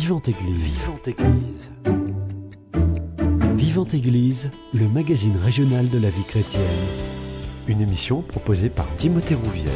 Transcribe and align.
Vivante 0.00 0.28
Église. 0.28 0.84
Vivante 0.84 1.08
Église. 1.08 1.70
Vivante 3.56 3.94
Église, 3.94 4.50
le 4.72 4.88
magazine 4.88 5.36
régional 5.36 5.90
de 5.90 5.98
la 5.98 6.08
vie 6.08 6.22
chrétienne. 6.22 6.62
Une 7.66 7.80
émission 7.80 8.22
proposée 8.22 8.68
par 8.68 8.86
Timothée 8.96 9.34
Rouvière. 9.34 9.72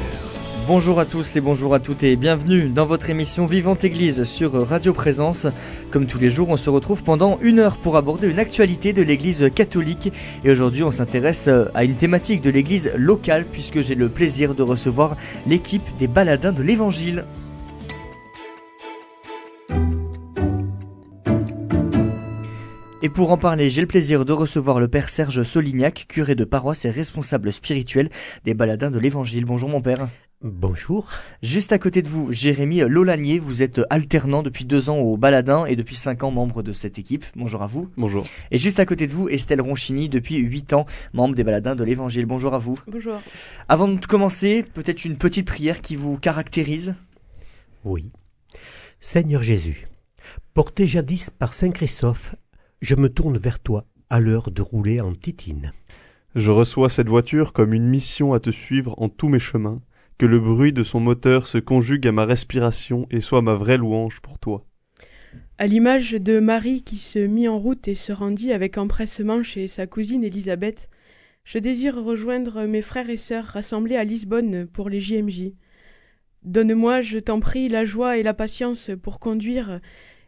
Bonjour 0.68 1.00
à 1.00 1.06
tous 1.06 1.34
et 1.34 1.40
bonjour 1.40 1.74
à 1.74 1.80
toutes 1.80 2.04
et 2.04 2.14
bienvenue 2.14 2.68
dans 2.68 2.86
votre 2.86 3.10
émission 3.10 3.46
Vivante 3.46 3.82
Église 3.82 4.22
sur 4.22 4.52
Radio 4.52 4.92
Présence. 4.92 5.48
Comme 5.90 6.06
tous 6.06 6.20
les 6.20 6.30
jours, 6.30 6.50
on 6.50 6.56
se 6.56 6.70
retrouve 6.70 7.02
pendant 7.02 7.40
une 7.42 7.58
heure 7.58 7.76
pour 7.76 7.96
aborder 7.96 8.28
une 8.28 8.38
actualité 8.38 8.92
de 8.92 9.02
l'Église 9.02 9.50
catholique. 9.52 10.12
Et 10.44 10.52
aujourd'hui, 10.52 10.84
on 10.84 10.92
s'intéresse 10.92 11.50
à 11.74 11.82
une 11.82 11.96
thématique 11.96 12.42
de 12.42 12.50
l'Église 12.50 12.92
locale 12.94 13.44
puisque 13.50 13.80
j'ai 13.80 13.96
le 13.96 14.08
plaisir 14.08 14.54
de 14.54 14.62
recevoir 14.62 15.16
l'équipe 15.48 15.82
des 15.98 16.06
baladins 16.06 16.52
de 16.52 16.62
l'Évangile. 16.62 17.24
Et 23.04 23.08
pour 23.08 23.32
en 23.32 23.36
parler, 23.36 23.68
j'ai 23.68 23.80
le 23.80 23.88
plaisir 23.88 24.24
de 24.24 24.32
recevoir 24.32 24.78
le 24.78 24.86
père 24.86 25.08
Serge 25.08 25.42
Solignac, 25.42 26.06
curé 26.08 26.36
de 26.36 26.44
paroisse 26.44 26.84
et 26.84 26.90
responsable 26.90 27.52
spirituel 27.52 28.10
des 28.44 28.54
baladins 28.54 28.92
de 28.92 28.98
l'Évangile. 29.00 29.44
Bonjour 29.44 29.68
mon 29.68 29.80
père. 29.80 30.08
Bonjour. 30.40 31.08
Juste 31.42 31.72
à 31.72 31.80
côté 31.80 32.02
de 32.02 32.08
vous, 32.08 32.30
Jérémy 32.30 32.78
Lolanier, 32.82 33.40
vous 33.40 33.64
êtes 33.64 33.80
alternant 33.90 34.44
depuis 34.44 34.64
deux 34.64 34.88
ans 34.88 34.98
au 34.98 35.16
Baladin 35.16 35.64
et 35.64 35.74
depuis 35.74 35.96
cinq 35.96 36.22
ans 36.22 36.30
membre 36.30 36.62
de 36.62 36.72
cette 36.72 36.96
équipe. 36.96 37.24
Bonjour 37.34 37.62
à 37.62 37.66
vous. 37.66 37.90
Bonjour. 37.96 38.22
Et 38.52 38.58
juste 38.58 38.78
à 38.78 38.86
côté 38.86 39.08
de 39.08 39.12
vous, 39.12 39.28
Estelle 39.28 39.60
Ronchini, 39.60 40.08
depuis 40.08 40.36
huit 40.36 40.72
ans, 40.72 40.86
membre 41.12 41.34
des 41.34 41.42
Baladins 41.42 41.74
de 41.74 41.82
l'Évangile. 41.82 42.26
Bonjour 42.26 42.54
à 42.54 42.58
vous. 42.58 42.78
Bonjour. 42.86 43.20
Avant 43.68 43.88
de 43.88 44.06
commencer, 44.06 44.64
peut-être 44.74 45.04
une 45.04 45.16
petite 45.16 45.46
prière 45.46 45.80
qui 45.80 45.96
vous 45.96 46.18
caractérise 46.18 46.94
Oui. 47.84 48.12
Seigneur 49.00 49.42
Jésus, 49.42 49.88
porté 50.54 50.86
jadis 50.86 51.30
par 51.30 51.52
Saint 51.52 51.72
Christophe, 51.72 52.36
je 52.82 52.96
me 52.96 53.08
tourne 53.08 53.38
vers 53.38 53.60
toi 53.60 53.86
à 54.10 54.20
l'heure 54.20 54.50
de 54.50 54.60
rouler 54.60 55.00
en 55.00 55.12
titine. 55.12 55.72
Je 56.34 56.50
reçois 56.50 56.88
cette 56.88 57.08
voiture 57.08 57.52
comme 57.52 57.72
une 57.72 57.88
mission 57.88 58.34
à 58.34 58.40
te 58.40 58.50
suivre 58.50 58.94
en 59.00 59.08
tous 59.08 59.28
mes 59.28 59.38
chemins, 59.38 59.80
que 60.18 60.26
le 60.26 60.40
bruit 60.40 60.72
de 60.72 60.82
son 60.82 60.98
moteur 60.98 61.46
se 61.46 61.58
conjugue 61.58 62.06
à 62.06 62.12
ma 62.12 62.24
respiration 62.24 63.06
et 63.10 63.20
soit 63.20 63.40
ma 63.40 63.54
vraie 63.54 63.78
louange 63.78 64.20
pour 64.20 64.38
toi. 64.38 64.66
À 65.58 65.66
l'image 65.66 66.12
de 66.12 66.40
Marie 66.40 66.82
qui 66.82 66.98
se 66.98 67.20
mit 67.20 67.48
en 67.48 67.56
route 67.56 67.86
et 67.86 67.94
se 67.94 68.12
rendit 68.12 68.52
avec 68.52 68.76
empressement 68.76 69.42
chez 69.42 69.68
sa 69.68 69.86
cousine 69.86 70.24
Élisabeth, 70.24 70.88
je 71.44 71.58
désire 71.58 72.02
rejoindre 72.02 72.64
mes 72.64 72.82
frères 72.82 73.10
et 73.10 73.16
sœurs 73.16 73.44
rassemblés 73.44 73.96
à 73.96 74.04
Lisbonne 74.04 74.66
pour 74.66 74.90
les 74.90 75.00
JMJ. 75.00 75.52
Donne-moi, 76.42 77.00
je 77.00 77.18
t'en 77.18 77.38
prie, 77.38 77.68
la 77.68 77.84
joie 77.84 78.18
et 78.18 78.24
la 78.24 78.34
patience 78.34 78.90
pour 79.02 79.20
conduire 79.20 79.80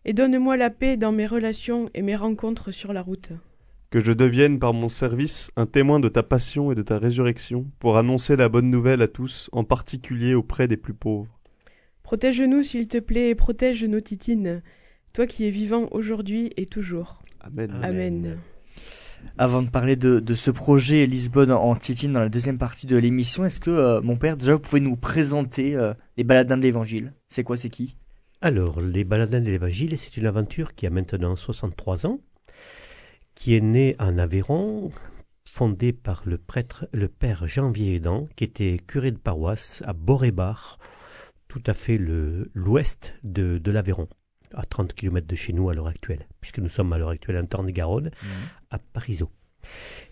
et 0.04 0.12
donne-moi 0.12 0.56
la 0.56 0.70
paix 0.70 0.96
dans 0.96 1.12
mes 1.12 1.26
relations 1.26 1.88
et 1.94 2.02
mes 2.02 2.16
rencontres 2.16 2.70
sur 2.70 2.92
la 2.92 3.02
route. 3.02 3.32
Que 3.90 4.00
je 4.00 4.12
devienne 4.12 4.58
par 4.58 4.74
mon 4.74 4.88
service 4.88 5.50
un 5.56 5.66
témoin 5.66 6.00
de 6.00 6.08
ta 6.08 6.22
passion 6.22 6.72
et 6.72 6.74
de 6.74 6.82
ta 6.82 6.98
résurrection, 6.98 7.66
pour 7.78 7.96
annoncer 7.96 8.36
la 8.36 8.48
bonne 8.48 8.70
nouvelle 8.70 9.02
à 9.02 9.08
tous, 9.08 9.48
en 9.52 9.64
particulier 9.64 10.34
auprès 10.34 10.66
des 10.66 10.76
plus 10.76 10.94
pauvres. 10.94 11.38
Protège-nous, 12.02 12.62
s'il 12.62 12.88
te 12.88 12.98
plaît, 12.98 13.30
et 13.30 13.34
protège 13.34 13.84
nos 13.84 14.00
titines, 14.00 14.62
toi 15.12 15.26
qui 15.26 15.46
es 15.46 15.50
vivant 15.50 15.88
aujourd'hui 15.92 16.50
et 16.56 16.66
toujours. 16.66 17.22
Amen. 17.40 17.70
Amen. 17.82 18.38
Avant 19.38 19.62
de 19.62 19.70
parler 19.70 19.96
de, 19.96 20.20
de, 20.20 20.34
ce 20.34 20.50
projet 20.50 21.06
Lisbonne 21.06 21.50
en 21.50 21.74
Titine 21.76 22.12
dans 22.12 22.20
la 22.20 22.28
deuxième 22.28 22.58
partie 22.58 22.86
de 22.86 22.96
l'émission, 22.96 23.44
est-ce 23.44 23.60
que, 23.60 23.70
euh, 23.70 24.02
mon 24.02 24.16
père, 24.16 24.36
déjà, 24.36 24.52
vous 24.52 24.60
pouvez 24.60 24.80
nous 24.80 24.96
présenter 24.96 25.74
euh, 25.76 25.94
les 26.16 26.24
baladins 26.24 26.58
de 26.58 26.62
l'Évangile? 26.62 27.14
C'est 27.28 27.42
quoi, 27.42 27.56
c'est 27.56 27.70
qui? 27.70 27.96
Alors, 28.44 28.82
Les 28.82 29.04
Baladins 29.04 29.40
de 29.40 29.46
l'Évangile, 29.46 29.96
c'est 29.96 30.18
une 30.18 30.26
aventure 30.26 30.74
qui 30.74 30.86
a 30.86 30.90
maintenant 30.90 31.34
63 31.34 32.06
ans, 32.06 32.20
qui 33.34 33.54
est 33.54 33.62
née 33.62 33.96
en 33.98 34.18
Aveyron, 34.18 34.92
fondée 35.48 35.94
par 35.94 36.24
le 36.26 36.36
prêtre, 36.36 36.86
le 36.92 37.08
père 37.08 37.48
Jean 37.48 37.70
Vieildan, 37.70 38.28
qui 38.36 38.44
était 38.44 38.76
curé 38.86 39.12
de 39.12 39.16
paroisse 39.16 39.82
à 39.86 39.94
Borébar, 39.94 40.78
tout 41.48 41.62
à 41.66 41.72
fait 41.72 41.96
l'ouest 41.96 43.14
de, 43.22 43.56
de 43.56 43.70
l'Aveyron, 43.70 44.08
à 44.52 44.66
30 44.66 44.92
km 44.92 45.26
de 45.26 45.36
chez 45.36 45.54
nous 45.54 45.70
à 45.70 45.74
l'heure 45.74 45.86
actuelle, 45.86 46.28
puisque 46.42 46.58
nous 46.58 46.68
sommes 46.68 46.92
à 46.92 46.98
l'heure 46.98 47.08
actuelle 47.08 47.38
en 47.38 47.46
Tarn-et-Garonne, 47.46 48.08
mmh. 48.08 48.26
à 48.72 48.78
Parisot. 48.78 49.30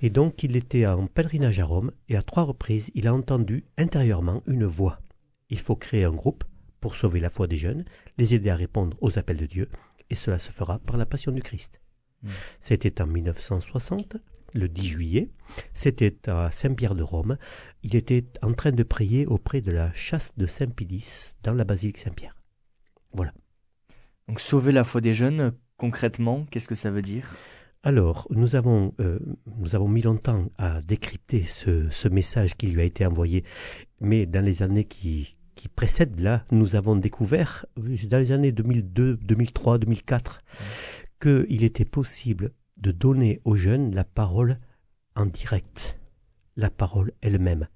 Et 0.00 0.08
donc, 0.08 0.42
il 0.42 0.56
était 0.56 0.86
en 0.86 1.06
pèlerinage 1.06 1.60
à 1.60 1.66
Rome, 1.66 1.92
et 2.08 2.16
à 2.16 2.22
trois 2.22 2.44
reprises, 2.44 2.90
il 2.94 3.06
a 3.06 3.12
entendu 3.12 3.66
intérieurement 3.76 4.42
une 4.46 4.64
voix. 4.64 5.00
Il 5.50 5.58
faut 5.58 5.76
créer 5.76 6.04
un 6.04 6.14
groupe 6.14 6.44
pour 6.82 6.97
sauver 6.97 7.20
la 7.20 7.31
foi 7.31 7.47
des 7.47 7.56
jeunes, 7.56 7.84
les 8.19 8.34
aider 8.34 8.50
à 8.50 8.56
répondre 8.56 8.98
aux 9.00 9.19
appels 9.19 9.38
de 9.38 9.47
Dieu, 9.47 9.69
et 10.10 10.16
cela 10.16 10.38
se 10.38 10.50
fera 10.50 10.81
par 10.81 10.98
la 10.98 11.06
passion 11.06 11.32
du 11.32 11.41
Christ. 11.41 11.81
Mmh. 12.22 12.28
C'était 12.60 13.00
en 13.00 13.06
1960, 13.06 14.16
le 14.53 14.69
10 14.69 14.87
juillet, 14.88 15.31
c'était 15.72 16.28
à 16.28 16.50
Saint-Pierre 16.50 16.97
de 16.97 17.04
Rome, 17.04 17.38
il 17.84 17.94
était 17.94 18.26
en 18.43 18.53
train 18.53 18.72
de 18.72 18.82
prier 18.82 19.26
auprès 19.26 19.60
de 19.60 19.70
la 19.70 19.94
chasse 19.94 20.32
de 20.37 20.47
Saint-Pédis 20.47 21.37
dans 21.44 21.54
la 21.54 21.65
basilique 21.65 21.98
Saint-Pierre. 21.98 22.37
Voilà. 23.12 23.32
Donc 24.26 24.41
sauver 24.41 24.72
la 24.72 24.82
foi 24.82 25.00
des 25.00 25.14
jeunes, 25.14 25.53
concrètement, 25.76 26.47
qu'est-ce 26.50 26.69
que 26.69 26.75
ça 26.75 26.91
veut 26.91 27.03
dire? 27.03 27.37
Alors, 27.84 28.26
nous 28.31 28.56
avons, 28.56 28.93
euh, 29.00 29.20
nous 29.47 29.75
avons 29.76 29.88
mis 29.88 30.03
longtemps 30.03 30.50
à 30.59 30.82
décrypter 30.82 31.44
ce, 31.44 31.88
ce 31.91 32.09
message 32.09 32.56
qui 32.56 32.66
lui 32.66 32.81
a 32.81 32.84
été 32.84 33.06
envoyé, 33.06 33.44
mais 34.00 34.26
dans 34.26 34.44
les 34.44 34.62
années 34.62 34.84
qui, 34.84 35.37
qui 35.54 35.68
précèdent 35.68 36.20
là, 36.20 36.44
nous 36.50 36.76
avons 36.76 36.96
découvert, 36.96 37.66
dans 37.76 38.18
les 38.18 38.32
années 38.32 38.52
2002, 38.52 39.16
2003, 39.16 39.78
2004, 39.78 40.42
qu'il 41.20 41.64
était 41.64 41.84
possible 41.84 42.52
de 42.76 42.90
donner 42.90 43.40
aux 43.44 43.56
jeunes 43.56 43.94
la 43.94 44.04
parole 44.04 44.58
en 45.14 45.26
direct, 45.26 46.00
la 46.56 46.70
parole 46.70 47.12
elle-même, 47.20 47.68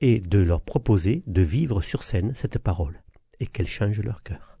et 0.00 0.20
de 0.20 0.38
leur 0.38 0.60
proposer 0.60 1.22
de 1.26 1.42
vivre 1.42 1.82
sur 1.82 2.02
scène 2.02 2.34
cette 2.34 2.58
parole, 2.58 3.02
et 3.40 3.46
qu'elle 3.46 3.68
change 3.68 4.00
leur 4.00 4.22
cœur. 4.22 4.58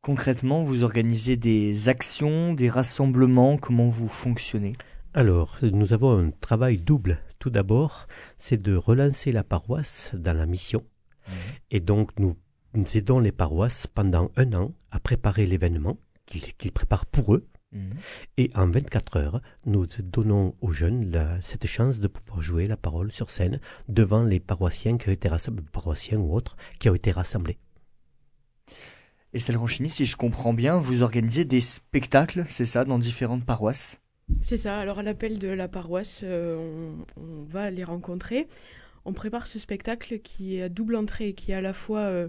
Concrètement, 0.00 0.62
vous 0.62 0.82
organisez 0.82 1.36
des 1.36 1.88
actions, 1.88 2.54
des 2.54 2.68
rassemblements, 2.68 3.56
comment 3.56 3.88
vous 3.88 4.08
fonctionnez? 4.08 4.72
Alors, 5.14 5.58
nous 5.62 5.92
avons 5.92 6.18
un 6.18 6.30
travail 6.30 6.78
double. 6.78 7.18
Tout 7.38 7.50
d'abord, 7.50 8.06
c'est 8.38 8.60
de 8.60 8.74
relancer 8.74 9.30
la 9.30 9.44
paroisse 9.44 10.12
dans 10.14 10.36
la 10.36 10.46
mission. 10.46 10.84
Mmh. 11.28 11.32
Et 11.70 11.80
donc, 11.80 12.18
nous, 12.18 12.36
nous, 12.74 12.96
aidons 12.96 13.18
les 13.18 13.32
paroisses 13.32 13.86
pendant 13.86 14.30
un 14.36 14.52
an 14.54 14.72
à 14.90 15.00
préparer 15.00 15.46
l'événement 15.46 15.98
qu'ils 16.26 16.72
préparent 16.72 17.06
pour 17.06 17.34
eux. 17.34 17.46
Mmh. 17.72 17.90
Et 18.38 18.50
en 18.54 18.70
24 18.70 19.16
heures, 19.16 19.42
nous 19.66 19.86
donnons 20.02 20.54
aux 20.60 20.72
jeunes 20.72 21.10
la, 21.10 21.40
cette 21.42 21.66
chance 21.66 21.98
de 21.98 22.08
pouvoir 22.08 22.42
jouer 22.42 22.66
la 22.66 22.76
parole 22.76 23.12
sur 23.12 23.30
scène 23.30 23.60
devant 23.88 24.22
les 24.22 24.40
paroissiens 24.40 24.96
qui 24.96 25.10
ont 25.10 25.12
été 25.12 25.28
rassemblés, 25.28 25.64
paroissiens 25.72 26.18
ou 26.18 26.34
autres, 26.34 26.56
qui 26.78 26.88
ont 26.88 26.94
été 26.94 27.10
rassemblés. 27.10 27.58
Estelle 29.34 29.56
Ronchini, 29.56 29.88
si 29.88 30.04
je 30.04 30.16
comprends 30.16 30.52
bien, 30.52 30.76
vous 30.76 31.02
organisez 31.02 31.46
des 31.46 31.62
spectacles, 31.62 32.44
c'est 32.48 32.66
ça, 32.66 32.84
dans 32.84 32.98
différentes 32.98 33.46
paroisses? 33.46 34.01
C'est 34.40 34.56
ça. 34.56 34.78
Alors, 34.78 34.98
à 34.98 35.02
l'appel 35.02 35.38
de 35.38 35.48
la 35.48 35.68
paroisse, 35.68 36.22
euh, 36.24 36.92
on, 37.16 37.42
va 37.44 37.70
les 37.70 37.84
rencontrer. 37.84 38.48
On 39.04 39.12
prépare 39.12 39.46
ce 39.46 39.58
spectacle 39.58 40.20
qui 40.20 40.56
est 40.56 40.62
à 40.62 40.68
double 40.68 40.96
entrée, 40.96 41.32
qui 41.34 41.52
est 41.52 41.54
à 41.54 41.60
la 41.60 41.72
fois 41.72 42.00
euh, 42.00 42.28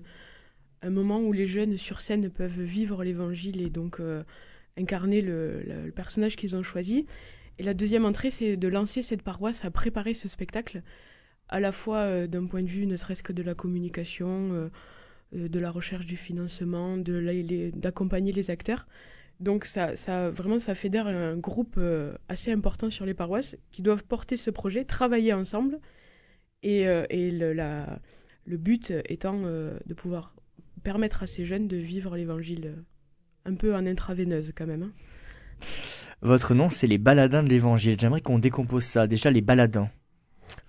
un 0.82 0.90
moment 0.90 1.20
où 1.22 1.34
les 1.34 1.46
jeunes 1.46 1.78
sur 1.78 2.02
scène 2.02 2.30
peuvent 2.30 2.62
vivre 2.62 3.04
l'évangile 3.04 3.62
et 3.62 3.70
donc 3.70 4.00
euh, 4.00 4.24
incarner 4.78 5.22
le, 5.22 5.92
personnage 5.96 6.36
qu'ils 6.36 6.56
ont 6.56 6.64
choisi. 6.64 7.06
Et 7.60 7.64
la 7.64 7.74
deuxième 7.74 8.06
entrée, 8.06 8.32
c'est 8.32 8.58
de 8.58 8.68
lancer 8.68 9.02
cette 9.02 9.22
paroisse 9.22 9.64
à 9.66 9.72
préparer 9.72 10.14
ce 10.14 10.28
spectacle, 10.28 10.82
à 11.50 11.60
la 11.60 11.72
fois 11.72 12.26
d'un 12.26 12.48
point 12.48 12.64
de 12.64 12.68
vue 12.68 12.88
ne 12.88 12.98
serait-ce 12.98 13.22
que 13.22 13.34
de 13.34 13.44
la 13.44 13.54
communication, 13.54 14.72
de 15.32 15.60
la 15.60 15.70
recherche 15.70 16.08
du 16.08 16.18
financement, 16.18 16.98
d'accompagner 16.98 18.32
les 18.32 18.50
acteurs. 18.50 18.88
Donc 19.40 19.66
ça, 19.66 19.96
ça, 19.96 20.30
vraiment, 20.30 20.60
ça 20.60 20.76
fédère 20.76 21.08
un 21.08 21.36
groupe 21.36 21.76
euh, 21.78 22.14
assez 22.30 22.52
important 22.52 22.90
sur 22.90 23.06
les 23.06 23.14
paroisses 23.14 23.58
qui 23.72 23.82
doivent 23.82 24.04
porter 24.04 24.38
ce 24.38 24.50
projet, 24.50 24.86
travailler 24.86 25.34
ensemble. 25.34 25.80
Et, 26.62 26.88
euh, 26.88 27.06
et 27.10 27.30
le, 27.30 27.54
le, 28.46 28.58
but 28.58 28.94
étant 29.10 29.42
euh, 29.44 29.78
de 29.86 29.94
pouvoir 29.94 30.34
permettre 30.84 31.24
à 31.24 31.28
ces 31.28 31.44
jeunes 31.44 31.68
de 31.68 31.76
vivre 31.76 32.16
l'évangile 32.16 32.76
un 33.46 33.56
peu 33.56 33.76
en 33.76 33.86
intraveineuse 33.86 34.54
quand 34.56 34.68
même. 34.68 34.84
Hein. 34.84 34.92
Votre 36.22 36.54
nom, 36.54 36.70
c'est 36.70 36.88
les 36.88 36.98
baladins 36.98 37.44
de 37.44 37.50
l'évangile. 37.50 37.98
J'aimerais 38.00 38.22
qu'on 38.22 38.40
décompose 38.40 38.86
ça. 38.86 39.08
Déjà, 39.08 39.30
les 39.30 39.42
baladins. 39.42 39.90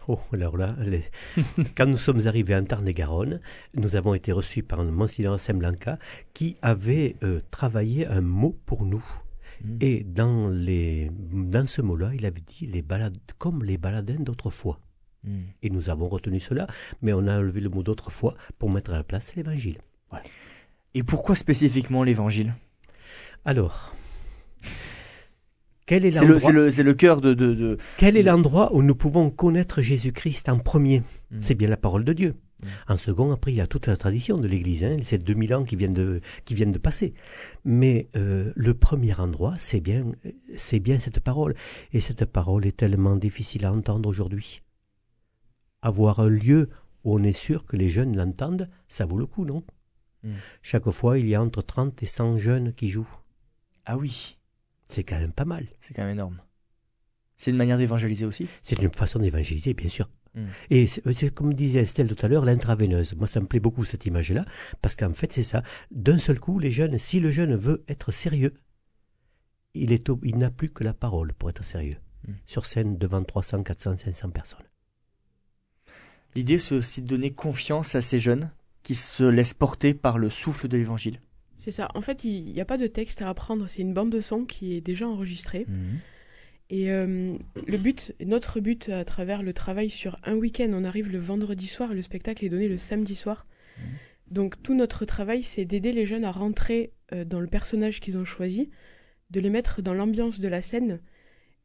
Oh, 0.06 0.18
alors 0.32 0.56
là, 0.56 0.76
les... 0.80 1.02
quand 1.76 1.86
nous 1.86 1.96
sommes 1.96 2.26
arrivés 2.26 2.54
en 2.54 2.64
Tarn-et-Garonne, 2.64 3.40
nous 3.74 3.96
avons 3.96 4.14
été 4.14 4.32
reçus 4.32 4.62
par 4.62 4.84
Monsignor 4.84 5.40
Semblanca 5.40 5.98
qui 6.34 6.56
avait 6.60 7.16
euh, 7.22 7.40
travaillé 7.50 8.06
un 8.06 8.20
mot 8.20 8.58
pour 8.66 8.84
nous. 8.84 9.04
Mmh. 9.62 9.76
Et 9.80 10.04
dans, 10.04 10.48
les, 10.48 11.10
dans 11.32 11.66
ce 11.66 11.80
mot-là, 11.80 12.10
il 12.14 12.26
avait 12.26 12.42
dit 12.46 12.66
les 12.66 12.82
balades, 12.82 13.16
comme 13.38 13.64
les 13.64 13.78
baladins 13.78 14.20
d'autrefois. 14.20 14.78
Mmh. 15.24 15.38
Et 15.62 15.70
nous 15.70 15.88
avons 15.88 16.08
retenu 16.08 16.38
cela, 16.38 16.66
mais 17.00 17.14
on 17.14 17.26
a 17.26 17.38
enlevé 17.38 17.60
le 17.60 17.70
mot 17.70 17.82
d'autrefois 17.82 18.34
pour 18.58 18.70
mettre 18.70 18.92
à 18.92 18.98
la 18.98 19.04
place 19.04 19.34
l'évangile. 19.36 19.78
Voilà. 20.10 20.24
Et 20.92 21.02
pourquoi 21.02 21.34
spécifiquement 21.34 22.02
l'évangile? 22.02 22.54
Alors, 23.46 23.94
quel 25.86 26.04
est 26.04 26.12
C'est 26.12 26.20
le, 26.20 26.32
l'endroit 26.34 26.40
c'est 26.50 26.52
le, 26.52 26.70
c'est 26.70 26.82
le 26.82 26.94
cœur 26.94 27.20
de... 27.20 27.34
de, 27.34 27.54
de- 27.54 27.78
quel 27.98 28.16
est 28.16 28.22
l'endroit 28.22 28.74
où 28.74 28.82
nous 28.82 28.94
pouvons 28.94 29.30
connaître 29.30 29.82
Jésus-Christ 29.82 30.48
en 30.48 30.58
premier 30.58 31.02
Mm. 31.30 31.38
C'est 31.40 31.54
bien 31.56 31.68
la 31.68 31.76
parole 31.76 32.04
de 32.04 32.12
Dieu. 32.12 32.34
Mm. 32.62 32.66
En 32.88 32.96
second, 32.96 33.32
après, 33.32 33.50
il 33.52 33.56
y 33.56 33.60
a 33.60 33.66
toute 33.66 33.86
la 33.88 33.96
tradition 33.96 34.38
de 34.38 34.46
l'Église. 34.46 34.84
Hein, 34.84 34.98
c'est 35.02 35.18
2000 35.24 35.54
ans 35.54 35.64
qui 35.64 35.74
viennent 35.74 35.94
de, 35.94 36.20
qui 36.44 36.54
viennent 36.54 36.70
de 36.70 36.78
passer. 36.78 37.12
Mais 37.64 38.08
euh, 38.14 38.52
le 38.54 38.74
premier 38.74 39.18
endroit, 39.18 39.54
c'est 39.58 39.80
bien, 39.80 40.04
c'est 40.56 40.78
bien 40.80 40.98
cette 41.00 41.18
parole. 41.20 41.54
Et 41.92 42.00
cette 42.00 42.24
parole 42.26 42.66
est 42.66 42.76
tellement 42.76 43.16
difficile 43.16 43.64
à 43.64 43.72
entendre 43.72 44.08
aujourd'hui. 44.08 44.62
Avoir 45.82 46.20
un 46.20 46.28
lieu 46.28 46.68
où 47.04 47.14
on 47.18 47.22
est 47.22 47.32
sûr 47.32 47.66
que 47.66 47.76
les 47.76 47.90
jeunes 47.90 48.16
l'entendent, 48.16 48.68
ça 48.88 49.04
vaut 49.06 49.18
le 49.18 49.26
coup, 49.26 49.44
non 49.44 49.62
Mm. 50.22 50.32
Chaque 50.62 50.88
fois, 50.90 51.18
il 51.18 51.26
y 51.28 51.34
a 51.34 51.42
entre 51.42 51.60
30 51.60 52.02
et 52.02 52.06
100 52.06 52.38
jeunes 52.38 52.72
qui 52.72 52.88
jouent. 52.88 53.14
Ah 53.84 53.98
oui, 53.98 54.38
C'est 54.94 55.04
quand 55.04 55.18
même 55.18 55.32
pas 55.32 55.44
mal. 55.44 55.66
c'est 55.80 55.92
quand 55.94 56.02
même 56.02 56.12
énorme. 56.12 56.40
C'est 57.36 57.50
une 57.50 57.56
manière 57.56 57.78
d'évangéliser 57.78 58.24
aussi? 58.26 58.46
C'est 58.62 58.80
une 58.80 58.92
façon 58.92 59.18
d'évangéliser, 59.18 59.74
bien 59.74 59.88
sûr. 59.88 60.08
Mm. 60.34 60.44
Et 60.70 60.86
c'est 60.86 61.12
c'est 61.12 61.34
comme 61.34 61.52
disait 61.52 61.80
Estelle 61.82 62.14
tout 62.14 62.24
à 62.24 62.28
l'heure, 62.28 62.44
l'intraveineuse. 62.44 63.14
Moi, 63.16 63.26
ça 63.26 63.40
me 63.40 63.46
plaît 63.46 63.60
beaucoup 63.60 63.84
cette 63.84 64.06
image-là, 64.06 64.44
parce 64.82 64.94
qu'en 64.94 65.12
fait, 65.12 65.32
c'est 65.32 65.42
ça. 65.42 65.62
D'un 65.90 66.18
seul 66.18 66.38
coup, 66.38 66.58
les 66.58 66.70
jeunes, 66.70 66.96
si 66.98 67.18
le 67.20 67.30
jeune 67.32 67.56
veut 67.56 67.84
être 67.88 68.12
sérieux, 68.12 68.54
il, 69.74 69.92
est 69.92 70.08
au- 70.10 70.20
il 70.22 70.38
n'a 70.38 70.50
plus 70.50 70.70
que 70.70 70.84
la 70.84 70.94
parole 70.94 71.32
pour 71.34 71.50
être 71.50 71.64
sérieux. 71.64 71.98
Mm. 72.26 72.32
Sur 72.46 72.66
scène, 72.66 72.96
devant 72.98 73.22
300, 73.24 73.64
400, 73.64 73.96
500 73.98 74.30
personnes. 74.30 74.66
L'idée, 76.36 76.58
c'est 76.58 76.74
aussi 76.76 77.02
de 77.02 77.06
donner 77.08 77.32
confiance 77.32 77.94
à 77.94 78.00
ces 78.00 78.18
jeunes 78.18 78.50
qui 78.82 78.94
se 78.94 79.24
laissent 79.24 79.54
porter 79.54 79.94
par 79.94 80.18
le 80.18 80.30
souffle 80.30 80.68
de 80.68 80.76
l'évangile. 80.76 81.20
C'est 81.64 81.70
ça. 81.70 81.88
En 81.94 82.02
fait, 82.02 82.24
il 82.24 82.52
n'y 82.52 82.60
a 82.60 82.66
pas 82.66 82.76
de 82.76 82.86
texte 82.86 83.22
à 83.22 83.30
apprendre. 83.30 83.66
C'est 83.68 83.80
une 83.80 83.94
bande 83.94 84.10
de 84.10 84.20
son 84.20 84.44
qui 84.44 84.74
est 84.74 84.82
déjà 84.82 85.08
enregistrée. 85.08 85.66
Et 86.68 86.90
euh, 86.90 87.38
le 87.66 87.78
but, 87.78 88.14
notre 88.22 88.60
but 88.60 88.90
à 88.90 89.02
travers 89.06 89.42
le 89.42 89.54
travail 89.54 89.88
sur 89.88 90.18
un 90.24 90.34
week-end, 90.34 90.70
on 90.74 90.84
arrive 90.84 91.10
le 91.10 91.18
vendredi 91.18 91.66
soir 91.66 91.92
et 91.92 91.94
le 91.94 92.02
spectacle 92.02 92.44
est 92.44 92.50
donné 92.50 92.68
le 92.68 92.76
samedi 92.76 93.14
soir. 93.14 93.46
Mhm. 93.78 93.84
Donc 94.30 94.62
tout 94.62 94.74
notre 94.74 95.06
travail, 95.06 95.42
c'est 95.42 95.64
d'aider 95.64 95.92
les 95.92 96.04
jeunes 96.04 96.24
à 96.24 96.30
rentrer 96.30 96.92
euh, 97.14 97.24
dans 97.24 97.40
le 97.40 97.46
personnage 97.46 98.00
qu'ils 98.00 98.18
ont 98.18 98.26
choisi, 98.26 98.68
de 99.30 99.40
les 99.40 99.48
mettre 99.48 99.80
dans 99.80 99.94
l'ambiance 99.94 100.40
de 100.40 100.48
la 100.48 100.60
scène, 100.60 101.00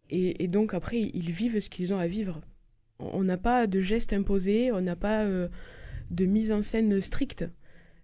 et, 0.09 0.45
et 0.45 0.47
donc 0.47 0.73
après, 0.73 1.01
ils 1.01 1.31
vivent 1.31 1.59
ce 1.59 1.69
qu'ils 1.69 1.93
ont 1.93 1.99
à 1.99 2.07
vivre. 2.07 2.39
On 2.99 3.19
on 3.19 3.23
n'a 3.25 3.37
pas 3.37 3.67
de 3.67 3.81
gestes 3.81 4.13
imposés, 4.13 4.71
on 4.71 4.79
n'a 4.79 4.95
pas 4.95 5.25
euh, 5.25 5.49
de 6.09 6.25
mise 6.25 6.53
en 6.53 6.61
scène 6.61 7.01
stricte, 7.01 7.45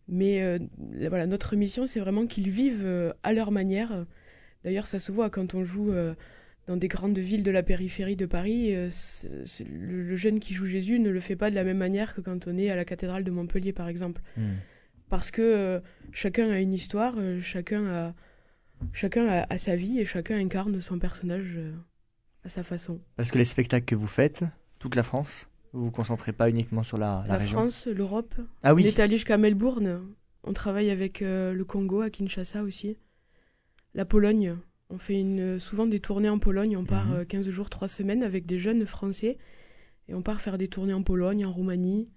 mais 0.07 0.41
euh, 0.41 0.59
voilà, 1.09 1.25
notre 1.25 1.55
mission, 1.55 1.87
c'est 1.87 1.99
vraiment 1.99 2.27
qu'ils 2.27 2.49
vivent 2.49 2.85
euh, 2.85 3.13
à 3.23 3.33
leur 3.33 3.51
manière. 3.51 4.05
D'ailleurs, 4.63 4.87
ça 4.87 4.99
se 4.99 5.11
voit 5.11 5.29
quand 5.29 5.55
on 5.55 5.63
joue 5.63 5.91
euh, 5.91 6.13
dans 6.67 6.77
des 6.77 6.87
grandes 6.87 7.17
villes 7.17 7.43
de 7.43 7.51
la 7.51 7.63
périphérie 7.63 8.15
de 8.15 8.25
Paris. 8.25 8.73
le, 8.73 8.89
le 10.03 10.15
jeune 10.15 10.39
qui 10.39 10.53
joue 10.53 10.65
Jésus 10.65 10.99
ne 10.99 11.09
le 11.09 11.19
fait 11.19 11.35
pas 11.35 11.49
de 11.49 11.55
la 11.55 11.63
même 11.63 11.77
manière 11.77 12.13
que 12.13 12.21
quand 12.21 12.47
on 12.47 12.57
est 12.57 12.69
à 12.69 12.75
la 12.75 12.85
cathédrale 12.85 13.23
de 13.23 13.31
Montpellier, 13.31 13.73
par 13.73 13.87
exemple. 13.87 14.21
Parce 15.09 15.29
que 15.29 15.81
chacun 16.11 16.49
a 16.49 16.59
une 16.59 16.73
histoire, 16.73 17.15
chacun, 17.41 17.85
a, 17.85 18.13
chacun 18.93 19.27
a, 19.27 19.45
a 19.47 19.57
sa 19.57 19.75
vie 19.75 19.99
et 19.99 20.05
chacun 20.05 20.37
incarne 20.39 20.81
son 20.81 20.97
personnage 20.97 21.59
à 22.43 22.49
sa 22.49 22.63
façon. 22.63 22.99
Parce 23.15 23.31
que 23.31 23.37
les 23.37 23.45
spectacles 23.45 23.85
que 23.85 23.95
vous 23.95 24.07
faites, 24.07 24.43
toute 24.79 24.95
la 24.95 25.03
France, 25.03 25.47
vous 25.75 25.85
vous 25.85 25.91
concentrez 25.91 26.31
pas 26.31 26.49
uniquement 26.49 26.83
sur 26.83 26.97
la, 26.97 27.23
la 27.27 27.33
La, 27.33 27.37
région 27.37 27.59
France, 27.59 27.87
l'Europe. 27.87 28.33
Ah 28.63 28.73
On 28.73 28.75
oui, 28.75 28.87
est 28.87 28.99
allé 28.99 29.17
jusqu'à 29.17 29.37
Melbourne. 29.37 30.01
On 30.43 30.53
travaille 30.53 30.89
avec 30.89 31.21
euh, 31.21 31.53
le 31.53 31.65
Congo, 31.65 32.01
à 32.01 32.09
Kinshasa 32.09 32.63
aussi. 32.63 32.97
La 33.93 34.05
Pologne. 34.05 34.55
On 34.89 34.97
fait 34.97 35.19
une, 35.19 35.59
souvent 35.59 35.85
des 35.85 35.99
tournées 35.99 36.29
en 36.29 36.39
Pologne. 36.39 36.77
On 36.77 36.85
part 36.85 37.11
euh, 37.11 37.25
15 37.25 37.49
jours, 37.49 37.69
3 37.69 37.87
semaines 37.87 38.23
avec 38.23 38.45
des 38.45 38.57
jeunes 38.57 38.85
Français. 38.85 39.37
Et 40.07 40.13
on 40.13 40.21
part 40.21 40.41
faire 40.41 40.57
des 40.57 40.67
tournées 40.67 40.93
en 40.93 41.01
Pologne, 41.01 41.45
en 41.45 41.49
Roumanie. 41.49 42.07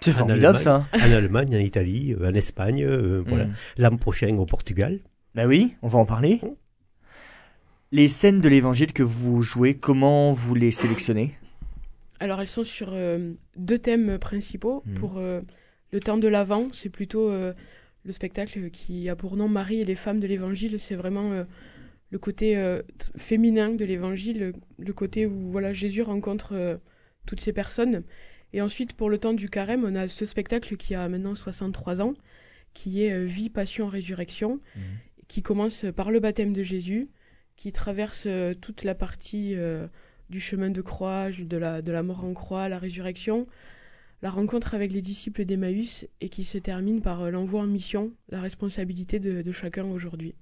c'est 0.00 0.12
formidable 0.12 0.58
ça. 0.58 0.86
En 0.94 1.10
Allemagne, 1.12 1.54
en 1.56 1.58
Italie, 1.58 2.14
euh, 2.14 2.30
en 2.30 2.34
Espagne, 2.34 2.84
euh, 2.84 3.22
voilà. 3.26 3.46
Mm. 3.46 3.54
L'an 3.78 3.96
prochain 3.96 4.36
au 4.36 4.46
Portugal. 4.46 5.00
Bah 5.34 5.46
oui, 5.46 5.74
on 5.82 5.88
va 5.88 5.98
en 5.98 6.06
parler. 6.06 6.40
Les 7.90 8.08
scènes 8.08 8.40
de 8.40 8.48
l'évangile 8.48 8.92
que 8.92 9.02
vous 9.02 9.42
jouez, 9.42 9.74
comment 9.74 10.32
vous 10.32 10.54
les 10.54 10.70
sélectionnez? 10.70 11.37
Alors 12.20 12.40
elles 12.40 12.48
sont 12.48 12.64
sur 12.64 12.90
euh, 12.92 13.32
deux 13.56 13.78
thèmes 13.78 14.18
principaux. 14.18 14.82
Mhm. 14.86 14.94
Pour 14.94 15.18
euh, 15.18 15.40
le 15.92 16.00
temps 16.00 16.18
de 16.18 16.28
l'Avent, 16.28 16.68
c'est 16.72 16.88
plutôt 16.88 17.30
euh, 17.30 17.52
le 18.04 18.12
spectacle 18.12 18.70
qui 18.70 19.08
a 19.08 19.16
pour 19.16 19.36
nom 19.36 19.48
Marie 19.48 19.80
et 19.80 19.84
les 19.84 19.94
femmes 19.94 20.20
de 20.20 20.26
l'Évangile. 20.26 20.78
C'est 20.80 20.94
vraiment 20.94 21.44
le 22.10 22.18
côté 22.18 22.80
féminin 23.16 23.70
de 23.70 23.84
l'Évangile, 23.84 24.52
le, 24.78 24.92
côté 24.92 25.26
où 25.26 25.50
voilà 25.50 25.72
Jésus 25.72 26.02
rencontre 26.02 26.80
toutes 27.26 27.40
ces 27.40 27.52
personnes. 27.52 28.02
Et 28.54 28.62
ensuite, 28.62 28.94
pour 28.94 29.10
le 29.10 29.18
temps 29.18 29.34
du 29.34 29.50
carême, 29.50 29.84
on 29.84 29.94
a 29.94 30.08
ce 30.08 30.24
spectacle 30.24 30.76
qui 30.76 30.94
a 30.94 31.06
maintenant 31.08 31.34
63 31.34 32.00
ans, 32.00 32.14
qui 32.72 33.02
est 33.02 33.24
Vie, 33.24 33.50
Passion, 33.50 33.88
Résurrection, 33.88 34.60
qui 35.26 35.42
commence 35.42 35.84
par 35.94 36.10
le 36.10 36.20
baptême 36.20 36.54
de 36.54 36.62
Jésus, 36.62 37.08
qui 37.56 37.72
traverse 37.72 38.26
toute 38.62 38.84
la 38.84 38.94
partie 38.94 39.54
du 40.30 40.40
chemin 40.40 40.70
de 40.70 40.80
croix, 40.80 41.30
de 41.30 41.56
la, 41.56 41.82
de 41.82 41.92
la 41.92 42.02
mort 42.02 42.24
en 42.24 42.34
croix, 42.34 42.68
la 42.68 42.78
résurrection, 42.78 43.46
la 44.22 44.30
rencontre 44.30 44.74
avec 44.74 44.92
les 44.92 45.00
disciples 45.00 45.44
d'Emmaüs, 45.44 46.06
et 46.20 46.28
qui 46.28 46.44
se 46.44 46.58
termine 46.58 47.00
par 47.00 47.22
euh, 47.22 47.30
l'envoi 47.30 47.60
en 47.62 47.66
mission, 47.66 48.12
la 48.30 48.40
responsabilité 48.40 49.20
de, 49.20 49.42
de 49.42 49.52
chacun 49.52 49.84
aujourd'hui. 49.84 50.34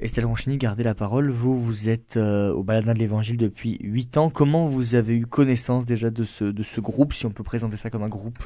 Estelle 0.00 0.26
Ronchini, 0.26 0.58
gardez 0.58 0.84
la 0.84 0.94
parole. 0.94 1.28
Vous, 1.30 1.56
vous 1.56 1.88
êtes 1.88 2.16
euh, 2.16 2.52
au 2.52 2.62
Baladin 2.62 2.94
de 2.94 3.00
l'Évangile 3.00 3.36
depuis 3.36 3.78
8 3.80 4.16
ans. 4.16 4.30
Comment 4.30 4.66
vous 4.66 4.94
avez 4.94 5.16
eu 5.16 5.26
connaissance 5.26 5.84
déjà 5.84 6.10
de 6.10 6.22
ce, 6.22 6.44
de 6.44 6.62
ce 6.62 6.80
groupe, 6.80 7.12
si 7.12 7.26
on 7.26 7.30
peut 7.30 7.42
présenter 7.42 7.76
ça 7.76 7.90
comme 7.90 8.04
un 8.04 8.08
groupe? 8.08 8.38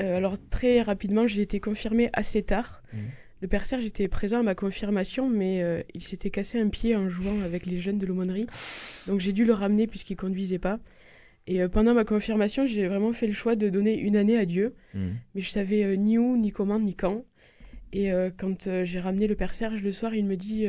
Euh, 0.00 0.16
alors 0.16 0.36
très 0.50 0.80
rapidement, 0.80 1.26
j'ai 1.26 1.42
été 1.42 1.58
confirmée 1.58 2.10
assez 2.12 2.44
tard. 2.44 2.82
Mhm. 2.92 3.00
Le 3.44 3.48
père 3.48 3.66
Serge 3.66 3.84
était 3.84 4.08
présent 4.08 4.40
à 4.40 4.42
ma 4.42 4.54
confirmation, 4.54 5.28
mais 5.28 5.62
euh, 5.62 5.82
il 5.92 6.02
s'était 6.02 6.30
cassé 6.30 6.58
un 6.58 6.70
pied 6.70 6.96
en 6.96 7.10
jouant 7.10 7.42
avec 7.44 7.66
les 7.66 7.76
jeunes 7.76 7.98
de 7.98 8.06
l'aumônerie. 8.06 8.46
Donc 9.06 9.20
j'ai 9.20 9.32
dû 9.32 9.44
le 9.44 9.52
ramener 9.52 9.86
puisqu'il 9.86 10.16
conduisait 10.16 10.58
pas. 10.58 10.80
Et 11.46 11.60
euh, 11.60 11.68
pendant 11.68 11.92
ma 11.92 12.06
confirmation, 12.06 12.64
j'ai 12.64 12.88
vraiment 12.88 13.12
fait 13.12 13.26
le 13.26 13.34
choix 13.34 13.54
de 13.54 13.68
donner 13.68 13.98
une 13.98 14.16
année 14.16 14.38
à 14.38 14.46
Dieu. 14.46 14.72
mais 14.94 15.42
je 15.42 15.50
savais 15.50 15.84
euh, 15.84 15.94
ni 15.94 16.16
où, 16.16 16.38
ni 16.38 16.52
comment, 16.52 16.80
ni 16.80 16.94
quand. 16.94 17.26
Et 17.92 18.10
quand 18.38 18.68
j'ai 18.84 18.98
ramené 18.98 19.26
le 19.28 19.34
père 19.36 19.52
Serge 19.54 19.82
le 19.82 19.92
soir, 19.92 20.14
il 20.16 20.24
me 20.24 20.36
dit 20.36 20.66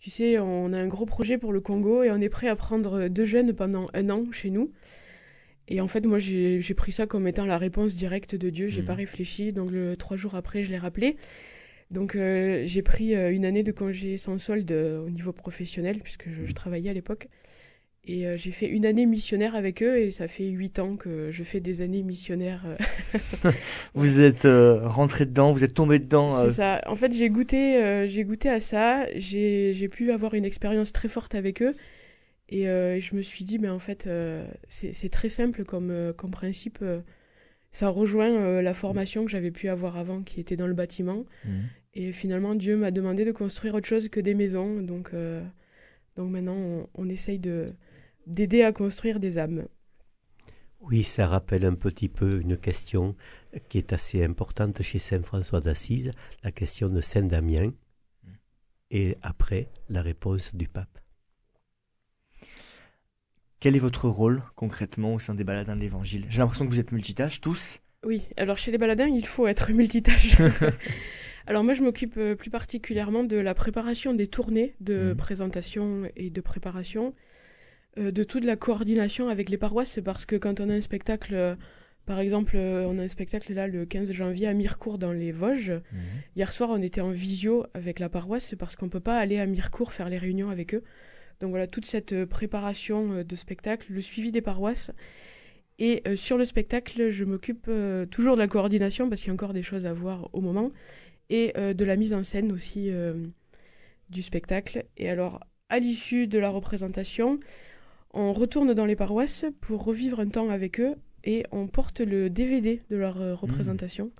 Tu 0.00 0.10
sais, 0.10 0.38
on 0.40 0.72
a 0.74 0.78
un 0.78 0.88
gros 0.88 1.06
projet 1.06 1.38
pour 1.38 1.52
le 1.54 1.60
Congo 1.60 2.02
et 2.02 2.10
on 2.10 2.20
est 2.20 2.28
prêt 2.28 2.48
à 2.48 2.56
prendre 2.56 3.06
deux 3.06 3.24
jeunes 3.24 3.52
pendant 3.54 3.86
un 3.94 4.10
an 4.10 4.24
chez 4.32 4.50
nous. 4.50 4.70
Et 5.68 5.80
en 5.80 5.88
fait, 5.88 6.04
moi, 6.04 6.18
j'ai 6.18 6.60
pris 6.76 6.90
ça 6.92 7.06
comme 7.06 7.26
étant 7.28 7.46
la 7.46 7.56
réponse 7.56 7.94
directe 7.94 8.34
de 8.34 8.50
Dieu. 8.50 8.66
J'ai 8.68 8.80
Mhm. 8.82 8.86
pas 8.88 8.94
réfléchi. 8.94 9.52
Donc, 9.52 9.70
le, 9.70 9.96
trois 9.96 10.16
jours 10.18 10.34
après, 10.34 10.64
je 10.64 10.70
l'ai 10.70 10.76
rappelé. 10.76 11.16
Donc, 11.90 12.16
euh, 12.16 12.62
j'ai 12.64 12.82
pris 12.82 13.14
euh, 13.14 13.32
une 13.32 13.44
année 13.44 13.62
de 13.62 13.72
congé 13.72 14.16
sans 14.16 14.38
solde 14.38 14.70
euh, 14.72 15.04
au 15.04 15.10
niveau 15.10 15.32
professionnel, 15.32 16.00
puisque 16.02 16.28
je, 16.28 16.44
je 16.44 16.52
travaillais 16.52 16.90
à 16.90 16.94
l'époque. 16.94 17.28
Et 18.06 18.26
j'ai 18.36 18.52
fait 18.52 18.66
une 18.66 18.84
année 18.84 19.06
missionnaire 19.06 19.54
avec 19.54 19.82
eux, 19.82 19.96
et 19.96 20.10
ça 20.10 20.28
fait 20.28 20.44
huit 20.48 20.78
ans 20.78 20.92
que 20.92 21.30
je 21.30 21.42
fais 21.42 21.60
des 21.60 21.80
années 21.80 22.02
missionnaires 22.02 22.66
Vous 23.94 24.20
êtes 24.20 24.46
rentré 24.46 25.24
dedans, 25.24 25.52
vous 25.52 25.64
êtes 25.64 25.72
tombé 25.72 25.98
dedans. 25.98 26.30
C'est 26.42 26.50
ça. 26.50 26.82
En 26.86 26.96
fait, 26.96 27.14
j'ai 27.14 27.30
goûté, 27.30 28.06
j'ai 28.06 28.24
goûté 28.24 28.50
à 28.50 28.60
ça. 28.60 29.06
J'ai, 29.16 29.88
pu 29.90 30.12
avoir 30.12 30.34
une 30.34 30.44
expérience 30.44 30.92
très 30.92 31.08
forte 31.08 31.34
avec 31.34 31.62
eux. 31.62 31.74
Et 32.50 32.64
je 32.64 33.16
me 33.16 33.22
suis 33.22 33.46
dit, 33.46 33.58
mais 33.58 33.70
en 33.70 33.78
fait, 33.78 34.06
c'est, 34.68 35.08
très 35.08 35.30
simple 35.30 35.64
comme, 35.64 36.12
comme 36.14 36.30
principe. 36.30 36.84
Ça 37.74 37.88
rejoint 37.88 38.30
euh, 38.30 38.62
la 38.62 38.72
formation 38.72 39.24
que 39.24 39.30
j'avais 39.32 39.50
pu 39.50 39.68
avoir 39.68 39.96
avant, 39.96 40.22
qui 40.22 40.38
était 40.38 40.56
dans 40.56 40.68
le 40.68 40.74
bâtiment. 40.74 41.26
Mhm. 41.44 41.64
Et 41.94 42.12
finalement, 42.12 42.54
Dieu 42.54 42.76
m'a 42.76 42.92
demandé 42.92 43.24
de 43.24 43.32
construire 43.32 43.74
autre 43.74 43.88
chose 43.88 44.08
que 44.08 44.20
des 44.20 44.34
maisons. 44.34 44.80
Donc, 44.80 45.10
euh, 45.12 45.42
donc 46.16 46.30
maintenant, 46.30 46.54
on, 46.56 46.88
on 46.94 47.08
essaye 47.08 47.40
de, 47.40 47.72
d'aider 48.28 48.62
à 48.62 48.72
construire 48.72 49.18
des 49.18 49.38
âmes. 49.38 49.66
Oui, 50.82 51.02
ça 51.02 51.26
rappelle 51.26 51.64
un 51.64 51.74
petit 51.74 52.08
peu 52.08 52.40
une 52.40 52.56
question 52.56 53.16
qui 53.68 53.78
est 53.78 53.92
assez 53.92 54.22
importante 54.22 54.80
chez 54.82 55.00
Saint 55.00 55.22
François 55.22 55.60
d'Assise, 55.60 56.12
la 56.44 56.52
question 56.52 56.88
de 56.88 57.00
Saint 57.00 57.22
Damien, 57.22 57.72
et 58.92 59.16
après 59.22 59.68
la 59.88 60.02
réponse 60.02 60.54
du 60.54 60.68
pape. 60.68 61.00
Quel 63.64 63.76
est 63.76 63.78
votre 63.78 64.10
rôle 64.10 64.42
concrètement 64.56 65.14
au 65.14 65.18
sein 65.18 65.34
des 65.34 65.42
baladins 65.42 65.74
de 65.74 65.80
l'Évangile? 65.80 66.26
J'ai 66.28 66.40
l'impression 66.40 66.66
que 66.66 66.70
vous 66.70 66.80
êtes 66.80 66.92
multitâches 66.92 67.40
tous. 67.40 67.78
Oui, 68.04 68.20
alors 68.36 68.58
chez 68.58 68.70
les 68.70 68.76
baladins, 68.76 69.06
il 69.06 69.24
faut 69.26 69.46
être 69.46 69.72
multitâche. 69.72 70.36
alors 71.46 71.64
moi, 71.64 71.72
je 71.72 71.82
m'occupe 71.82 72.18
euh, 72.18 72.34
plus 72.34 72.50
particulièrement 72.50 73.24
de 73.24 73.36
la 73.38 73.54
préparation 73.54 74.12
des 74.12 74.26
tournées 74.26 74.74
de 74.80 75.12
Mhm. 75.12 75.16
présentation 75.16 76.02
et 76.14 76.28
de 76.28 76.40
préparation, 76.42 77.14
euh, 77.96 78.10
de 78.10 78.22
toute 78.22 78.44
la 78.44 78.56
coordination 78.56 79.30
avec 79.30 79.48
les 79.48 79.56
paroisses, 79.56 79.98
parce 80.04 80.26
que 80.26 80.36
quand 80.36 80.60
on 80.60 80.68
a 80.68 80.74
un 80.74 80.82
spectacle 80.82 81.32
euh, 81.32 81.54
Par 82.04 82.20
exemple, 82.20 82.56
euh, 82.58 82.84
on 82.86 82.98
a 82.98 83.04
un 83.04 83.08
spectacle 83.08 83.54
là 83.54 83.66
le 83.66 83.86
15 83.86 84.12
janvier 84.12 84.46
à 84.46 84.52
Mirecourt 84.52 84.98
dans 84.98 85.12
les 85.12 85.32
Vosges. 85.32 85.70
Mhm. 85.90 86.00
Hier 86.36 86.52
soir, 86.52 86.68
on 86.70 86.82
était 86.82 87.00
en 87.00 87.12
visio 87.12 87.64
avec 87.72 87.98
la 87.98 88.10
paroisse 88.10 88.54
parce 88.58 88.76
qu'on 88.76 88.90
peut 88.90 89.00
pas 89.00 89.16
aller 89.18 89.38
à 89.38 89.46
Mirecourt 89.46 89.94
faire 89.94 90.10
les 90.10 90.18
réunions 90.18 90.50
avec 90.50 90.74
eux. 90.74 90.82
Donc 91.40 91.50
voilà, 91.50 91.66
toute 91.66 91.86
cette 91.86 92.12
euh, 92.12 92.26
préparation 92.26 93.12
euh, 93.12 93.24
de 93.24 93.36
spectacle, 93.36 93.92
le 93.92 94.00
suivi 94.00 94.32
des 94.32 94.40
paroisses. 94.40 94.92
Et 95.78 96.02
euh, 96.06 96.16
sur 96.16 96.38
le 96.38 96.44
spectacle, 96.44 97.10
je 97.10 97.24
m'occupe 97.24 97.66
euh, 97.68 98.06
toujours 98.06 98.36
de 98.36 98.40
la 98.40 98.48
coordination 98.48 99.08
parce 99.08 99.20
qu'il 99.20 99.28
y 99.28 99.30
a 99.30 99.34
encore 99.34 99.52
des 99.52 99.62
choses 99.62 99.86
à 99.86 99.92
voir 99.92 100.28
au 100.32 100.40
moment. 100.40 100.70
Et 101.30 101.52
euh, 101.56 101.74
de 101.74 101.84
la 101.84 101.96
mise 101.96 102.12
en 102.12 102.22
scène 102.22 102.52
aussi 102.52 102.90
du 104.10 104.22
spectacle. 104.22 104.84
Et 104.96 105.08
alors, 105.08 105.40
à 105.68 105.78
l'issue 105.78 106.26
de 106.26 106.38
la 106.38 106.50
représentation, 106.50 107.40
on 108.12 108.32
retourne 108.32 108.74
dans 108.74 108.86
les 108.86 108.96
paroisses 108.96 109.46
pour 109.60 109.84
revivre 109.84 110.20
un 110.20 110.28
temps 110.28 110.50
avec 110.50 110.78
eux 110.80 110.94
et 111.24 111.44
on 111.50 111.66
porte 111.66 112.00
le 112.00 112.30
DVD 112.30 112.82
de 112.90 112.96
leur 112.96 113.40
représentation. 113.40 114.12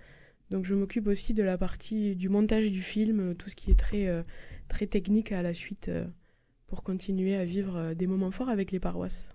Donc 0.51 0.65
je 0.65 0.75
m'occupe 0.75 1.07
aussi 1.07 1.35
de 1.35 1.43
la 1.43 1.59
partie 1.59 2.17
du 2.17 2.29
montage 2.29 2.73
du 2.73 2.83
film, 2.83 3.35
tout 3.37 3.49
ce 3.49 3.55
qui 3.55 3.71
est 3.71 3.79
très, 3.79 4.09
très 4.69 4.87
technique 4.87 5.31
à 5.31 5.43
la 5.43 5.55
suite 5.55 5.91
pour 6.67 6.83
continuer 6.83 7.37
à 7.37 7.45
vivre 7.45 7.77
euh, 7.77 7.95
des 7.95 8.07
moments 8.07 8.31
forts 8.31 8.49
avec 8.49 8.73
les 8.73 8.81
paroisses. 8.81 9.29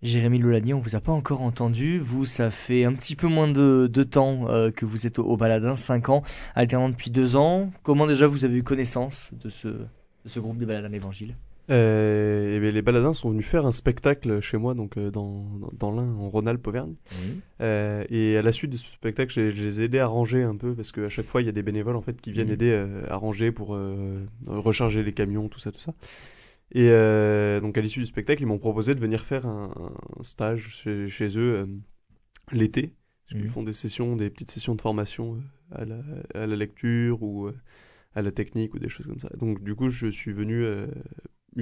Jérémy 0.00 0.38
Lolani, 0.38 0.74
on 0.74 0.78
vous 0.78 0.94
a 0.94 1.00
pas 1.00 1.12
encore 1.12 1.42
entendu. 1.42 1.98
Vous, 1.98 2.24
ça 2.24 2.50
fait 2.50 2.84
un 2.84 2.92
petit 2.92 3.16
peu 3.16 3.26
moins 3.26 3.48
de, 3.48 3.90
de 3.92 4.02
temps 4.04 4.48
euh, 4.48 4.70
que 4.70 4.86
vous 4.86 5.06
êtes 5.06 5.18
au, 5.18 5.36
Baladin, 5.36 5.74
5 5.74 6.08
ans, 6.08 6.22
alternant 6.54 6.88
depuis 6.88 7.10
2 7.10 7.36
ans. 7.36 7.72
Comment 7.82 8.06
déjà 8.06 8.28
vous 8.28 8.44
avez 8.44 8.58
eu 8.58 8.62
connaissance 8.62 9.32
de 9.32 9.48
ce, 9.48 9.68
de 9.68 10.40
groupe 10.40 10.58
des 10.58 10.66
Baladins 10.66 10.90
d'Évangile 10.90 11.34
Euh, 11.70 12.56
et 12.56 12.60
bien, 12.60 12.70
les 12.70 12.80
baladins 12.82 13.12
sont 13.12 13.30
venus 13.30 13.44
faire 13.46 13.66
un 13.66 13.72
spectacle 13.72 14.40
chez 14.40 14.56
moi, 14.56 14.74
donc 14.74 14.96
euh, 14.96 15.10
dans, 15.10 15.46
dans 15.74 15.90
l'Ain, 15.90 16.08
en 16.14 16.28
Rhône-Alpes, 16.30 16.66
Auvergne. 16.66 16.94
Euh, 17.60 18.04
et 18.08 18.36
à 18.38 18.42
la 18.42 18.52
suite 18.52 18.70
de 18.70 18.76
ce 18.76 18.86
spectacle, 18.86 19.32
je 19.32 19.62
les 19.62 19.80
ai 19.80 19.84
aidés 19.84 19.98
à 19.98 20.06
ranger 20.06 20.42
un 20.42 20.56
peu, 20.56 20.74
parce 20.74 20.92
qu'à 20.92 21.08
chaque 21.08 21.26
fois, 21.26 21.42
il 21.42 21.46
y 21.46 21.48
a 21.48 21.52
des 21.52 21.62
bénévoles 21.62 21.96
en 21.96 22.00
fait 22.02 22.20
qui 22.20 22.32
viennent 22.32 22.46
Mhm. 22.48 22.54
aider 22.54 22.86
à 23.08 23.16
ranger 23.16 23.52
pour 23.52 23.78
recharger 24.46 25.02
les 25.02 25.12
camions, 25.12 25.48
tout 25.48 25.58
ça, 25.60 25.70
tout 25.72 25.80
ça. 25.80 25.94
Et 26.72 26.88
donc 27.60 27.76
à 27.76 27.80
l'issue 27.80 28.00
du 28.00 28.06
spectacle, 28.06 28.42
ils 28.42 28.46
m'ont 28.46 28.58
proposé 28.58 28.94
de 28.94 29.00
venir 29.00 29.24
faire 29.24 29.46
un, 29.46 29.70
un 30.18 30.22
stage 30.22 30.68
chez, 30.82 31.08
chez 31.08 31.38
eux 31.38 31.68
l'été, 32.52 32.94
parce 33.24 33.34
qu'ils 33.34 33.42
Mhm. 33.44 33.48
font 33.50 33.62
des 33.62 33.74
sessions, 33.74 34.16
des 34.16 34.30
petites 34.30 34.50
sessions 34.50 34.74
de 34.74 34.80
formation 34.80 35.38
à, 35.72 35.84
la, 35.84 35.98
à 36.34 36.46
la 36.46 36.56
lecture 36.56 37.22
ou 37.22 37.50
à 38.14 38.22
la 38.22 38.30
technique 38.32 38.74
ou 38.74 38.78
des 38.78 38.88
choses 38.88 39.06
comme 39.06 39.20
ça. 39.20 39.28
Donc 39.38 39.62
du 39.62 39.74
coup, 39.74 39.88
je 39.90 40.06
suis 40.08 40.32
venu 40.32 40.64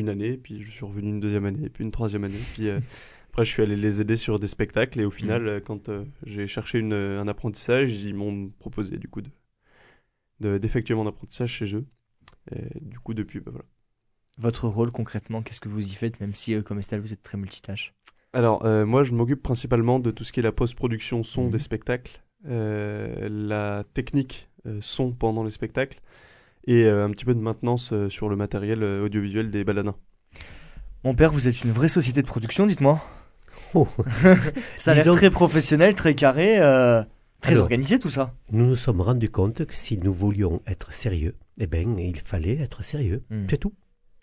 une 0.00 0.08
année, 0.08 0.36
puis 0.36 0.62
je 0.62 0.70
suis 0.70 0.84
revenu 0.84 1.08
une 1.08 1.20
deuxième 1.20 1.44
année, 1.46 1.68
puis 1.68 1.84
une 1.84 1.90
troisième 1.92 2.24
année, 2.24 2.38
puis 2.54 2.68
euh, 2.68 2.80
après 3.30 3.44
je 3.44 3.50
suis 3.52 3.62
allé 3.62 3.76
les 3.76 4.00
aider 4.00 4.16
sur 4.16 4.38
des 4.38 4.48
spectacles 4.48 5.00
et 5.00 5.04
au 5.04 5.10
final, 5.10 5.46
euh, 5.48 5.60
quand 5.60 5.88
euh, 5.88 6.04
j'ai 6.24 6.46
cherché 6.46 6.78
une, 6.78 6.92
un 6.92 7.28
apprentissage, 7.28 8.02
ils 8.02 8.14
m'ont 8.14 8.50
proposé 8.58 8.96
du 8.98 9.08
coup 9.08 9.22
de 9.22 9.30
de- 10.40 10.58
d'effectuer 10.58 10.94
mon 10.94 11.06
apprentissage 11.06 11.50
chez 11.50 11.74
eux. 11.74 11.86
Et 12.52 12.78
du 12.80 12.98
coup, 12.98 13.14
depuis, 13.14 13.40
bah, 13.40 13.50
voilà. 13.52 13.64
Votre 14.38 14.68
rôle 14.68 14.90
concrètement, 14.92 15.42
qu'est-ce 15.42 15.60
que 15.60 15.68
vous 15.68 15.84
y 15.86 15.90
faites, 15.90 16.20
même 16.20 16.34
si 16.34 16.62
comme 16.62 16.78
Estelle 16.78 17.00
vous 17.00 17.12
êtes 17.12 17.22
très 17.22 17.38
multitâche? 17.38 17.94
Alors, 18.34 18.66
euh, 18.66 18.84
moi, 18.84 19.02
je 19.02 19.12
m'occupe 19.14 19.42
principalement 19.42 19.98
de 19.98 20.10
tout 20.10 20.24
ce 20.24 20.32
qui 20.32 20.40
est 20.40 20.42
la 20.42 20.52
post-production 20.52 21.22
son 21.22 21.44
Mhm. 21.44 21.50
des 21.52 21.58
spectacles, 21.58 22.22
euh, 22.46 23.28
la 23.30 23.84
technique 23.94 24.50
euh, 24.66 24.78
son 24.82 25.12
pendant 25.12 25.42
les 25.42 25.50
spectacles, 25.50 26.00
et 26.66 26.84
euh, 26.84 27.04
un 27.04 27.10
petit 27.10 27.24
peu 27.24 27.34
de 27.34 27.40
maintenance 27.40 27.92
euh, 27.92 28.08
sur 28.08 28.28
le 28.28 28.36
matériel 28.36 28.82
euh, 28.82 29.04
audiovisuel 29.04 29.50
des 29.50 29.64
baladins. 29.64 29.96
Mon 31.04 31.14
père, 31.14 31.32
vous 31.32 31.46
êtes 31.48 31.62
une 31.62 31.70
vraie 31.70 31.88
société 31.88 32.22
de 32.22 32.26
production, 32.26 32.66
dites-moi. 32.66 33.00
Oh. 33.74 33.86
Ça 34.78 34.92
a 34.92 34.94
l'air 34.94 35.14
très 35.14 35.30
professionnel, 35.30 35.94
très 35.94 36.14
carré, 36.14 36.58
euh, 36.58 37.02
très 37.40 37.52
Alors. 37.52 37.64
organisé 37.64 37.98
tout 37.98 38.10
ça. 38.10 38.34
Nous 38.50 38.66
nous 38.66 38.76
sommes 38.76 39.00
rendus 39.00 39.30
compte 39.30 39.64
que 39.64 39.74
si 39.74 39.98
nous 39.98 40.12
voulions 40.12 40.62
être 40.66 40.92
sérieux, 40.92 41.34
eh 41.58 41.66
ben, 41.66 41.98
il 41.98 42.18
fallait 42.18 42.56
être 42.58 42.82
sérieux. 42.82 43.22
Mm. 43.30 43.46
C'est 43.50 43.58
tout. 43.58 43.72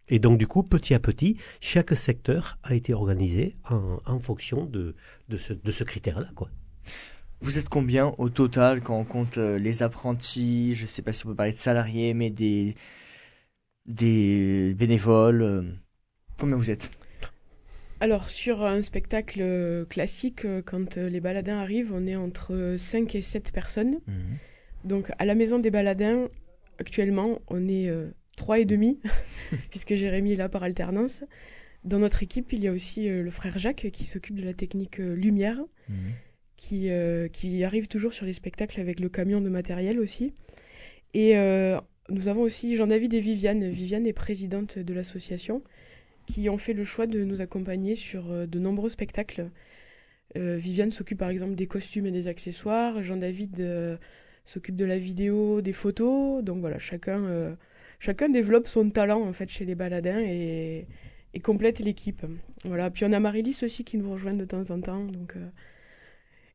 Et 0.09 0.19
donc, 0.19 0.37
du 0.37 0.47
coup, 0.47 0.63
petit 0.63 0.93
à 0.93 0.99
petit, 0.99 1.37
chaque 1.61 1.95
secteur 1.95 2.57
a 2.63 2.75
été 2.75 2.93
organisé 2.93 3.55
en, 3.69 3.99
en 4.05 4.19
fonction 4.19 4.65
de, 4.65 4.95
de 5.29 5.37
ce, 5.37 5.53
de 5.53 5.71
ce 5.71 5.83
critère-là. 5.85 6.27
Quoi. 6.35 6.49
Vous 7.43 7.59
êtes 7.59 7.69
combien 7.69 8.15
au 8.17 8.29
total 8.29 8.81
quand 8.81 8.97
on 8.97 9.03
compte 9.03 9.37
euh, 9.37 9.59
les 9.59 9.83
apprentis, 9.83 10.73
je 10.73 10.85
sais 10.85 11.01
pas 11.01 11.11
si 11.11 11.25
on 11.25 11.29
peut 11.29 11.35
parler 11.35 11.51
de 11.51 11.57
salariés, 11.57 12.13
mais 12.13 12.29
des, 12.29 12.73
des 13.85 14.73
bénévoles 14.73 15.41
euh, 15.41 15.61
Combien 16.39 16.55
vous 16.55 16.71
êtes? 16.71 16.89
Alors, 17.99 18.29
sur 18.29 18.63
un 18.63 18.81
spectacle 18.81 19.39
euh, 19.41 19.85
classique, 19.85 20.47
quand 20.65 20.95
les 20.95 21.19
baladins 21.19 21.59
arrivent, 21.59 21.91
on 21.93 22.07
est 22.07 22.15
entre 22.15 22.75
5 22.77 23.13
et 23.15 23.21
7 23.21 23.51
personnes. 23.51 23.99
Donc, 24.83 25.11
à 25.19 25.25
la 25.25 25.35
maison 25.35 25.59
des 25.59 25.69
baladins, 25.69 26.27
actuellement, 26.79 27.39
on 27.47 27.67
est 27.67 27.87
euh, 27.89 28.11
trois 28.35 28.59
et 28.59 28.65
demi, 28.65 28.99
puisque 29.69 29.95
Jérémy 29.95 30.33
est 30.33 30.37
là 30.37 30.49
par 30.49 30.63
alternance. 30.63 31.23
Dans 31.83 31.99
notre 31.99 32.23
équipe, 32.23 32.53
il 32.53 32.63
y 32.63 32.67
a 32.67 32.71
aussi 32.71 33.09
euh, 33.09 33.23
le 33.23 33.31
frère 33.31 33.57
Jacques 33.57 33.89
qui 33.91 34.05
s'occupe 34.05 34.35
de 34.35 34.45
la 34.45 34.53
technique 34.53 34.99
euh, 34.99 35.13
lumière, 35.13 35.59
qui, 36.63 36.89
euh, 36.89 37.27
arrive 37.63 37.87
toujours 37.87 38.13
sur 38.13 38.25
les 38.25 38.33
spectacles 38.33 38.79
avec 38.79 38.99
le 38.99 39.09
camion 39.09 39.41
de 39.41 39.49
matériel 39.49 39.99
aussi. 39.99 40.33
Et 41.13 41.37
euh, 41.37 41.79
nous 42.09 42.27
avons 42.27 42.41
aussi 42.41 42.75
Jean-David 42.75 43.13
et 43.13 43.19
Viviane. 43.19 43.69
Viviane 43.69 44.07
est 44.07 44.13
présidente 44.13 44.79
de 44.79 44.93
l'association, 44.93 45.61
qui 46.25 46.49
ont 46.49 46.57
fait 46.57 46.73
le 46.73 46.85
choix 46.85 47.05
de 47.05 47.23
nous 47.23 47.41
accompagner 47.41 47.95
sur 47.95 48.31
euh, 48.31 48.45
de 48.45 48.59
nombreux 48.59 48.89
spectacles. 48.89 49.49
Euh, 50.37 50.55
Viviane 50.55 50.91
s'occupe 50.91 51.19
par 51.19 51.29
exemple 51.29 51.55
des 51.55 51.67
costumes 51.67 52.05
et 52.05 52.11
des 52.11 52.27
accessoires. 52.27 53.03
Jean-David 53.03 53.99
s'occupe 54.45 54.75
de 54.75 54.85
la 54.85 54.97
vidéo, 54.97 55.61
des 55.61 55.73
photos. 55.73 56.43
Donc 56.43 56.59
voilà, 56.61 56.79
chacun, 56.79 57.55
chacun 57.99 58.29
développe 58.29 58.67
son 58.67 58.89
talent 58.89 59.21
en 59.21 59.33
fait 59.33 59.49
chez 59.49 59.65
les 59.65 59.75
baladins 59.75 60.19
et, 60.19 60.87
complète 61.43 61.79
l'équipe. 61.79 62.25
Voilà. 62.63 62.89
Puis 62.89 63.05
on 63.05 63.11
a 63.11 63.19
Marilys 63.19 63.59
aussi 63.63 63.83
qui 63.83 63.97
nous 63.97 64.09
rejoint 64.11 64.33
de 64.33 64.45
temps 64.45 64.71
en 64.71 64.79
temps. 64.79 65.03
Donc, 65.05 65.35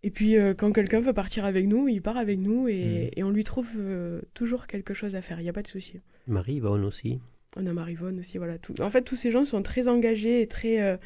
Et 0.02 0.10
puis 0.10 0.36
euh, 0.36 0.54
quand 0.54 0.72
quelqu'un 0.72 1.00
veut 1.00 1.12
partir 1.12 1.44
avec 1.44 1.66
nous, 1.66 1.88
il 1.88 2.00
part 2.02 2.16
avec 2.16 2.38
nous 2.38 2.68
et, 2.68 3.10
et 3.16 3.24
on 3.24 3.30
lui 3.30 3.44
trouve 3.44 3.72
euh, 3.76 4.20
toujours 4.34 4.66
quelque 4.66 4.94
chose 4.94 5.16
à 5.16 5.22
faire. 5.22 5.40
Il 5.40 5.42
n'y 5.44 5.48
a 5.48 5.52
pas 5.52 5.62
de 5.62 5.68
souci. 5.68 6.00
Marie-Yvonne 6.26 6.84
aussi. 6.84 7.20
On 7.56 7.66
a 7.66 7.72
Marivonne 7.72 8.18
aussi, 8.20 8.38
voilà. 8.38 8.58
Tout... 8.58 8.80
En 8.80 8.90
fait, 8.90 9.02
tous 9.02 9.16
ces 9.16 9.30
gens 9.30 9.44
sont 9.44 9.62
très 9.62 9.88
engagés 9.88 10.42
et 10.42 10.46
très, 10.46 10.80
euh, 10.80 10.96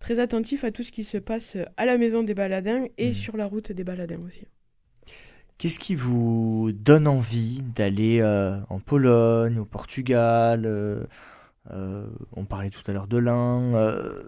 très 0.00 0.18
attentifs 0.18 0.64
à 0.64 0.72
tout 0.72 0.82
ce 0.82 0.90
qui 0.90 1.04
se 1.04 1.18
passe 1.18 1.56
à 1.76 1.86
la 1.86 1.98
maison 1.98 2.22
des 2.22 2.34
baladins 2.34 2.86
et 2.98 3.08
Mhm. 3.08 3.14
sur 3.14 3.36
la 3.36 3.46
route 3.46 3.70
des 3.70 3.84
baladins 3.84 4.20
aussi. 4.26 4.46
Qu'est-ce 5.58 5.78
qui 5.78 5.94
vous 5.94 6.72
donne 6.72 7.06
envie 7.06 7.62
d'aller 7.76 8.18
euh, 8.20 8.58
en 8.70 8.80
Pologne, 8.80 9.58
au 9.58 9.64
Portugal 9.64 10.64
euh, 10.66 11.04
euh, 11.70 12.06
On 12.32 12.44
parlait 12.44 12.70
tout 12.70 12.82
à 12.88 12.92
l'heure 12.92 13.06
de 13.06 13.18
euh, 13.18 14.22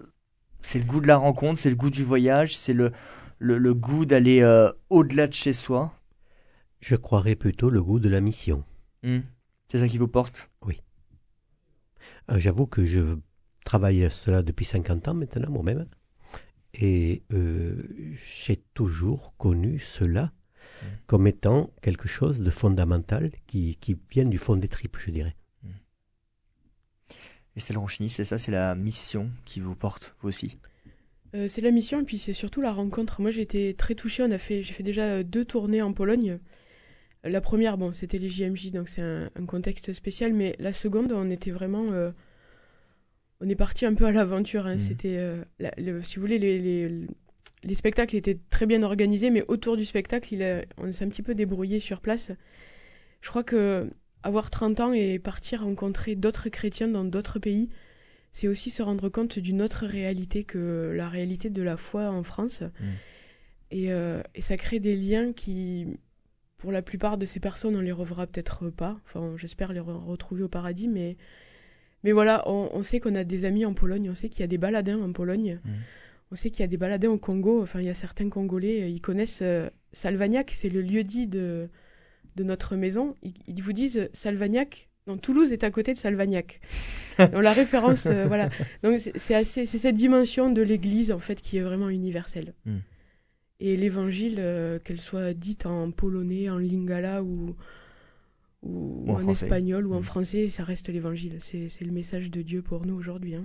c'est 0.60 0.78
le 0.78 0.84
goût 0.84 1.00
de 1.00 1.06
la 1.08 1.16
rencontre, 1.16 1.58
c'est 1.58 1.70
le 1.70 1.76
goût 1.76 1.90
du 1.90 2.04
voyage, 2.04 2.56
c'est 2.56 2.72
le, 2.72 2.92
le, 3.38 3.58
le 3.58 3.74
goût 3.74 4.06
d'aller 4.06 4.40
euh, 4.40 4.72
au-delà 4.90 5.26
de 5.26 5.34
chez 5.34 5.52
soi. 5.52 5.92
Je 6.80 6.96
croirais 6.96 7.36
plutôt 7.36 7.70
le 7.70 7.82
goût 7.82 7.98
de 8.00 8.08
la 8.08 8.20
mission. 8.20 8.64
Hmm. 9.02 9.20
C'est 9.68 9.78
ça 9.78 9.88
qui 9.88 9.98
vous 9.98 10.08
porte? 10.08 10.50
Euh, 12.30 12.38
J'avoue 12.38 12.66
que 12.66 12.84
je 12.84 13.18
travaille 13.64 14.04
à 14.04 14.10
cela 14.10 14.42
depuis 14.42 14.64
50 14.64 15.08
ans 15.08 15.14
maintenant 15.14 15.50
moi-même. 15.50 15.86
Et 16.74 17.22
euh, 17.32 17.82
j'ai 18.14 18.56
toujours 18.74 19.34
connu 19.38 19.78
cela 19.78 20.32
Mm. 20.82 20.86
comme 21.06 21.26
étant 21.26 21.70
quelque 21.82 22.08
chose 22.08 22.40
de 22.40 22.50
fondamental 22.50 23.30
qui, 23.46 23.76
qui 23.76 23.96
vient 24.10 24.26
du 24.26 24.38
fond 24.38 24.56
des 24.56 24.68
tripes, 24.68 24.98
je 24.98 25.10
dirais. 25.10 25.36
Estelle 27.54 27.78
Ronchini, 27.78 28.10
c'est 28.10 28.24
ça, 28.24 28.36
c'est 28.36 28.52
la 28.52 28.74
mission 28.74 29.30
qui 29.46 29.60
vous 29.60 29.74
porte, 29.74 30.14
vous 30.20 30.28
aussi? 30.28 30.58
Euh, 31.34 31.48
c'est 31.48 31.60
la 31.60 31.70
mission 31.70 32.00
et 32.00 32.04
puis 32.04 32.18
c'est 32.18 32.32
surtout 32.32 32.60
la 32.60 32.72
rencontre. 32.72 33.20
Moi, 33.20 33.30
j'ai 33.30 33.42
été 33.42 33.74
très 33.74 33.94
touchée. 33.94 34.22
On 34.22 34.30
a 34.30 34.38
fait, 34.38 34.62
j'ai 34.62 34.72
fait 34.72 34.82
déjà 34.82 35.22
deux 35.22 35.44
tournées 35.44 35.82
en 35.82 35.92
Pologne. 35.92 36.38
La 37.24 37.40
première, 37.40 37.76
bon, 37.76 37.92
c'était 37.92 38.18
les 38.18 38.28
JMJ, 38.28 38.70
donc 38.70 38.88
c'est 38.88 39.02
un, 39.02 39.30
un 39.34 39.46
contexte 39.46 39.92
spécial. 39.92 40.32
Mais 40.32 40.54
la 40.58 40.72
seconde, 40.72 41.12
on 41.12 41.28
était 41.30 41.50
vraiment, 41.50 41.92
euh, 41.92 42.10
on 43.40 43.48
est 43.48 43.56
parti 43.56 43.84
un 43.84 43.94
peu 43.94 44.06
à 44.06 44.12
l'aventure. 44.12 44.66
hein. 44.66 44.74
Mhm. 44.74 44.78
C'était, 44.78 45.16
euh, 45.18 45.42
la- 45.58 45.74
le- 45.76 46.02
si 46.02 46.16
vous 46.16 46.22
voulez, 46.22 46.38
les, 46.38 46.58
les, 46.60 47.06
les 47.64 47.74
spectacles 47.74 48.14
étaient 48.16 48.38
très 48.50 48.66
bien 48.66 48.82
organisés, 48.82 49.30
mais 49.30 49.44
autour 49.48 49.76
du 49.76 49.84
spectacle, 49.84 50.32
il 50.34 50.42
a- 50.42 50.62
on 50.78 50.92
s'est 50.92 51.04
un 51.04 51.08
petit 51.08 51.22
peu 51.22 51.34
débrouillé 51.34 51.80
sur 51.80 52.00
place. 52.00 52.30
Je 53.20 53.28
crois 53.28 53.42
que 53.42 53.90
avoir 54.22 54.50
30 54.50 54.80
ans 54.80 54.92
et 54.92 55.18
partir 55.18 55.62
rencontrer 55.62 56.14
d'autres 56.14 56.48
chrétiens 56.48 56.88
dans 56.88 57.04
d'autres 57.04 57.38
pays, 57.40 57.68
c'est 58.36 58.48
aussi 58.48 58.68
se 58.68 58.82
rendre 58.82 59.08
compte 59.08 59.38
d'une 59.38 59.62
autre 59.62 59.86
réalité 59.86 60.44
que 60.44 60.92
la 60.94 61.08
réalité 61.08 61.48
de 61.48 61.62
la 61.62 61.78
foi 61.78 62.10
en 62.10 62.22
France. 62.22 62.62
Et, 63.70 63.90
euh, 63.90 64.22
et 64.34 64.42
ça 64.42 64.58
crée 64.58 64.78
des 64.78 64.94
liens 64.94 65.32
qui, 65.32 65.86
pour 66.58 66.70
la 66.70 66.82
plupart 66.82 67.16
de 67.16 67.24
ces 67.24 67.40
personnes, 67.40 67.74
on 67.76 67.80
les 67.80 67.92
reverra 67.92 68.26
peut-être 68.26 68.68
pas. 68.68 69.00
Enfin, 69.06 69.32
j'espère 69.38 69.72
les 69.72 69.80
re- 69.80 70.04
retrouver 70.04 70.42
au 70.42 70.48
paradis, 70.48 70.86
mais, 70.86 71.16
mais 72.04 72.12
voilà, 72.12 72.42
on, 72.46 72.68
on 72.74 72.82
sait 72.82 73.00
qu'on 73.00 73.14
a 73.14 73.24
des 73.24 73.46
amis 73.46 73.64
en 73.64 73.72
Pologne, 73.72 74.10
on 74.10 74.14
sait 74.14 74.28
qu'il 74.28 74.40
y 74.40 74.44
a 74.44 74.48
des 74.48 74.58
baladins 74.58 75.00
en 75.00 75.12
Pologne. 75.14 75.58
Mm. 75.64 75.70
on 76.32 76.34
sait 76.34 76.50
qu'il 76.50 76.60
y 76.60 76.64
a 76.64 76.68
des 76.68 76.76
baladins 76.76 77.08
au 77.08 77.18
Congo, 77.18 77.62
enfin 77.62 77.80
il 77.80 77.86
y 77.86 77.90
a 77.90 77.94
certains 77.94 78.28
Congolais, 78.28 78.92
ils 78.92 79.00
connaissent 79.00 79.42
Salvagnac, 79.94 80.50
c'est 80.50 80.68
le 80.68 80.82
lieu 80.82 81.04
dit 81.04 81.26
de, 81.26 81.70
de 82.36 82.44
notre 82.44 82.76
maison. 82.76 83.14
Ils, 83.22 83.62
vous 83.62 83.72
disent 83.72 84.10
Salvagnac, 84.12 84.90
non, 85.06 85.16
Toulouse 85.18 85.52
est 85.52 85.64
à 85.64 85.70
côté 85.70 85.92
de 85.92 85.98
Salvagnac. 85.98 86.60
Donc 87.18 87.42
la 87.42 87.52
référence, 87.52 88.06
voilà. 88.06 88.50
Donc 88.82 89.00
c'est 89.14 89.34
assez, 89.34 89.66
c'est 89.66 89.78
cette 89.78 89.96
dimension 89.96 90.50
de 90.50 90.62
l'Église 90.62 91.12
en 91.12 91.18
fait 91.18 91.40
qui 91.40 91.58
est 91.58 91.62
vraiment 91.62 91.88
universelle. 91.88 92.54
Hmm. 92.64 92.78
Et 93.60 93.76
l'évangile, 93.76 94.42
qu'elle 94.84 95.00
soit 95.00 95.32
dite 95.32 95.64
en 95.64 95.90
polonais, 95.90 96.50
en 96.50 96.58
lingala 96.58 97.22
ou, 97.22 97.56
ou, 98.62 99.10
en, 99.10 99.28
espagnol 99.28 99.86
ou 99.86 99.94
en 99.94 100.00
mm. 100.00 100.04
français, 100.04 100.48
ça 100.48 100.64
reste 100.64 100.88
l'évangile. 100.88 101.38
C'est 101.40 101.84
le 101.84 101.92
message 101.92 102.30
de 102.30 102.42
Dieu 102.42 102.62
pour 102.62 102.86
nous 102.86 102.94
aujourd'hui. 102.94 103.34
Hein. 103.34 103.44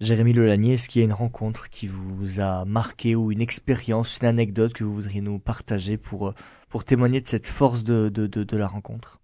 Jérémy 0.00 0.32
Lelanier, 0.32 0.74
est-ce 0.74 0.88
qu'il 0.88 1.00
y 1.00 1.02
a 1.02 1.04
une 1.04 1.12
rencontre 1.12 1.68
qui 1.68 1.86
vous 1.86 2.40
a 2.40 2.64
marqué 2.64 3.14
ou 3.14 3.32
une 3.32 3.42
expérience, 3.42 4.18
une 4.20 4.28
anecdote 4.28 4.72
que 4.72 4.82
vous 4.82 4.94
voudriez 4.94 5.20
nous 5.20 5.38
partager 5.38 5.98
pour, 5.98 6.28
euh, 6.28 6.34
pour 6.70 6.84
témoigner 6.84 7.20
de 7.20 7.28
cette 7.28 7.46
force 7.46 7.84
de, 7.84 8.08
de, 8.08 8.26
de, 8.26 8.56
la 8.56 8.66
rencontre? 8.66 9.20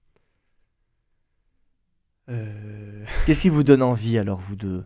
Euh... 2.28 3.04
Qu'est-ce 3.24 3.42
qui 3.42 3.48
vous 3.48 3.62
donne 3.62 3.82
envie 3.82 4.18
alors, 4.18 4.38
vous, 4.38 4.56
de, 4.56 4.84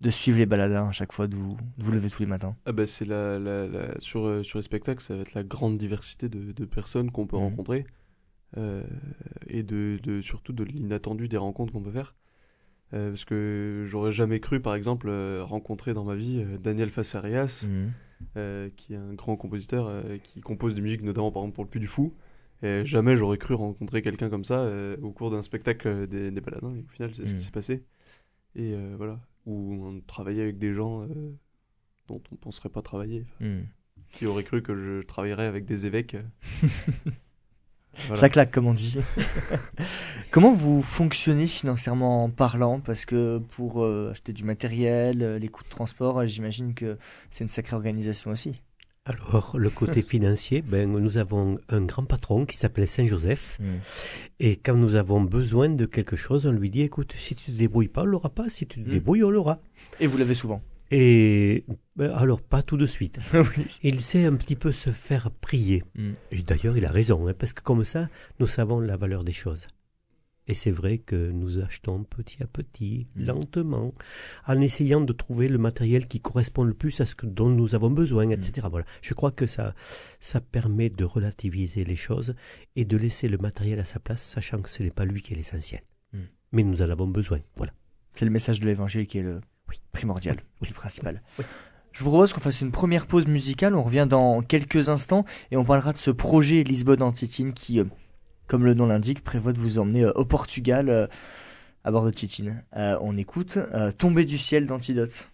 de 0.00 0.10
suivre 0.10 0.38
les 0.38 0.46
baladins 0.46 0.88
à 0.88 0.92
chaque 0.92 1.12
fois, 1.12 1.26
de 1.26 1.36
vous, 1.36 1.56
vous 1.78 1.92
lever 1.92 2.10
tous 2.10 2.20
les 2.20 2.28
matins? 2.28 2.56
Ah 2.66 2.72
bah 2.72 2.86
c'est 2.86 3.04
la, 3.04 3.38
la, 3.38 3.98
sur, 4.00 4.26
euh, 4.26 4.42
sur 4.42 4.58
les 4.58 4.62
spectacles, 4.62 5.02
ça 5.02 5.14
va 5.14 5.22
être 5.22 5.34
la 5.34 5.42
grande 5.42 5.78
diversité 5.78 6.28
de, 6.28 6.52
de 6.52 6.64
personnes 6.64 7.10
qu'on 7.10 7.26
peut 7.26 7.36
mm. 7.36 7.40
rencontrer. 7.40 7.86
Euh, 8.56 8.84
et 9.48 9.64
de, 9.64 9.98
de, 10.02 10.22
surtout 10.22 10.52
de 10.52 10.62
l'inattendu 10.62 11.26
des 11.28 11.36
rencontres 11.36 11.72
qu'on 11.72 11.82
peut 11.82 11.90
faire. 11.90 12.14
Euh, 12.92 13.10
parce 13.10 13.24
que 13.24 13.84
j'aurais 13.88 14.12
jamais 14.12 14.38
cru, 14.38 14.60
par 14.60 14.76
exemple, 14.76 15.10
rencontrer 15.40 15.94
dans 15.94 16.04
ma 16.04 16.14
vie 16.14 16.44
Daniel 16.62 16.90
Fassarias, 16.90 17.66
mhm. 17.68 18.70
qui 18.76 18.94
est 18.94 18.98
un 18.98 19.14
grand 19.14 19.36
compositeur 19.36 19.90
qui 20.22 20.40
compose 20.40 20.76
des 20.76 20.82
musiques, 20.82 21.02
notamment 21.02 21.32
par 21.32 21.42
exemple 21.42 21.54
pour 21.56 21.64
le 21.64 21.70
Puy 21.70 21.80
du 21.80 21.88
Fou. 21.88 22.14
Et 22.64 22.84
jamais 22.84 23.16
j'aurais 23.16 23.38
cru 23.38 23.54
rencontrer 23.54 24.02
quelqu'un 24.02 24.30
comme 24.30 24.44
ça 24.44 24.68
au 25.02 25.10
cours 25.10 25.30
d'un 25.30 25.42
spectacle 25.42 26.06
des, 26.06 26.30
des 26.30 26.40
baladins. 26.40 26.74
Et 26.74 26.80
au 26.80 26.88
final, 26.88 27.14
c'est 27.14 27.26
ce 27.26 27.30
qui 27.30 27.34
mhm. 27.34 27.40
s'est 27.40 27.50
passé. 27.50 27.84
Et 28.56 28.74
voilà, 28.96 29.20
où 29.46 29.84
on 29.84 30.00
travaillait 30.00 30.42
avec 30.42 30.58
des 30.58 30.72
gens 30.72 31.06
dont 32.08 32.22
on 32.30 32.34
ne 32.34 32.38
penserait 32.38 32.70
pas 32.70 32.82
travailler. 32.82 33.26
Mhm. 33.40 33.66
Qui 34.12 34.26
aurait 34.26 34.44
cru 34.44 34.62
que 34.62 34.74
je 34.74 35.02
travaillerais 35.06 35.46
avec 35.46 35.66
des 35.66 35.86
évêques 35.86 36.16
Ça 38.14 38.28
claque, 38.28 38.50
comme 38.50 38.66
on 38.66 38.74
dit. 38.74 38.98
Comment 40.30 40.52
vous 40.52 40.82
fonctionnez 40.82 41.46
financièrement 41.46 42.28
parlant? 42.28 42.80
Parce 42.80 43.06
que 43.06 43.38
pour 43.38 43.84
euh, 43.84 44.10
acheter 44.10 44.32
du 44.32 44.44
matériel, 44.44 45.22
euh, 45.22 45.38
les 45.38 45.48
coûts 45.48 45.64
de 45.64 45.68
transport, 45.68 46.18
euh, 46.18 46.26
j'imagine 46.26 46.74
que 46.74 46.98
c'est 47.30 47.44
une 47.44 47.50
sacrée 47.50 47.76
organisation 47.76 48.30
aussi. 48.30 48.60
Alors, 49.06 49.56
le 49.58 49.70
côté 49.70 50.02
financier, 50.08 50.62
ben, 50.62 50.90
nous 50.90 51.18
avons 51.18 51.58
un 51.68 51.82
grand 51.82 52.04
patron 52.04 52.46
qui 52.46 52.56
s'appelle 52.56 52.88
Saint-Joseph. 52.88 53.58
Hmm. 53.60 53.78
Et 54.40 54.56
quand 54.56 54.76
nous 54.76 54.96
avons 54.96 55.20
besoin 55.20 55.68
de 55.68 55.84
quelque 55.84 56.16
chose, 56.16 56.46
on 56.46 56.52
lui 56.52 56.70
dit, 56.70 56.82
écoute, 56.82 57.12
si 57.16 57.34
tu 57.34 57.52
te 57.52 57.56
débrouilles 57.56 57.88
pas, 57.88 58.02
on 58.02 58.06
l'aura 58.06 58.30
pas. 58.30 58.48
Si 58.48 58.66
tu 58.66 58.82
te 58.82 58.88
hmm. 58.88 58.92
débrouilles, 58.92 59.24
on 59.24 59.30
l'aura. 59.30 59.60
Et 60.00 60.06
vous 60.06 60.16
l'avez 60.16 60.34
souvent 60.34 60.62
et 60.90 61.64
ben, 61.96 62.12
alors, 62.12 62.40
pas 62.40 62.62
tout 62.62 62.76
de 62.76 62.86
suite. 62.86 63.18
Il 63.82 64.00
sait 64.00 64.26
un 64.26 64.34
petit 64.34 64.54
peu 64.54 64.70
se 64.70 64.90
faire 64.90 65.30
prier. 65.30 65.82
Mm. 65.96 66.10
Et 66.30 66.42
d'ailleurs, 66.42 66.76
il 66.76 66.84
a 66.84 66.90
raison, 66.90 67.26
hein, 67.26 67.34
parce 67.36 67.52
que 67.52 67.62
comme 67.62 67.82
ça, 67.82 68.08
nous 68.38 68.46
savons 68.46 68.78
la 68.78 68.96
valeur 68.96 69.24
des 69.24 69.32
choses. 69.32 69.66
Et 70.46 70.54
c'est 70.54 70.70
vrai 70.70 70.98
que 70.98 71.30
nous 71.30 71.58
achetons 71.58 72.04
petit 72.04 72.42
à 72.42 72.46
petit, 72.46 73.06
mm. 73.16 73.24
lentement, 73.24 73.94
en 74.46 74.60
essayant 74.60 75.00
de 75.00 75.12
trouver 75.12 75.48
le 75.48 75.58
matériel 75.58 76.06
qui 76.06 76.20
correspond 76.20 76.64
le 76.64 76.74
plus 76.74 77.00
à 77.00 77.06
ce 77.06 77.14
dont 77.22 77.48
nous 77.48 77.74
avons 77.74 77.90
besoin, 77.90 78.28
etc. 78.30 78.66
Mm. 78.66 78.70
Voilà. 78.70 78.86
Je 79.00 79.14
crois 79.14 79.30
que 79.30 79.46
ça, 79.46 79.74
ça 80.20 80.40
permet 80.40 80.90
de 80.90 81.04
relativiser 81.04 81.84
les 81.84 81.96
choses 81.96 82.34
et 82.76 82.84
de 82.84 82.96
laisser 82.96 83.28
le 83.28 83.38
matériel 83.38 83.80
à 83.80 83.84
sa 83.84 84.00
place, 84.00 84.22
sachant 84.22 84.60
que 84.60 84.70
ce 84.70 84.82
n'est 84.82 84.90
pas 84.90 85.04
lui 85.04 85.22
qui 85.22 85.32
est 85.32 85.36
l'essentiel. 85.36 85.82
Mais 86.52 86.62
nous 86.62 86.82
en 86.82 86.90
avons 86.90 87.08
besoin. 87.08 87.40
Voilà. 87.56 87.72
C'est 88.14 88.24
le 88.24 88.30
message 88.30 88.60
de 88.60 88.66
l'évangile 88.66 89.08
qui 89.08 89.18
est 89.18 89.22
le, 89.22 89.40
oui, 89.68 89.80
primordial, 89.92 90.36
oui, 90.62 90.70
principal. 90.70 91.20
Je 91.90 92.02
vous 92.02 92.10
propose 92.10 92.32
qu'on 92.32 92.40
fasse 92.40 92.60
une 92.60 92.70
première 92.70 93.06
pause 93.06 93.26
musicale. 93.26 93.74
On 93.74 93.82
revient 93.82 94.06
dans 94.08 94.40
quelques 94.42 94.88
instants 94.88 95.24
et 95.50 95.56
on 95.56 95.64
parlera 95.64 95.92
de 95.92 95.98
ce 95.98 96.10
projet 96.10 96.62
Lisbonne 96.62 97.02
Antitine 97.02 97.52
qui, 97.52 97.80
euh, 97.80 97.84
comme 98.46 98.64
le 98.64 98.74
nom 98.74 98.86
l'indique, 98.86 99.24
prévoit 99.24 99.52
de 99.52 99.58
vous 99.58 99.78
emmener 99.78 100.04
euh, 100.04 100.12
au 100.14 100.24
Portugal 100.24 100.88
euh, 100.88 101.06
à 101.84 101.90
bord 101.90 102.04
de 102.04 102.10
Titine. 102.10 102.64
on 102.74 103.16
écoute 103.18 103.58
Tomber 103.98 104.24
du 104.24 104.38
ciel 104.38 104.64
d'Antidote. 104.64 105.28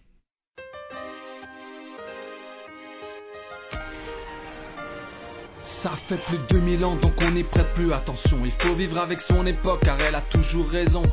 Ça 5.63 5.89
fait 5.89 6.37
plus 6.37 6.37
de 6.37 6.59
2000 6.59 6.83
ans 6.83 6.95
donc 6.97 7.13
on 7.25 7.31
n'y 7.31 7.43
prête 7.43 7.73
plus 7.73 7.93
attention. 7.93 8.39
Il 8.43 8.51
faut 8.51 8.75
vivre 8.75 8.97
avec 8.97 9.21
son 9.21 9.45
époque 9.45 9.79
car 9.85 9.97
elle 10.01 10.15
a 10.15 10.21
toujours 10.21 10.67
raison. 10.67 11.03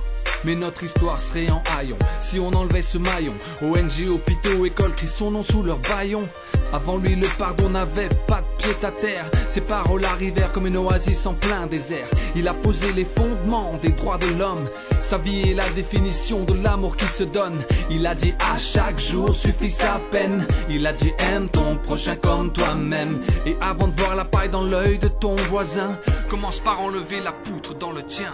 Mais 0.45 0.55
notre 0.55 0.83
histoire 0.85 1.21
serait 1.21 1.51
en 1.51 1.63
haillon 1.77 1.97
si 2.21 2.39
on 2.39 2.49
enlevait 2.49 2.83
ce 2.83 2.99
maillon. 2.99 3.35
ONG, 3.63 4.09
hôpitaux, 4.09 4.65
écoles 4.65 4.95
crient 4.95 5.09
son 5.09 5.31
nom 5.31 5.43
sous 5.43 5.63
leur 5.63 5.79
baillon. 5.79 6.29
Avant 6.73 6.99
lui, 6.99 7.17
le 7.17 7.27
pardon 7.39 7.71
n'avait 7.71 8.11
pas 8.27 8.43
de 8.43 8.63
pied 8.63 8.77
à 8.83 8.91
terre. 8.91 9.25
Ses 9.49 9.63
paroles 9.63 10.05
arrivèrent 10.05 10.53
comme 10.53 10.67
une 10.67 10.77
oasis 10.77 11.25
en 11.27 11.35
plein 11.35 11.67
désert. 11.67 12.07
Il 12.37 12.47
a 12.47 12.55
posé 12.55 12.93
les 12.93 13.07
fondements 13.07 13.79
des 13.83 13.91
droits 13.91 14.19
de 14.19 14.27
l'homme. 14.39 14.69
Sa 15.01 15.17
vie 15.17 15.51
est 15.51 15.55
la 15.55 15.69
définition 15.71 16.45
de 16.45 16.53
l'amour 16.53 16.97
qui 16.97 17.07
se 17.07 17.25
donne. 17.25 17.59
Il 17.91 18.07
a 18.07 18.15
dit 18.15 18.35
à 18.53 18.59
chaque 18.59 18.99
jour 18.99 19.35
suffit 19.35 19.71
sa 19.71 20.01
peine. 20.11 20.47
Il 20.69 20.87
a 20.87 20.93
dit 20.93 21.13
aime 21.19 21.49
ton 21.49 21.77
prochain 21.77 22.17
comme 22.17 22.53
toi-même. 22.53 23.23
Et 23.47 23.57
avant 23.61 23.89
de 23.89 23.99
voir 23.99 24.15
la 24.15 24.27
paille 24.27 24.51
dans 24.51 24.63
l'œil 24.63 24.99
de 24.99 25.09
ton 25.09 25.37
voisin, 25.51 25.99
commence 26.29 26.61
par 26.61 26.81
enlever 26.81 27.21
la 27.21 27.33
poutre 27.33 27.75
dans 27.75 27.93
le 27.93 28.03
tien. 28.03 28.33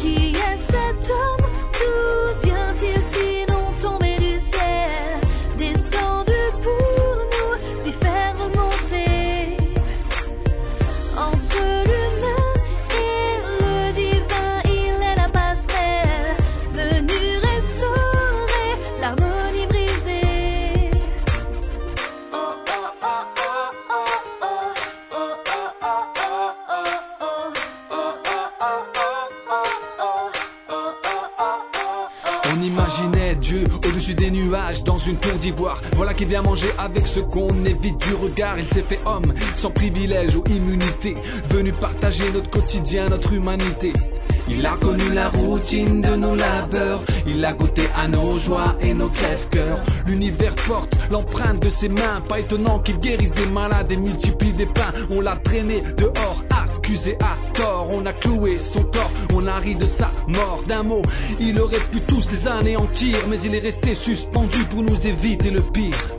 Qui 0.00 0.34
est 0.34 0.58
cet 0.70 1.10
homme? 1.10 1.46
D'où 1.72 2.46
vient-il 2.46 3.15
Dieu 33.40 33.64
au-dessus 33.84 34.14
des 34.14 34.30
nuages 34.30 34.84
dans 34.84 34.96
une 34.96 35.16
tour 35.16 35.32
d'ivoire. 35.34 35.80
Voilà 35.96 36.14
qui 36.14 36.24
vient 36.24 36.42
manger 36.42 36.68
avec 36.78 37.06
ce 37.06 37.18
qu'on 37.18 37.64
évite 37.64 37.98
du 38.06 38.14
regard. 38.14 38.58
Il 38.58 38.64
s'est 38.64 38.84
fait 38.88 39.00
homme 39.06 39.34
sans 39.56 39.70
privilège 39.70 40.36
ou 40.36 40.44
immunité. 40.48 41.14
Venu 41.50 41.72
partager 41.72 42.30
notre 42.32 42.48
quotidien, 42.48 43.08
notre 43.08 43.32
humanité. 43.32 43.92
Il 44.48 44.64
a 44.64 44.76
connu 44.76 45.12
la 45.12 45.28
routine 45.30 46.00
de 46.00 46.14
nos 46.14 46.36
labeurs. 46.36 47.02
Il 47.26 47.44
a 47.44 47.52
goûté 47.52 47.82
à 47.96 48.06
nos 48.06 48.38
joies 48.38 48.76
et 48.80 48.94
nos 48.94 49.08
crèves-cœurs. 49.08 49.80
L'univers 50.06 50.54
porte 50.54 50.96
l'empreinte 51.10 51.60
de 51.60 51.70
ses 51.70 51.88
mains. 51.88 52.20
Pas 52.28 52.38
étonnant 52.38 52.78
qu'il 52.78 52.98
guérisse 53.00 53.34
des 53.34 53.46
malades 53.46 53.90
et 53.90 53.96
multiplie 53.96 54.52
des 54.52 54.66
pains. 54.66 54.92
On 55.10 55.20
l'a 55.20 55.34
traîné 55.34 55.82
dehors 55.96 56.44
accusé 56.86 57.16
à 57.20 57.36
tort. 57.52 57.88
On 57.90 58.06
a 58.06 58.12
cloué 58.12 58.60
son 58.60 58.84
corps, 58.84 59.10
on 59.34 59.46
a 59.46 59.58
ri 59.58 59.74
de 59.74 59.86
sa 59.86 60.10
mort. 60.28 60.62
D'un 60.68 60.84
mot, 60.84 61.02
il 61.40 61.58
aurait 61.60 61.80
pu 61.90 62.00
tous 62.00 62.30
les 62.30 62.46
anéantir, 62.46 63.16
mais 63.28 63.40
il 63.40 63.54
est 63.56 63.60
resté 63.60 63.94
suspendu 63.94 64.62
pour 64.64 64.82
nous 64.82 65.06
éviter 65.06 65.50
le 65.50 65.62
pire. 65.62 66.15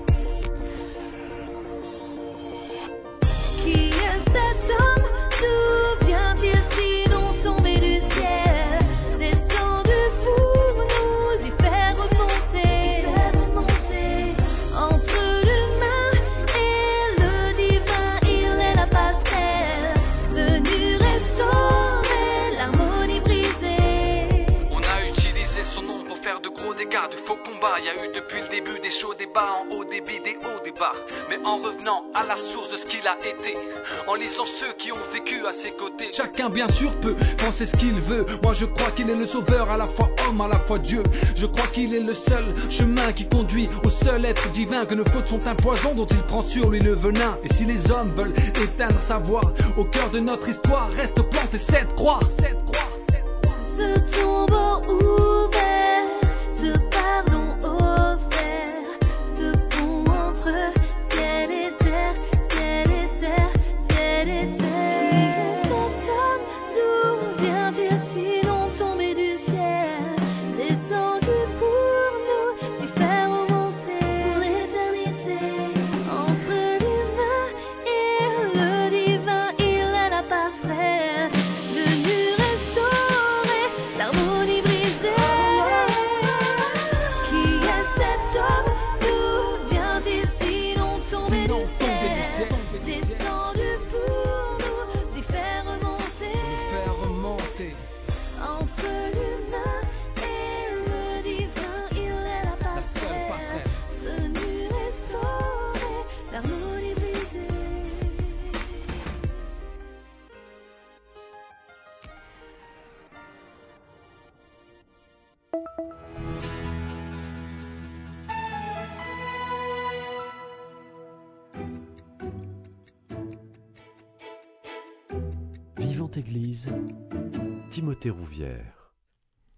Chacun 36.12 36.50
bien 36.50 36.68
sûr 36.68 36.96
peut 37.00 37.16
penser 37.38 37.66
ce 37.66 37.76
qu'il 37.76 37.94
veut. 37.94 38.26
Moi 38.44 38.54
je 38.54 38.66
crois 38.66 38.92
qu'il 38.92 39.10
est 39.10 39.16
le 39.16 39.26
sauveur, 39.26 39.70
à 39.70 39.78
la 39.78 39.86
fois 39.86 40.10
homme, 40.28 40.42
à 40.42 40.48
la 40.48 40.60
fois 40.60 40.80
Dieu. 40.80 41.04
Je 41.36 41.46
crois 41.46 41.68
qu'il 41.68 41.94
est 41.94 42.02
le 42.02 42.14
seul 42.14 42.46
chemin 42.70 43.12
qui 43.14 43.28
conduit 43.28 43.70
au 43.84 43.90
seul 43.90 44.26
être 44.26 44.50
divin. 44.52 44.86
Que 44.86 44.96
nos 44.96 45.06
fautes 45.06 45.28
sont 45.28 45.48
un 45.48 45.56
poison 45.56 45.94
dont 45.96 46.06
il 46.06 46.22
prend 46.24 46.44
sur 46.44 46.70
lui 46.70 46.80
le 46.80 46.94
venin. 46.94 47.38
Et 47.44 47.54
si 47.54 47.66
les 47.66 47.92
hommes 47.92 48.12
veulent 48.16 48.34
éteindre 48.62 49.00
sa 49.00 49.18
voix, 49.18 49.54
au 49.78 49.84
cœur 49.84 50.10
de 50.10 50.20
notre 50.20 50.50
histoire 50.50 50.90
reste 50.92 51.22
plantée 51.22 51.58
cette 51.58 51.94
croix. 51.96 52.20
Croix, 52.20 52.30
cette 52.40 52.66
croix. 52.66 52.98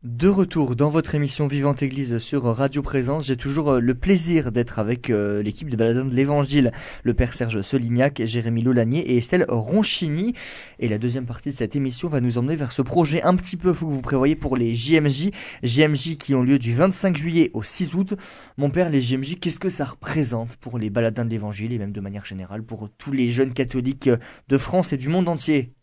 De 0.03 0.29
retour 0.29 0.77
dans 0.77 0.87
votre 0.87 1.13
émission 1.13 1.47
Vivante 1.47 1.83
Église 1.83 2.19
sur 2.19 2.43
Radio 2.43 2.81
Présence, 2.81 3.27
j'ai 3.27 3.35
toujours 3.35 3.71
euh, 3.71 3.79
le 3.81 3.95
plaisir 3.95 4.53
d'être 4.53 4.79
avec 4.79 5.09
euh, 5.09 5.43
l'équipe 5.43 5.69
de 5.69 5.75
Baladins 5.75 6.05
de 6.05 6.15
l'Évangile, 6.15 6.71
le 7.03 7.13
père 7.13 7.33
Serge 7.33 7.61
Solignac, 7.63 8.21
Jérémy 8.23 8.61
Lolanier 8.61 8.99
et 8.99 9.17
Estelle 9.17 9.45
Ronchini. 9.49 10.35
Et 10.79 10.87
la 10.87 10.97
deuxième 10.97 11.25
partie 11.25 11.49
de 11.49 11.53
cette 11.53 11.75
émission 11.75 12.07
va 12.07 12.21
nous 12.21 12.37
emmener 12.37 12.55
vers 12.55 12.71
ce 12.71 12.81
projet 12.81 13.21
un 13.23 13.35
petit 13.35 13.57
peu 13.57 13.73
fou 13.73 13.87
que 13.87 13.91
vous 13.91 14.01
prévoyez 14.01 14.37
pour 14.37 14.55
les 14.55 14.73
JMJ, 14.73 15.31
JMJ 15.63 16.17
qui 16.17 16.33
ont 16.33 16.43
lieu 16.43 16.59
du 16.59 16.73
25 16.73 17.17
juillet 17.17 17.51
au 17.53 17.61
6 17.61 17.93
août. 17.93 18.13
Mon 18.55 18.69
père, 18.69 18.89
les 18.89 19.01
JMJ, 19.01 19.37
qu'est-ce 19.41 19.59
que 19.59 19.67
ça 19.67 19.83
représente 19.83 20.55
pour 20.55 20.79
les 20.79 20.89
Baladins 20.89 21.25
de 21.25 21.29
l'Évangile 21.29 21.73
et 21.73 21.77
même 21.77 21.91
de 21.91 22.01
manière 22.01 22.23
générale 22.23 22.63
pour 22.63 22.89
tous 22.97 23.11
les 23.11 23.31
jeunes 23.31 23.51
catholiques 23.51 24.07
euh, 24.07 24.17
de 24.47 24.57
France 24.57 24.93
et 24.93 24.97
du 24.97 25.09
monde 25.09 25.27
entier? 25.27 25.73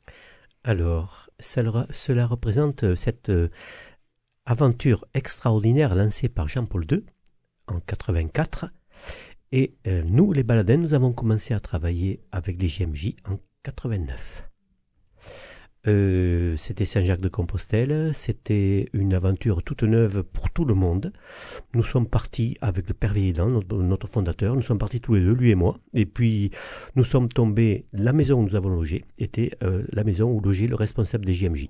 Alors, 0.69 1.31
cela, 1.39 2.27
représente 2.27 2.83
euh, 2.83 2.97
cette 2.97 3.29
euh, 3.29 3.51
aventure 4.47 5.07
extraordinaire 5.15 5.95
lancée 5.95 6.29
par 6.29 6.49
Jean-Paul 6.49 6.85
II 6.91 7.05
en 7.69 7.79
84. 7.79 8.67
Et 9.53 9.77
euh, 9.87 10.03
nous, 10.05 10.33
les 10.33 10.43
baladins, 10.43 10.77
nous 10.77 10.93
avons 10.93 11.13
commencé 11.13 11.55
à 11.55 11.61
travailler 11.61 12.21
avec 12.33 12.61
les 12.61 12.67
JMJ 12.67 13.15
en 13.31 13.39
89. 13.63 14.51
Euh, 15.87 16.57
c'était 16.57 16.85
Saint-Jacques-de-Compostelle, 16.85 18.11
c'était 18.13 18.89
une 18.93 19.15
aventure 19.15 19.63
toute 19.63 19.85
neuve 19.85 20.25
pour 20.25 20.51
tout 20.51 20.65
le 20.65 20.75
monde. 20.75 21.13
Nous 21.75 21.85
sommes 21.85 22.09
partis 22.09 22.57
avec 22.61 22.89
le 22.89 22.95
Père 22.95 23.13
Vieillan, 23.13 23.49
notre, 23.49 24.09
fondateur, 24.09 24.57
nous 24.57 24.63
sommes 24.63 24.79
partis 24.79 25.01
tous 25.01 25.15
les 25.15 25.21
deux, 25.21 25.35
lui 25.35 25.51
et 25.51 25.55
moi, 25.55 25.79
et 25.95 26.07
puis 26.07 26.51
nous 26.97 27.05
sommes 27.05 27.29
tombés, 27.29 27.87
la 27.93 28.13
maison 28.13 28.41
où 28.41 28.45
nous 28.45 28.57
avons 28.57 28.71
logé 28.71 29.05
était 29.19 29.53
euh, 29.63 29.85
la 29.93 30.03
maison 30.03 30.29
où 30.31 30.41
logeait 30.41 30.67
le 30.67 30.75
responsable 30.75 31.25
des 31.25 31.35
JMJ. 31.35 31.69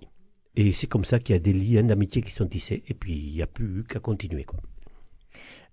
Et 0.57 0.73
c'est 0.73 0.87
comme 0.87 1.05
ça 1.05 1.19
qu'il 1.19 1.35
y 1.35 1.37
a 1.37 1.41
des 1.41 1.53
liens 1.53 1.83
d'amitié 1.83 2.23
qui 2.23 2.33
sont 2.33 2.47
tissés, 2.47 2.83
et 2.89 2.95
puis 2.95 3.13
il 3.13 3.35
n'y 3.35 3.43
a 3.43 3.47
plus 3.47 3.85
qu'à 3.85 4.01
continuer. 4.01 4.47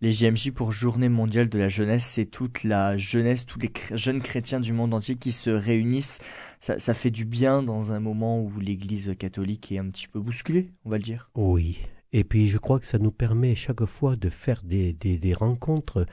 Les 0.03 0.11
JMJ 0.11 0.51
pour 0.51 0.73
Journée 0.73 1.07
mondiale 1.07 1.47
de 1.47 1.57
la 1.57 1.69
jeunesse, 1.69 2.03
c'est 2.05 2.25
toute 2.25 2.65
la 2.65 2.97
jeunesse, 2.97 3.45
tous 3.45 3.57
les 3.57 3.69
chr- 3.69 3.95
jeunes 3.95 4.21
chrétiens 4.21 4.59
du 4.59 4.73
monde 4.73 4.93
entier 4.93 5.15
qui 5.15 5.31
se 5.31 5.49
réunissent. 5.49 6.19
Ça, 6.59 6.77
ça 6.77 6.93
fait 6.93 7.09
du 7.09 7.23
bien 7.23 7.63
dans 7.63 7.93
un 7.93 8.01
moment 8.01 8.41
où 8.41 8.59
l'Église 8.59 9.13
catholique 9.17 9.71
est 9.71 9.77
un 9.77 9.89
petit 9.89 10.09
peu 10.09 10.19
bousculée, 10.19 10.73
on 10.83 10.89
va 10.89 10.97
le 10.97 11.03
dire. 11.03 11.31
Oui. 11.35 11.79
Et 12.11 12.25
puis 12.25 12.49
je 12.49 12.57
crois 12.57 12.81
que 12.81 12.85
ça 12.85 12.99
nous 12.99 13.11
permet 13.13 13.55
chaque 13.55 13.85
fois 13.85 14.17
de 14.17 14.27
faire 14.27 14.61
des, 14.63 14.91
des, 14.91 15.17
des 15.17 15.31
rencontres 15.31 16.05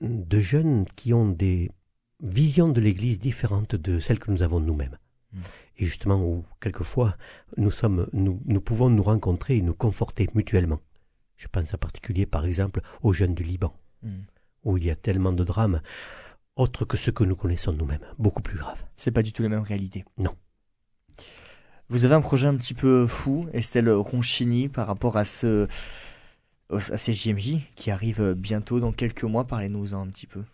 de 0.00 0.40
jeunes 0.40 0.86
qui 0.96 1.12
ont 1.12 1.28
des 1.28 1.70
visions 2.22 2.70
de 2.70 2.80
l'Église 2.80 3.18
différentes 3.18 3.76
de 3.76 3.98
celles 3.98 4.18
que 4.18 4.30
nous 4.30 4.42
avons 4.42 4.60
nous-mêmes. 4.60 4.96
Mm. 5.34 5.38
Et 5.76 5.84
justement, 5.84 6.24
où 6.24 6.46
quelquefois, 6.58 7.18
nous, 7.58 7.70
sommes, 7.70 8.08
nous, 8.14 8.40
nous 8.46 8.62
pouvons 8.62 8.88
nous 8.88 9.02
rencontrer 9.02 9.58
et 9.58 9.62
nous 9.62 9.74
conforter 9.74 10.26
mutuellement. 10.34 10.80
Je 11.40 11.48
pense 11.48 11.72
en 11.72 11.78
particulier, 11.78 12.26
par 12.26 12.44
exemple, 12.44 12.82
aux 13.02 13.14
jeunes 13.14 13.34
du 13.34 13.42
Liban, 13.42 13.74
Mm. 14.02 14.08
où 14.64 14.76
il 14.76 14.84
y 14.84 14.90
a 14.90 14.94
tellement 14.94 15.32
de 15.32 15.42
drames 15.42 15.80
autres 16.56 16.84
que 16.84 16.98
ceux 16.98 17.12
que 17.12 17.24
nous 17.24 17.36
connaissons 17.36 17.72
nous-mêmes, 17.72 18.04
beaucoup 18.18 18.42
plus 18.42 18.58
graves. 18.58 18.84
C'est 18.98 19.10
pas 19.10 19.22
du 19.22 19.32
tout 19.32 19.42
la 19.42 19.48
même 19.48 19.62
réalité. 19.62 20.04
Non. 20.18 20.34
Vous 21.88 22.04
avez 22.04 22.14
un 22.14 22.20
projet 22.20 22.46
un 22.46 22.56
petit 22.56 22.74
peu 22.74 23.06
fou, 23.06 23.48
Estelle 23.54 23.90
Ronchini, 23.90 24.68
par 24.68 24.86
rapport 24.86 25.16
à 25.16 25.24
ce 25.24 25.66
à 26.70 26.96
ces 26.98 27.12
JMJ 27.12 27.56
qui 27.74 27.90
arrivent 27.90 28.34
bientôt 28.34 28.78
dans 28.78 28.92
quelques 28.92 29.24
mois. 29.24 29.46
Parlez-nous-en 29.46 30.00
un 30.00 30.06
petit 30.08 30.26
peu. 30.26 30.44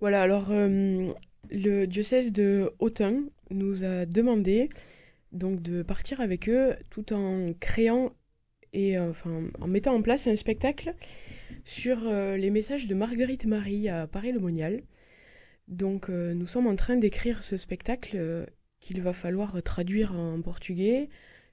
Voilà, 0.00 0.22
alors 0.22 0.46
euh, 0.50 1.08
le 1.50 1.86
diocèse 1.86 2.32
de 2.32 2.72
Autun 2.80 3.22
nous 3.50 3.84
a 3.84 4.04
demandé 4.04 4.68
donc 5.32 5.62
de 5.62 5.82
partir 5.82 6.20
avec 6.20 6.48
eux 6.48 6.74
tout 6.90 7.12
en 7.12 7.46
créant 7.60 8.12
et 8.72 8.98
euh, 8.98 9.10
enfin 9.10 9.44
en 9.60 9.66
mettant 9.66 9.94
en 9.94 10.02
place 10.02 10.26
un 10.26 10.36
spectacle 10.36 10.94
sur 11.64 12.00
euh, 12.04 12.36
les 12.36 12.50
messages 12.50 12.86
de 12.86 12.94
Marguerite 12.94 13.46
Marie 13.46 13.88
à 13.88 14.06
Paris-le-Monial. 14.06 14.82
Donc 15.68 16.08
euh, 16.08 16.34
nous 16.34 16.46
sommes 16.46 16.66
en 16.66 16.76
train 16.76 16.96
d'écrire 16.96 17.42
ce 17.42 17.56
spectacle 17.56 18.46
qu'il 18.80 19.02
va 19.02 19.12
falloir 19.12 19.60
traduire 19.62 20.14
en 20.14 20.40
portugais, 20.40 21.08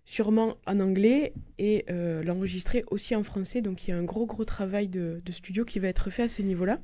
sûrement 0.06 0.58
en 0.68 0.80
anglais 0.80 1.34
et 1.58 1.86
l'enregistrer 1.90 2.84
aussi 2.92 3.16
en 3.16 3.24
français. 3.24 3.62
Donc 3.62 3.88
il 3.88 3.92
y 3.92 3.94
a 3.94 3.98
un 3.98 4.04
gros 4.04 4.26
gros 4.26 4.46
travail 4.46 4.88
de, 4.88 5.22
studio 5.32 5.66
qui 5.66 5.80
va 5.80 5.88
être 5.88 6.12
fait 6.12 6.24
à 6.24 6.28
ce 6.28 6.44
niveau-là 6.44 6.80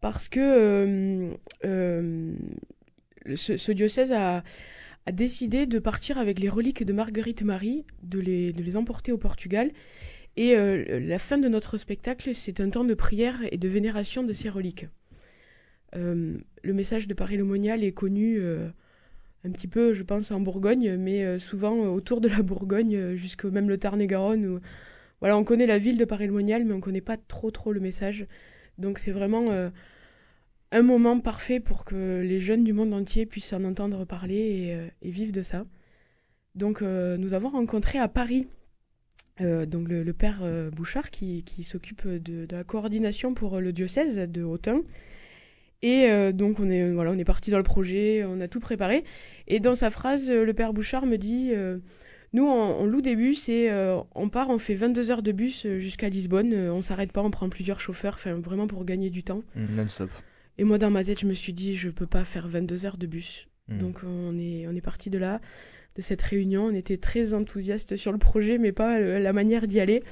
parce 0.00 0.28
que 0.28 1.36
ce 1.64 3.72
diocèse 3.72 4.12
a, 4.12 4.44
a 5.06 5.12
décidé 5.12 5.66
de 5.66 5.78
partir 5.78 6.18
avec 6.18 6.38
les 6.38 6.48
reliques 6.48 6.84
de 6.84 6.92
Marguerite 6.92 7.42
Marie, 7.42 7.84
de 8.02 8.20
les, 8.20 8.76
emporter 8.76 9.12
au 9.12 9.18
Portugal. 9.18 9.70
Et 10.36 10.56
euh, 10.56 10.98
la 11.00 11.18
fin 11.18 11.38
de 11.38 11.48
notre 11.48 11.76
spectacle, 11.76 12.34
c'est 12.34 12.60
un 12.60 12.70
temps 12.70 12.84
de 12.84 12.94
prière 12.94 13.40
et 13.52 13.58
de 13.58 13.68
vénération 13.68 14.22
de 14.22 14.32
ces 14.32 14.48
reliques. 14.48 14.86
Euh, 15.94 16.38
le 16.62 16.72
message 16.72 17.06
de 17.06 17.14
Paris-le-Monial 17.14 17.84
est 17.84 17.92
connu 17.92 18.38
euh, 18.40 18.68
un 19.44 19.50
petit 19.50 19.68
peu, 19.68 19.92
je 19.92 20.02
pense, 20.02 20.30
en 20.30 20.40
Bourgogne, 20.40 20.96
mais 20.96 21.38
souvent 21.38 21.76
autour 21.92 22.20
de 22.20 22.28
la 22.28 22.42
Bourgogne, 22.42 23.14
jusqu'au 23.14 23.50
même 23.50 23.68
le 23.68 23.76
Tarn-et-Garonne. 23.76 24.60
Voilà, 25.20 25.36
on 25.36 25.44
connaît 25.44 25.66
la 25.66 25.78
ville 25.78 25.98
de 25.98 26.04
Paris-le-Monial, 26.04 26.64
mais 26.64 26.72
on 26.72 26.78
ne 26.78 26.82
connaît 26.82 27.02
pas 27.02 27.18
trop 27.18 27.50
trop 27.50 27.72
le 27.72 27.80
message. 27.80 28.26
Donc 28.78 28.98
c'est 28.98 29.12
vraiment 29.12 29.70
un 30.74 30.82
moment 30.82 31.20
parfait 31.20 31.60
pour 31.60 31.84
que 31.84 32.20
les 32.20 32.40
jeunes 32.40 32.64
du 32.64 32.72
monde 32.72 32.92
entier 32.92 33.26
puissent 33.26 33.52
en 33.52 33.64
entendre 33.64 34.04
parler 34.04 34.34
et, 34.34 34.74
euh, 34.74 34.88
vivre 35.02 35.32
de 35.32 35.42
ça. 35.42 35.64
Donc 36.56 36.82
euh, 36.82 37.16
nous 37.16 37.32
avons 37.32 37.48
rencontré 37.48 37.98
à 37.98 38.08
Paris 38.08 38.48
euh, 39.40 39.66
donc 39.66 39.88
le, 39.88 40.12
père 40.12 40.42
Bouchard 40.72 41.10
qui, 41.10 41.44
s'occupe 41.62 42.06
de, 42.06 42.46
la 42.50 42.64
coordination 42.64 43.34
pour 43.34 43.60
le 43.60 43.72
diocèse 43.72 44.18
de 44.18 44.42
Autun. 44.42 44.82
Et 45.82 46.08
donc 46.32 46.60
on 46.60 46.70
est 46.70 46.92
voilà 46.92 47.10
on 47.10 47.16
est 47.16 47.24
parti 47.24 47.50
dans 47.50 47.58
le 47.58 47.62
projet, 47.62 48.24
on 48.24 48.40
a 48.40 48.48
tout 48.48 48.60
préparé. 48.60 49.04
Et 49.48 49.60
dans 49.60 49.74
sa 49.74 49.90
phrase, 49.90 50.30
le 50.30 50.54
père 50.54 50.72
Bouchard 50.72 51.04
me 51.04 51.18
dit 51.18 51.52
Nous, 52.32 52.46
on, 52.46 52.86
loue 52.86 53.02
des 53.02 53.16
bus 53.16 53.48
et 53.50 53.70
on 54.14 54.28
part, 54.30 54.48
on 54.48 54.58
fait 54.58 54.76
22 54.76 55.10
heures 55.10 55.22
de 55.22 55.32
bus 55.32 55.66
jusqu'à 55.78 56.08
Lisbonne. 56.08 56.54
On 56.54 56.80
s'arrête 56.80 57.12
pas, 57.12 57.22
on 57.22 57.30
prend 57.30 57.50
plusieurs 57.50 57.80
chauffeurs, 57.80 58.18
vraiment 58.38 58.66
pour 58.66 58.84
gagner 58.86 59.10
du 59.10 59.24
temps. 59.24 59.42
Mm, 59.56 59.76
Non-stop. 59.76 60.10
Et 60.58 60.64
moi, 60.64 60.78
dans 60.78 60.90
ma 60.90 61.04
tête, 61.04 61.20
je 61.20 61.26
me 61.26 61.34
suis 61.34 61.52
dit, 61.52 61.76
je 61.76 61.90
peux 61.90 62.06
pas 62.06 62.24
faire 62.24 62.48
22 62.48 62.86
heures 62.86 62.96
de 62.96 63.06
bus. 63.06 63.48
Mm. 63.68 63.78
Donc 63.78 64.00
on 64.04 64.38
est, 64.38 64.66
on 64.66 64.74
est 64.74 64.80
parti 64.80 65.10
de 65.10 65.18
là, 65.18 65.40
de 65.96 66.02
cette 66.02 66.22
réunion. 66.22 66.66
On 66.66 66.74
était 66.74 66.98
très 66.98 67.34
enthousiastes 67.34 67.96
sur 67.96 68.12
le 68.12 68.18
projet, 68.18 68.58
mais 68.58 68.72
pas 68.72 68.98
euh, 68.98 69.18
la 69.18 69.32
manière 69.32 69.66
d'y 69.66 69.80
aller. 69.80 70.02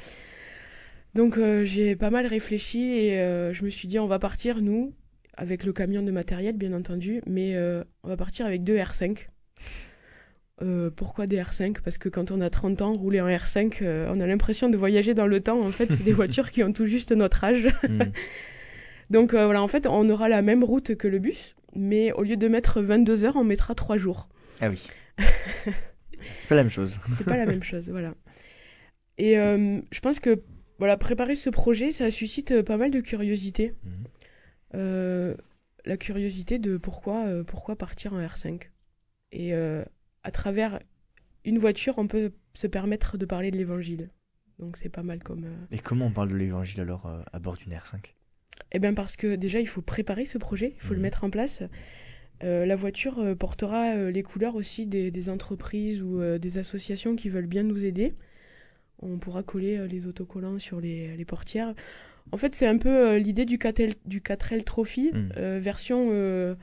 Donc 1.14 1.36
euh, 1.36 1.64
j'ai 1.64 1.94
pas 1.94 2.10
mal 2.10 2.26
réfléchi 2.26 2.80
et 2.80 3.20
euh, 3.20 3.52
je 3.52 3.64
me 3.64 3.70
suis 3.70 3.86
dit, 3.86 3.98
on 3.98 4.06
va 4.06 4.18
partir, 4.18 4.62
nous, 4.62 4.94
avec 5.36 5.64
le 5.64 5.72
camion 5.72 6.02
de 6.02 6.10
matériel, 6.10 6.56
bien 6.56 6.72
entendu, 6.72 7.22
mais 7.26 7.54
euh, 7.54 7.84
on 8.02 8.08
va 8.08 8.16
partir 8.16 8.46
avec 8.46 8.64
deux 8.64 8.76
R5. 8.76 9.26
Euh, 10.62 10.90
pourquoi 10.90 11.26
des 11.26 11.40
R5 11.40 11.80
Parce 11.82 11.98
que 11.98 12.08
quand 12.08 12.30
on 12.30 12.40
a 12.40 12.50
30 12.50 12.82
ans, 12.82 12.92
rouler 12.92 13.20
en 13.20 13.26
R5, 13.26 13.78
euh, 13.82 14.12
on 14.14 14.20
a 14.20 14.26
l'impression 14.26 14.68
de 14.68 14.76
voyager 14.76 15.14
dans 15.14 15.26
le 15.26 15.40
temps. 15.40 15.60
En 15.60 15.72
fait, 15.72 15.92
c'est 15.92 16.04
des 16.04 16.12
voitures 16.12 16.50
qui 16.50 16.62
ont 16.62 16.72
tout 16.72 16.86
juste 16.86 17.12
notre 17.12 17.42
âge. 17.44 17.68
Donc 19.12 19.34
euh, 19.34 19.44
voilà, 19.44 19.62
en 19.62 19.68
fait, 19.68 19.86
on 19.86 20.08
aura 20.08 20.28
la 20.28 20.42
même 20.42 20.64
route 20.64 20.94
que 20.96 21.06
le 21.06 21.18
bus, 21.18 21.54
mais 21.74 22.12
au 22.12 22.22
lieu 22.22 22.36
de 22.36 22.48
mettre 22.48 22.80
22 22.80 23.24
heures, 23.24 23.36
on 23.36 23.44
mettra 23.44 23.74
3 23.74 23.96
jours. 23.98 24.28
Ah 24.60 24.68
oui. 24.70 24.82
C'est 26.40 26.48
pas 26.48 26.54
la 26.54 26.62
même 26.62 26.70
chose. 26.70 26.98
C'est 27.16 27.24
pas 27.24 27.36
la 27.36 27.46
même 27.46 27.62
chose, 27.62 27.90
voilà. 27.90 28.14
Et 29.18 29.38
euh, 29.38 29.80
je 29.90 30.00
pense 30.00 30.18
que 30.18 30.42
voilà, 30.78 30.96
préparer 30.96 31.34
ce 31.34 31.50
projet, 31.50 31.90
ça 31.92 32.10
suscite 32.10 32.52
euh, 32.52 32.62
pas 32.62 32.76
mal 32.76 32.90
de 32.90 33.00
curiosité. 33.00 33.74
Mhm. 33.84 33.92
Euh, 34.74 35.34
la 35.84 35.96
curiosité 35.96 36.58
de 36.58 36.76
pourquoi, 36.76 37.26
pourquoi 37.46 37.76
partir 37.76 38.14
en 38.14 38.20
R5. 38.24 38.70
Et 39.32 39.52
à 39.52 40.30
travers 40.30 40.78
une 41.44 41.58
voiture, 41.58 41.98
on 41.98 42.06
peut 42.06 42.32
se 42.54 42.68
permettre 42.68 43.18
de 43.18 43.26
parler 43.26 43.50
de 43.50 43.56
l'évangile. 43.56 44.10
Donc 44.58 44.76
c'est 44.76 44.88
pas 44.88 45.02
mal 45.02 45.22
comme... 45.22 45.44
euh, 45.44 45.66
Et 45.72 45.78
comment 45.78 46.06
on 46.06 46.12
parle 46.12 46.28
de 46.28 46.36
l'évangile 46.36 46.80
alors 46.82 47.06
euh, 47.06 47.20
à 47.32 47.38
bord 47.40 47.56
d'une 47.56 47.72
R5 47.72 48.14
Eh 48.70 48.78
bien 48.78 48.94
parce 48.94 49.16
que 49.16 49.34
déjà, 49.34 49.60
il 49.60 49.66
faut 49.66 49.82
préparer 49.82 50.24
ce 50.24 50.38
projet, 50.38 50.74
il 50.76 50.80
faut 50.80 50.94
le 50.94 50.98
Mhm. 50.98 51.02
mettre 51.02 51.24
en 51.24 51.30
place. 51.30 51.62
Euh, 52.44 52.64
la 52.66 52.74
voiture 52.76 53.18
euh, 53.20 53.34
portera 53.34 53.94
euh, 53.94 54.10
les 54.10 54.22
couleurs 54.22 54.54
aussi 54.56 54.86
des, 54.86 55.10
des 55.10 55.28
entreprises 55.28 56.02
ou 56.02 56.20
des 56.38 56.58
associations 56.58 57.16
qui 57.16 57.28
veulent 57.28 57.46
bien 57.46 57.62
nous 57.64 57.84
aider. 57.84 58.14
On 59.00 59.18
pourra 59.18 59.42
coller 59.42 59.86
les 59.88 60.06
autocollants 60.06 60.58
sur 60.58 60.80
les, 60.80 61.16
les 61.16 61.24
portières. 61.24 61.74
En 62.30 62.36
fait, 62.36 62.54
c'est 62.54 62.66
un 62.68 62.78
peu 62.78 63.16
l'idée 63.16 63.44
du 63.44 63.58
4L, 63.58 63.94
du 64.06 64.20
4L 64.20 64.62
Trophy, 64.64 65.10
Mhm. 65.12 65.58
version 65.58 66.56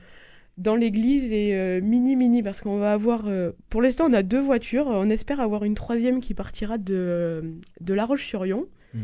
dans 0.58 0.74
l'église 0.76 1.32
et 1.32 1.54
euh, 1.54 1.80
mini-mini, 1.80 2.42
parce 2.42 2.60
qu'on 2.60 2.76
va 2.78 2.92
avoir... 2.92 3.26
pour 3.70 3.80
l'instant, 3.82 4.06
on 4.08 4.12
a 4.12 4.22
deux 4.22 4.40
voitures. 4.40 4.86
On 4.88 5.08
espère 5.10 5.40
avoir 5.40 5.64
une 5.64 5.74
troisième 5.74 6.20
qui 6.20 6.34
partira 6.34 6.76
de, 6.78 7.54
de 7.80 7.94
La 7.94 8.04
Roche-sur-Yon. 8.04 8.66
Mhm. 8.94 9.00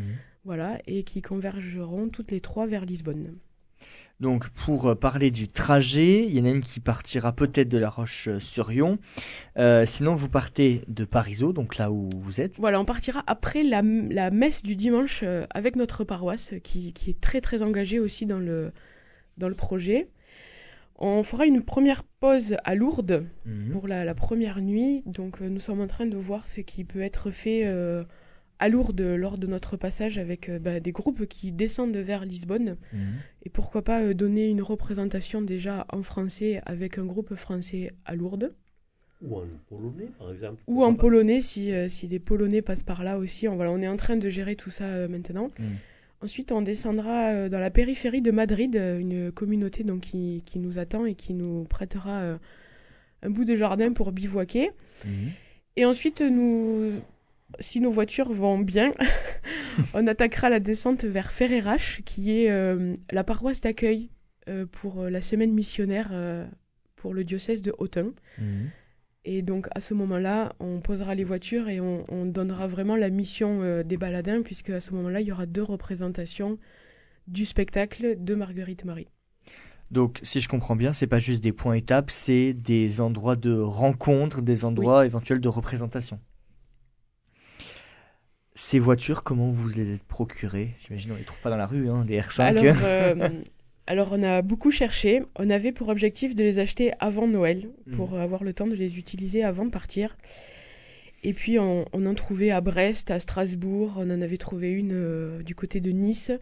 Voilà, 0.46 0.78
et 0.86 1.02
qui 1.02 1.20
convergeront 1.22 2.08
toutes 2.08 2.30
les 2.30 2.40
trois 2.40 2.66
vers 2.66 2.84
Lisbonne. 2.86 3.34
Donc 4.20 4.48
pour 4.50 4.86
euh, 4.86 4.94
parler 4.94 5.30
du 5.30 5.48
trajet, 5.48 6.24
il 6.24 6.34
y 6.34 6.40
en 6.40 6.44
a 6.46 6.48
une 6.50 6.62
qui 6.62 6.80
partira 6.80 7.32
peut-être 7.32 7.68
de 7.68 7.76
La 7.76 7.90
Roche-sur-Yon. 7.90 8.98
Euh, 9.58 9.84
sinon, 9.84 10.14
vous 10.14 10.28
partez 10.30 10.80
de 10.88 11.04
Parisot, 11.04 11.52
donc 11.52 11.76
là 11.76 11.90
où 11.90 12.08
vous 12.16 12.40
êtes. 12.40 12.58
Voilà, 12.58 12.80
on 12.80 12.84
partira 12.86 13.22
après 13.26 13.62
la, 13.64 13.82
la 13.82 14.30
messe 14.30 14.62
du 14.62 14.76
dimanche 14.76 15.20
euh, 15.24 15.46
avec 15.50 15.76
notre 15.76 16.04
paroisse, 16.04 16.54
qui, 16.62 16.92
qui 16.94 17.10
est 17.10 17.20
très 17.20 17.40
très 17.42 17.60
engagée 17.62 17.98
aussi 17.98 18.24
dans 18.24 18.38
le, 18.38 18.72
dans 19.36 19.48
le 19.48 19.54
projet. 19.56 20.08
On 20.98 21.22
fera 21.22 21.44
une 21.44 21.62
première 21.62 22.04
pause 22.04 22.56
à 22.64 22.74
Lourdes 22.74 23.26
Mhm. 23.44 23.70
pour 23.72 23.86
la, 23.88 24.04
la 24.06 24.14
première 24.14 24.62
nuit. 24.62 25.02
Donc 25.04 25.40
nous 25.40 25.60
sommes 25.60 25.82
en 25.82 25.86
train 25.88 26.06
de 26.06 26.16
voir 26.16 26.48
ce 26.48 26.62
qui 26.62 26.84
peut 26.84 27.02
être 27.02 27.30
fait 27.30 27.62
euh, 27.66 28.04
à 28.58 28.68
Lourdes 28.68 29.00
lors 29.00 29.38
de 29.38 29.46
notre 29.46 29.76
passage 29.76 30.18
avec 30.18 30.48
euh, 30.48 30.58
bah, 30.58 30.80
des 30.80 30.92
groupes 30.92 31.26
qui 31.26 31.52
descendent 31.52 31.96
vers 31.96 32.24
Lisbonne. 32.24 32.76
Mhm. 32.92 33.00
Et 33.44 33.50
pourquoi 33.50 33.82
pas 33.82 34.02
euh, 34.02 34.14
donner 34.14 34.48
une 34.48 34.62
représentation 34.62 35.42
déjà 35.42 35.86
en 35.92 36.02
français 36.02 36.60
avec 36.66 36.98
un 36.98 37.04
groupe 37.04 37.34
français 37.34 37.92
à 38.04 38.14
Lourdes. 38.14 38.52
Ou 39.22 39.36
en 39.36 39.46
polonais, 39.68 40.10
par 40.18 40.30
exemple. 40.30 40.62
Ou 40.66 40.84
en 40.84 40.94
polonais, 40.94 41.40
si, 41.40 41.72
euh, 41.72 41.88
si 41.88 42.06
des 42.06 42.18
Polonais 42.18 42.60
passent 42.60 42.82
par 42.82 43.02
là 43.02 43.18
aussi. 43.18 43.48
On, 43.48 43.56
voilà, 43.56 43.70
on 43.70 43.80
est 43.80 43.88
en 43.88 43.96
train 43.96 44.16
de 44.16 44.28
gérer 44.28 44.56
tout 44.56 44.70
ça 44.70 44.84
euh, 44.84 45.08
maintenant. 45.08 45.50
Mhm. 45.58 45.76
Ensuite, 46.22 46.52
on 46.52 46.62
descendra 46.62 47.30
euh, 47.30 47.48
dans 47.48 47.58
la 47.58 47.70
périphérie 47.70 48.22
de 48.22 48.30
Madrid, 48.30 48.74
une 48.74 49.30
communauté 49.32 49.84
donc, 49.84 50.00
qui, 50.00 50.42
qui 50.44 50.58
nous 50.58 50.78
attend 50.78 51.06
et 51.06 51.14
qui 51.14 51.34
nous 51.34 51.64
prêtera 51.64 52.20
euh, 52.20 52.36
un 53.22 53.30
bout 53.30 53.44
de 53.44 53.56
jardin 53.56 53.92
pour 53.92 54.12
bivouaquer. 54.12 54.70
Mhm. 55.04 55.30
Et 55.76 55.84
ensuite, 55.84 56.20
nous, 56.20 56.92
si 57.60 57.80
nos 57.80 57.90
voitures 57.90 58.32
vont 58.32 58.58
bien, 58.58 58.92
on 59.94 60.06
attaquera 60.06 60.50
la 60.50 60.60
descente 60.60 61.04
vers 61.04 61.30
Ferrerache, 61.30 62.02
qui 62.04 62.40
est 62.40 62.50
euh, 62.50 62.94
la 63.10 63.24
paroisse 63.24 63.60
d'accueil 63.60 64.10
euh, 64.48 64.64
pour 64.70 65.00
euh, 65.00 65.10
la 65.10 65.20
semaine 65.20 65.52
missionnaire 65.52 66.10
euh, 66.12 66.46
pour 66.94 67.14
le 67.14 67.24
diocèse 67.24 67.62
de 67.62 67.74
Autun. 67.78 68.12
Mhm. 68.38 68.70
Et 69.24 69.42
donc 69.42 69.66
à 69.74 69.80
ce 69.80 69.92
moment-là, 69.94 70.54
on 70.60 70.80
posera 70.80 71.16
les 71.16 71.24
voitures 71.24 71.68
et 71.68 71.80
on, 71.80 72.04
on 72.08 72.26
donnera 72.26 72.68
vraiment 72.68 72.94
la 72.94 73.10
mission 73.10 73.82
des 73.82 73.96
baladins, 73.96 74.42
puisque 74.42 74.70
à 74.70 74.78
ce 74.78 74.92
moment-là, 74.92 75.20
il 75.20 75.26
y 75.26 75.32
aura 75.32 75.46
deux 75.46 75.64
représentations 75.64 76.60
du 77.26 77.44
spectacle 77.44 78.14
de 78.20 78.34
Marguerite 78.36 78.84
Marie. 78.84 79.08
Donc, 79.90 80.20
si 80.22 80.40
je 80.40 80.48
comprends 80.48 80.76
bien, 80.76 80.92
c'est 80.92 81.08
pas 81.08 81.18
juste 81.18 81.42
des 81.42 81.50
points 81.50 81.74
étapes, 81.74 82.12
c'est 82.12 82.52
des 82.52 83.00
endroits 83.00 83.34
de 83.34 83.58
rencontre, 83.58 84.42
des 84.42 84.64
endroits 84.64 85.06
éventuels 85.06 85.40
de 85.40 85.48
représentation. 85.48 86.20
Ces 88.58 88.78
voitures, 88.78 89.22
comment 89.22 89.50
vous 89.50 89.68
les 89.68 89.92
êtes 89.92 90.04
procurées? 90.04 90.70
J'imagine 90.80 91.12
on 91.12 91.16
les 91.16 91.24
trouve 91.24 91.40
pas 91.40 91.50
dans 91.50 91.58
la 91.58 91.66
rue, 91.66 91.90
hein, 91.90 92.06
des 92.06 92.18
R5. 92.18 92.40
Alors, 92.40 92.64
euh, 92.82 93.28
alors 93.86 94.08
on 94.12 94.22
a 94.22 94.40
beaucoup 94.40 94.70
cherché. 94.70 95.22
On 95.38 95.50
avait 95.50 95.72
pour 95.72 95.90
objectif 95.90 96.34
de 96.34 96.42
les 96.42 96.58
acheter 96.58 96.92
avant 96.98 97.28
Noël, 97.28 97.68
pour 97.92 98.18
avoir 98.18 98.44
le 98.44 98.54
temps 98.54 98.66
de 98.66 98.74
les 98.74 98.98
utiliser 98.98 99.44
avant 99.44 99.66
de 99.66 99.70
partir. 99.70 100.16
Et 101.22 101.34
puis 101.34 101.58
on, 101.58 101.84
on 101.92 102.06
en 102.06 102.14
trouvait 102.14 102.50
à 102.50 102.62
Brest, 102.62 103.10
à 103.10 103.18
Strasbourg, 103.18 103.96
on 103.98 104.08
en 104.10 104.22
avait 104.22 104.38
trouvé 104.38 104.70
une 104.70 104.94
euh, 104.94 105.42
du 105.42 105.54
côté 105.54 105.80
de 105.80 105.90
Nice. 105.90 106.32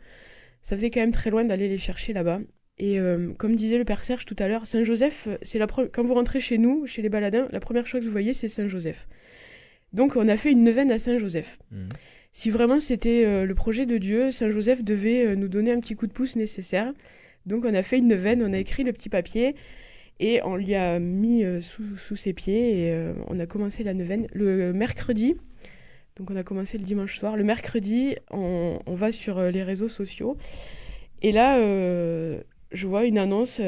Ça 0.62 0.76
faisait 0.76 0.90
quand 0.90 1.00
même 1.00 1.10
très 1.10 1.30
loin 1.30 1.42
d'aller 1.42 1.66
les 1.66 1.78
chercher 1.78 2.12
là-bas. 2.12 2.38
Et 2.78 3.00
euh, 3.00 3.32
comme 3.38 3.56
disait 3.56 3.78
le 3.78 3.84
père 3.84 4.04
Serge 4.04 4.24
tout 4.24 4.36
à 4.38 4.46
l'heure, 4.46 4.66
Saint-Joseph, 4.66 5.26
c'est 5.42 5.58
la 5.58 5.66
quand 5.66 6.04
vous 6.04 6.14
rentrez 6.14 6.38
chez 6.38 6.58
nous, 6.58 6.86
chez 6.86 7.02
les 7.02 7.08
baladins, 7.08 7.48
la 7.50 7.60
première 7.60 7.88
chose 7.88 8.02
que 8.02 8.06
vous 8.06 8.12
voyez, 8.12 8.32
c'est 8.32 8.46
Saint-Joseph. 8.46 9.08
Donc 9.94 10.16
on 10.16 10.28
a 10.28 10.36
fait 10.36 10.50
une 10.50 10.64
neuvaine 10.64 10.90
à 10.90 10.98
Saint-Joseph. 10.98 11.58
Mhm. 11.70 11.88
Si 12.32 12.50
vraiment 12.50 12.80
c'était 12.80 13.24
euh, 13.24 13.46
le 13.46 13.54
projet 13.54 13.86
de 13.86 13.96
Dieu, 13.96 14.32
Saint-Joseph 14.32 14.82
devait 14.82 15.24
euh, 15.24 15.36
nous 15.36 15.46
donner 15.46 15.70
un 15.70 15.78
petit 15.78 15.94
coup 15.94 16.08
de 16.08 16.12
pouce 16.12 16.34
nécessaire. 16.34 16.92
Donc 17.46 17.64
on 17.64 17.72
a 17.72 17.82
fait 17.82 17.98
une 17.98 18.08
neuvaine, 18.08 18.42
on 18.42 18.52
a 18.52 18.58
écrit 18.58 18.82
le 18.82 18.92
petit 18.92 19.08
papier 19.08 19.54
et 20.18 20.42
on 20.42 20.56
lui 20.56 20.74
a 20.74 20.98
mis 20.98 21.44
euh, 21.44 21.60
sous, 21.60 21.96
sous 21.96 22.16
ses 22.16 22.32
pieds 22.32 22.86
et 22.86 23.12
on 23.28 23.38
a 23.38 23.46
commencé 23.46 23.84
la 23.84 23.94
neuvaine 23.94 24.26
le 24.32 24.72
mercredi. 24.72 25.36
Donc 26.16 26.30
on 26.30 26.36
a 26.36 26.42
commencé 26.42 26.76
le 26.76 26.84
dimanche 26.84 27.18
soir. 27.18 27.36
Le 27.36 27.44
mercredi, 27.44 28.16
on, 28.32 28.80
on 28.86 28.94
va 28.94 29.12
sur 29.12 29.40
les 29.40 29.62
réseaux 29.62 29.88
sociaux 29.88 30.36
et 31.22 31.30
là, 31.30 31.58
je 31.60 32.86
vois 32.86 33.04
une 33.04 33.18
annonce 33.18 33.60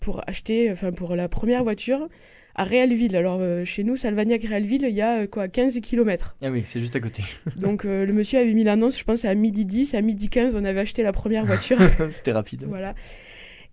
pour 0.00 0.22
acheter, 0.28 0.70
enfin 0.70 0.92
pour 0.92 1.16
la 1.16 1.28
première 1.28 1.64
voiture 1.64 2.08
à 2.56 2.64
Réalville. 2.64 3.14
Alors 3.16 3.38
euh, 3.40 3.64
chez 3.64 3.84
nous, 3.84 3.96
Salvagnac-Réalville, 3.96 4.86
il 4.88 4.94
y 4.94 5.02
a 5.02 5.20
euh, 5.20 5.26
quoi 5.26 5.46
15 5.46 5.78
kilomètres. 5.80 6.36
Ah 6.42 6.50
oui, 6.50 6.64
c'est 6.66 6.80
juste 6.80 6.96
à 6.96 7.00
côté. 7.00 7.22
Donc 7.56 7.84
euh, 7.84 8.04
le 8.04 8.12
monsieur 8.12 8.40
avait 8.40 8.54
mis 8.54 8.64
l'annonce, 8.64 8.98
je 8.98 9.04
pense 9.04 9.24
à 9.24 9.34
midi 9.34 9.64
10, 9.64 9.94
à 9.94 10.00
midi 10.00 10.28
15, 10.28 10.56
on 10.56 10.64
avait 10.64 10.80
acheté 10.80 11.02
la 11.02 11.12
première 11.12 11.44
voiture. 11.44 11.78
C'était 12.10 12.32
rapide. 12.32 12.64
voilà. 12.66 12.94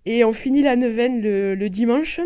Et 0.06 0.22
on 0.22 0.34
finit 0.34 0.62
la 0.62 0.76
neuvaine 0.76 1.22
le, 1.22 1.54
le 1.54 1.70
dimanche. 1.70 2.20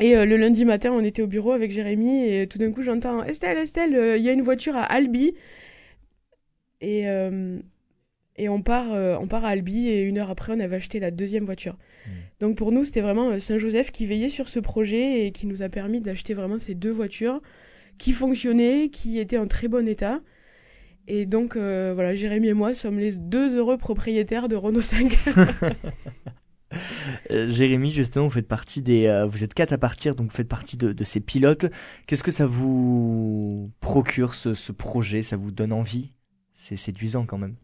Et 0.00 0.14
le 0.14 0.36
lundi 0.38 0.64
matin, 0.64 0.92
on 0.92 1.04
était 1.04 1.20
au 1.20 1.26
bureau 1.26 1.52
avec 1.52 1.70
Jérémy 1.72 2.24
et 2.24 2.46
tout 2.46 2.56
d'un 2.56 2.72
coup, 2.72 2.80
j'entends 2.80 3.22
Estelle, 3.22 3.58
Estelle, 3.58 4.16
il 4.16 4.24
y 4.24 4.30
a 4.30 4.32
une 4.32 4.40
voiture 4.40 4.74
à 4.74 4.82
Albi. 4.84 5.34
Et, 6.80 7.02
et 7.02 8.48
on, 8.48 8.62
part, 8.62 8.88
on 9.20 9.26
part 9.26 9.44
à 9.44 9.48
Albi 9.48 9.88
et 9.88 10.00
une 10.00 10.16
heure 10.16 10.30
après, 10.30 10.54
on 10.54 10.60
avait 10.60 10.76
acheté 10.76 11.00
la 11.00 11.10
deuxième 11.10 11.44
voiture. 11.44 11.76
Mm. 12.06 12.10
Donc 12.40 12.56
pour 12.56 12.72
nous, 12.72 12.84
c'était 12.84 13.00
vraiment 13.00 13.30
euh, 13.30 13.38
Saint-Joseph 13.38 13.90
qui 13.90 14.06
veillait 14.06 14.28
sur 14.28 14.48
ce 14.48 14.58
projet 14.58 15.26
et 15.26 15.32
qui 15.32 15.46
nous 15.46 15.62
a 15.62 15.68
permis 15.68 16.00
d'acheter 16.00 16.34
vraiment 16.34 16.58
ces 16.58 16.74
deux 16.74 16.90
voitures 16.90 17.40
qui 17.98 18.12
fonctionnaient, 18.12 18.88
qui 18.88 19.18
étaient 19.18 19.38
en 19.38 19.46
très 19.46 19.68
bon 19.68 19.86
état. 19.86 20.20
Et 21.06 21.26
donc, 21.26 21.56
euh, 21.56 21.92
voilà, 21.94 22.14
Jérémy 22.14 22.48
et 22.48 22.54
moi 22.54 22.72
sommes 22.74 22.98
les 22.98 23.12
deux 23.12 23.56
heureux 23.56 23.76
propriétaires 23.76 24.48
de 24.48 24.56
Renault 24.56 24.80
5. 24.80 25.18
Euh, 27.30 27.48
Jérémy, 27.48 27.90
justement, 27.90 28.26
vous 28.26 28.30
faites 28.30 28.48
partie 28.48 28.82
des, 28.82 29.06
euh, 29.06 29.26
vous 29.26 29.44
êtes 29.44 29.54
quatre 29.54 29.72
à 29.72 29.78
partir, 29.78 30.14
donc 30.14 30.30
vous 30.30 30.36
faites 30.36 30.48
partie 30.48 30.76
de, 30.76 30.92
de 30.92 31.04
ces 31.04 31.20
pilotes. 31.20 31.66
Qu'est-ce 32.06 32.22
que 32.22 32.30
ça 32.30 32.46
vous 32.46 33.70
procure 33.80 34.34
ce, 34.34 34.54
ce 34.54 34.72
projet? 34.72 35.22
Ça 35.22 35.36
vous 35.36 35.50
donne 35.50 35.72
envie? 35.72 36.12
C'est 36.54 36.76
séduisant 36.76 37.26
quand 37.26 37.38
même. 37.38 37.56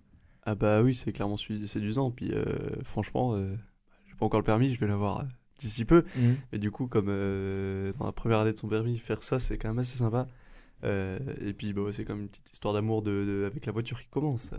Ah 0.44 0.54
bah 0.54 0.82
oui, 0.82 0.94
c'est 0.94 1.12
clairement 1.12 1.36
séduisant. 1.36 2.10
Puis 2.10 2.32
euh, 2.32 2.44
franchement, 2.84 3.34
euh, 3.34 3.54
j'ai 4.16 4.18
pas 4.18 4.26
encore 4.26 4.40
le 4.40 4.44
permis, 4.44 4.72
je 4.74 4.80
vais 4.80 4.86
l'avoir 4.86 5.20
euh, 5.20 5.24
d'ici 5.58 5.84
peu. 5.84 6.04
Mais 6.52 6.58
du 6.58 6.70
coup, 6.70 6.86
comme 6.86 7.08
euh, 7.08 7.92
dans 7.98 8.06
la 8.06 8.12
première 8.12 8.38
année 8.38 8.52
de 8.52 8.58
son 8.58 8.68
permis, 8.68 8.96
faire 8.98 9.22
ça, 9.22 9.38
c'est 9.38 9.58
quand 9.58 9.68
même 9.68 9.78
assez 9.78 9.98
sympa. 9.98 10.26
Euh, 10.84 11.18
et 11.40 11.52
puis 11.52 11.72
bah, 11.72 11.82
c'est 11.92 12.04
comme 12.04 12.22
une 12.22 12.28
petite 12.28 12.50
histoire 12.52 12.74
d'amour 12.74 13.02
de, 13.02 13.10
de- 13.10 13.44
avec 13.46 13.66
la 13.66 13.72
voiture 13.72 14.00
qui 14.00 14.08
commence. 14.08 14.50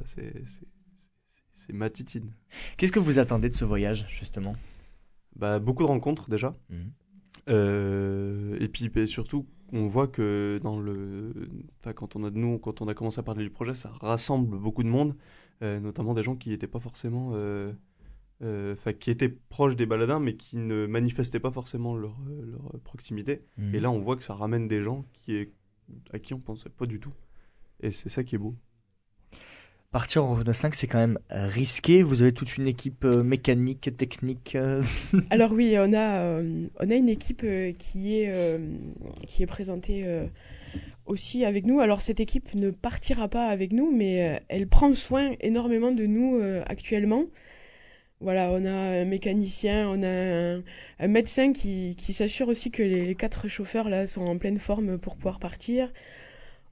C'est 1.54 1.74
ma 1.74 1.90
titine. 1.90 2.32
Qu'est-ce 2.78 2.92
que 2.92 3.00
vous 3.00 3.18
attendez 3.20 3.50
de 3.50 3.56
ce 3.56 3.66
voyage, 3.66 4.06
justement? 4.10 4.56
Bah, 5.36 5.60
beaucoup 5.60 5.84
de 5.84 5.88
rencontres 5.88 6.30
déjà. 6.30 6.56
Mhm. 6.70 6.92
Euh, 7.50 8.58
et 8.60 8.68
puis 8.68 8.90
bah, 8.90 9.06
surtout, 9.06 9.48
on 9.74 9.88
voit 9.88 10.08
que 10.08 10.60
dans 10.64 10.80
le, 10.80 11.34
quand 11.96 12.16
on 12.16 12.24
a 12.24 12.30
nous, 12.30 12.58
quand 12.60 12.82
on 12.82 12.88
a 12.88 12.94
commencé 12.94 13.20
à 13.20 13.24
parler 13.24 13.44
du 13.44 13.50
projet, 13.50 13.74
ça 13.74 13.90
rassemble 14.02 14.58
beaucoup 14.58 14.84
de 14.84 14.90
monde, 14.90 15.16
notamment 15.62 16.14
des 16.14 16.24
gens 16.24 16.36
qui 16.36 16.50
n'étaient 16.50 16.68
pas 16.68 16.80
forcément, 16.80 17.32
euh, 18.44 18.76
euh, 18.86 18.92
qui 18.94 19.10
étaient 19.12 19.30
proches 19.30 19.76
des 19.76 19.86
baladins, 19.86 20.20
mais 20.20 20.36
qui 20.36 20.58
ne 20.58 20.86
manifestaient 20.86 21.40
pas 21.40 21.52
forcément 21.52 21.96
leur, 21.96 22.16
euh, 22.30 22.52
leur 22.52 22.80
proximité. 22.84 23.42
Mhm. 23.58 23.76
Et 23.76 23.80
là, 23.80 23.92
on 23.92 24.00
voit 24.00 24.16
que 24.16 24.24
ça 24.24 24.34
ramène 24.34 24.68
des 24.68 24.84
gens 24.84 25.06
qui 25.14 25.36
est, 25.36 25.52
à 26.14 26.20
qui 26.20 26.34
on 26.34 26.40
pensait 26.40 26.70
pas 26.70 26.86
du 26.86 27.00
tout. 27.00 27.14
Et 27.82 27.92
c'est 27.92 28.10
ça 28.10 28.24
qui 28.24 28.36
est 28.36 28.40
beau. 28.40 28.56
Partir 29.92 30.26
en 30.26 30.36
Renault 30.36 30.52
5, 30.54 30.76
c'est 30.76 30.86
quand 30.88 30.98
même 31.00 31.18
euh, 31.32 31.48
risqué. 31.48 32.04
Vous 32.04 32.22
avez 32.22 32.34
toute 32.34 32.58
une 32.58 32.68
équipe 32.68 33.06
euh, 33.06 33.24
mécanique, 33.24 33.90
technique. 33.98 34.56
euh, 34.56 34.84
Alors 35.30 35.54
oui, 35.54 35.76
on 35.80 35.94
a, 35.94 36.18
euh, 36.20 36.64
on 36.80 36.90
a 36.92 36.94
une 36.96 37.08
équipe 37.08 37.42
euh, 37.46 37.72
qui, 37.72 38.20
est, 38.20 38.30
euh, 38.30 38.60
qui 39.28 39.44
est 39.44 39.48
présentée 39.48 40.04
euh, 40.06 40.28
aussi 41.06 41.46
avec 41.46 41.66
nous. 41.66 41.80
Alors 41.80 42.02
cette 42.02 42.20
équipe 42.20 42.54
ne 42.54 42.70
partira 42.70 43.30
pas 43.30 43.46
avec 43.48 43.72
nous, 43.72 43.90
mais 43.96 44.36
euh, 44.36 44.40
elle 44.50 44.68
prend 44.68 44.94
soin 44.94 45.32
énormément 45.40 45.92
de 45.92 46.06
nous 46.06 46.36
euh, 46.36 46.64
actuellement. 46.68 47.24
Voilà, 48.20 48.50
on 48.52 48.66
a 48.66 48.72
un 48.72 49.06
mécanicien, 49.06 49.88
on 49.90 50.02
a 50.02 50.08
un, 50.08 50.64
un 51.00 51.08
médecin 51.08 51.54
qui, 51.54 51.96
qui 51.98 52.14
s'assure 52.14 52.48
aussi 52.48 52.72
que 52.72 52.82
les, 52.82 53.06
les 53.06 53.16
quatre 53.16 53.48
chauffeurs 53.48 53.90
là 53.90 54.08
sont 54.08 54.26
en 54.26 54.38
pleine 54.40 54.58
forme 54.58 54.98
pour 54.98 55.16
pouvoir 55.16 55.40
partir. 55.40 55.94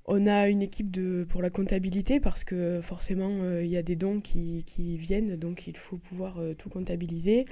On 0.08 0.28
a 0.28 0.50
une 0.50 0.62
équipe 0.64 0.92
de, 0.92 1.26
pour 1.30 1.42
la 1.44 1.50
comptabilité 1.52 2.20
parce 2.20 2.44
que 2.44 2.82
forcément 2.84 3.30
euh, 3.42 3.64
il 3.64 3.72
y 3.72 3.78
a 3.78 3.84
des 3.84 3.96
dons 3.96 4.22
qui, 4.22 4.64
qui 4.68 4.98
viennent, 4.98 5.36
donc 5.36 5.68
il 5.68 5.78
faut 5.78 5.98
pouvoir 5.98 6.40
euh, 6.40 6.54
tout 6.56 6.70
comptabiliser. 6.70 7.46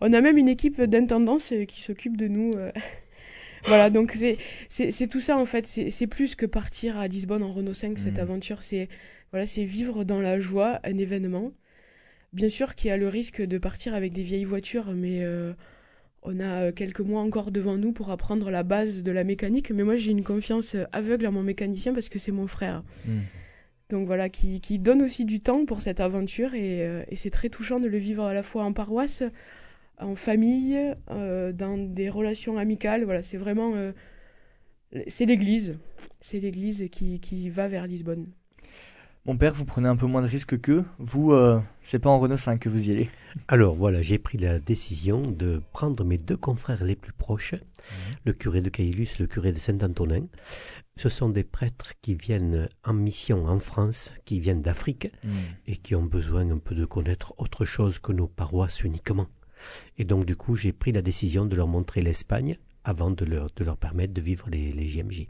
On 0.00 0.12
a 0.14 0.20
même 0.22 0.38
une 0.38 0.48
équipe 0.48 0.82
d'intendance 0.82 1.52
euh, 1.52 1.64
qui 1.66 1.82
s'occupe 1.82 2.16
de 2.16 2.28
nous. 2.28 2.52
euh. 2.56 2.72
voilà, 3.66 3.90
donc 3.90 4.12
c'est- 4.70 5.06
tout 5.08 5.20
ça 5.20 5.38
en 5.38 5.46
fait. 5.46 5.66
C'est 5.66 6.06
plus 6.06 6.34
que 6.36 6.46
partir 6.46 6.98
à 6.98 7.08
Lisbonne 7.08 7.42
en 7.42 7.50
Renault 7.50 7.72
5, 7.74 7.98
cette 7.98 8.14
Mhm. 8.16 8.20
aventure. 8.22 8.62
C'est 8.62 8.88
voilà, 9.32 9.46
c'est 9.46 9.64
vivre 9.64 10.04
dans 10.04 10.20
la 10.20 10.40
joie 10.40 10.80
un 10.84 10.98
événement. 10.98 11.52
Bien 12.32 12.48
sûr 12.48 12.74
qu'il 12.74 12.88
y 12.88 12.90
a 12.90 12.96
le 12.96 13.08
risque 13.08 13.40
de 13.42 13.58
partir 13.58 13.94
avec 13.94 14.12
des 14.12 14.22
vieilles 14.22 14.44
voitures, 14.44 14.92
mais 14.94 15.22
euh, 15.22 15.52
on 16.22 16.38
a 16.40 16.64
euh, 16.66 16.72
quelques 16.72 17.00
mois 17.00 17.20
encore 17.20 17.50
devant 17.50 17.76
nous 17.76 17.92
pour 17.92 18.10
apprendre 18.10 18.50
la 18.50 18.62
base 18.62 19.02
de 19.02 19.12
la 19.12 19.24
mécanique. 19.24 19.70
Mais 19.70 19.84
moi, 19.84 19.96
j'ai 19.96 20.10
une 20.10 20.24
confiance 20.24 20.74
euh, 20.74 20.84
aveugle 20.92 21.26
en 21.26 21.32
mon 21.32 21.42
mécanicien 21.42 21.94
parce 21.94 22.08
que 22.08 22.18
c'est 22.18 22.32
mon 22.32 22.46
frère. 22.46 22.82
Mhm. 23.06 23.22
Donc 23.88 24.06
voilà, 24.06 24.28
qui, 24.28 24.60
qui 24.60 24.78
donne 24.80 25.00
aussi 25.00 25.24
du 25.24 25.40
temps 25.40 25.64
pour 25.64 25.80
cette 25.80 26.00
aventure 26.00 26.54
et, 26.54 26.80
et 27.08 27.14
c'est 27.14 27.30
très 27.30 27.48
touchant 27.50 27.78
de 27.78 27.86
le 27.86 27.98
vivre 27.98 28.24
à 28.24 28.34
la 28.34 28.42
fois 28.42 28.64
en 28.64 28.72
paroisse, 28.72 29.22
en 29.98 30.14
famille, 30.14 30.76
euh, 31.10 31.52
dans 31.52 31.78
des 31.78 32.08
relations 32.08 32.58
amicales. 32.58 33.04
Voilà, 33.04 33.22
c'est 33.22 33.36
vraiment. 33.36 33.74
euh, 33.76 33.92
c'est 35.06 35.26
l'église. 35.26 35.78
C'est 36.20 36.40
l'église 36.40 36.88
qui, 36.90 37.20
qui 37.20 37.48
va 37.50 37.68
vers 37.68 37.86
Lisbonne. 37.86 38.26
Mon 39.26 39.36
père, 39.36 39.54
vous 39.54 39.64
prenez 39.64 39.88
un 39.88 39.96
peu 39.96 40.06
moins 40.06 40.22
de 40.22 40.28
risques 40.28 40.60
qu'eux. 40.60 40.84
Vous, 41.00 41.32
euh, 41.32 41.60
c'est 41.82 41.98
pas 41.98 42.10
en 42.10 42.20
Renault 42.20 42.36
5 42.36 42.60
que 42.60 42.68
vous 42.68 42.90
y 42.90 42.92
allez. 42.92 43.10
Alors 43.48 43.74
voilà, 43.74 44.00
j'ai 44.00 44.18
pris 44.18 44.38
la 44.38 44.60
décision 44.60 45.20
de 45.20 45.60
prendre 45.72 46.04
mes 46.04 46.16
deux 46.16 46.36
confrères 46.36 46.84
les 46.84 46.94
plus 46.94 47.12
proches, 47.12 47.56
le 48.24 48.32
curé 48.32 48.60
de 48.60 48.70
Caylus, 48.70 49.18
le 49.18 49.26
curé 49.26 49.50
de 49.50 49.58
Saint-Antonin. 49.58 50.26
Ce 50.96 51.08
sont 51.08 51.28
des 51.28 51.42
prêtres 51.42 51.94
qui 52.02 52.14
viennent 52.14 52.68
en 52.84 52.92
mission 52.92 53.46
en 53.46 53.58
France, 53.58 54.14
qui 54.26 54.38
viennent 54.38 54.62
d'Afrique 54.62 55.10
et 55.66 55.76
qui 55.76 55.96
ont 55.96 56.04
besoin 56.04 56.48
un 56.48 56.58
peu 56.58 56.76
de 56.76 56.84
connaître 56.84 57.34
autre 57.36 57.64
chose 57.64 57.98
que 57.98 58.12
nos 58.12 58.28
paroisses 58.28 58.84
uniquement. 58.84 59.26
Et 59.98 60.04
donc 60.04 60.24
du 60.24 60.36
coup, 60.36 60.54
j'ai 60.54 60.72
pris 60.72 60.92
la 60.92 61.02
décision 61.02 61.46
de 61.46 61.56
leur 61.56 61.66
montrer 61.66 62.00
l'Espagne 62.00 62.58
avant 62.84 63.10
de 63.10 63.24
leur, 63.24 63.48
de 63.56 63.64
leur 63.64 63.76
permettre 63.76 64.14
de 64.14 64.20
vivre 64.20 64.48
les, 64.50 64.70
les 64.70 64.88
JMJ. 64.88 65.26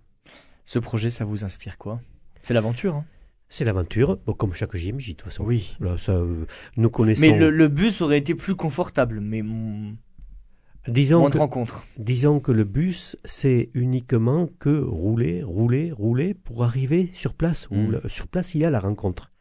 Ce 0.66 0.78
projet, 0.78 1.08
ça 1.08 1.24
vous 1.24 1.44
inspire 1.44 1.78
quoi? 1.78 2.02
C'est 2.42 2.52
l'aventure. 2.52 2.96
Hein 2.96 3.06
C'est 3.48 3.64
l'aventure, 3.64 4.18
bon, 4.26 4.32
comme 4.32 4.52
chaque 4.54 4.76
JMJ 4.76 5.08
de 5.10 5.12
toute 5.12 5.22
façon. 5.22 5.44
oui. 5.44 5.74
Là, 5.80 5.96
ça, 5.98 6.12
euh, 6.12 6.46
nous 6.76 6.90
connaissons. 6.90 7.20
Mais 7.22 7.38
le, 7.38 7.50
le 7.50 7.68
bus 7.68 8.00
aurait 8.00 8.18
été 8.18 8.34
plus 8.34 8.56
confortable, 8.56 9.20
mais 9.20 9.42
disons 10.88 11.20
moins 11.20 11.30
que, 11.30 11.34
de 11.34 11.38
rencontres. 11.40 11.84
Disons 11.98 12.40
que 12.40 12.52
le 12.52 12.64
bus, 12.64 13.16
c'est 13.24 13.70
uniquement 13.74 14.48
que 14.58 14.80
rouler, 14.80 15.42
rouler, 15.42 15.92
rouler 15.92 16.34
pour 16.34 16.64
arriver 16.64 17.10
sur 17.12 17.34
place. 17.34 17.68
Où 17.70 17.76
Mm. 17.76 17.90
le- 18.02 18.08
sur 18.08 18.28
place, 18.28 18.54
il 18.54 18.60
y 18.60 18.64
a 18.64 18.70
la 18.70 18.80
rencontre. 18.80 19.32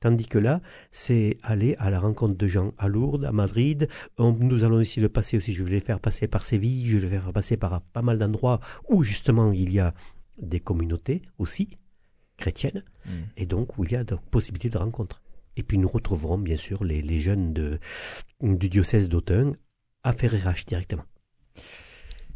Tandis 0.00 0.26
que 0.26 0.38
là, 0.38 0.60
c'est 0.90 1.38
aller 1.42 1.76
à 1.78 1.88
la 1.88 2.00
rencontre 2.00 2.36
de 2.36 2.48
gens 2.48 2.72
à 2.78 2.88
Lourdes, 2.88 3.24
à 3.24 3.32
Madrid. 3.32 3.86
On- 4.18 4.32
nous 4.32 4.64
allons 4.64 4.80
essayer 4.80 5.00
de 5.02 5.06
passer 5.08 5.36
aussi, 5.36 5.52
je 5.52 5.62
vais 5.62 5.70
les 5.70 5.80
faire 5.80 6.00
passer 6.00 6.26
par 6.26 6.44
Séville, 6.44 6.88
je 6.88 6.98
vais 6.98 7.16
les 7.16 7.22
faire 7.22 7.32
passer 7.32 7.56
par 7.56 7.80
pas 7.80 8.02
mal 8.02 8.18
d'endroits 8.18 8.58
où 8.88 9.04
justement 9.04 9.52
il 9.52 9.72
y 9.72 9.78
a 9.78 9.94
des 10.40 10.58
communautés 10.58 11.22
aussi 11.38 11.78
chrétiennes 12.42 12.82
Mm. 13.06 13.10
et 13.36 13.46
donc 13.46 13.78
où 13.78 13.84
il 13.84 13.92
y 13.92 13.96
a 13.96 14.04
de 14.04 14.16
possibilités 14.30 14.70
de 14.70 14.78
rencontres. 14.78 15.22
Et 15.56 15.62
puis 15.62 15.78
nous 15.78 15.88
retrouverons 15.88 16.38
bien 16.38 16.56
sûr 16.56 16.84
les, 16.84 17.00
les 17.02 17.20
jeunes 17.20 17.52
de, 17.52 17.78
du 18.40 18.68
diocèse 18.68 19.08
d'Autun 19.08 19.54
à 20.02 20.12
Ferrerache 20.12 20.64
directement. 20.66 21.04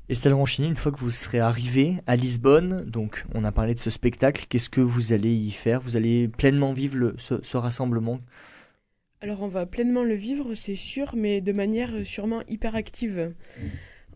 Estelle 0.09 0.35
Ronchini, 0.35 0.69
une 0.69 0.77
fois 0.77 0.92
que 0.92 1.01
vous 1.01 1.11
serez 1.11 1.40
arrivé 1.40 1.97
à 2.07 2.14
Lisbonne, 2.14 2.85
donc 2.85 3.25
on 3.35 3.42
a 3.45 3.51
parlé 3.53 3.75
de 3.75 3.81
ce 3.81 3.90
spectacle, 3.90 4.47
qu'est-ce 4.49 4.71
que 4.71 4.81
vous 4.81 5.12
allez 5.12 5.35
y 5.35 5.51
faire? 5.51 5.81
Vous 5.81 5.97
allez 5.97 6.29
pleinement 6.29 6.73
vivre 6.73 6.97
le- 6.97 7.14
ce, 7.19 7.42
ce 7.42 7.57
rassemblement? 7.57 8.21
Alors 9.21 9.42
on 9.42 9.49
va 9.49 9.66
pleinement 9.66 10.05
le 10.05 10.14
vivre, 10.14 10.55
c'est 10.55 10.77
sûr, 10.77 11.16
mais 11.16 11.40
de 11.40 11.53
manière 11.53 11.90
sûrement 12.05 12.42
hyper 12.49 12.77
active. 12.77 13.33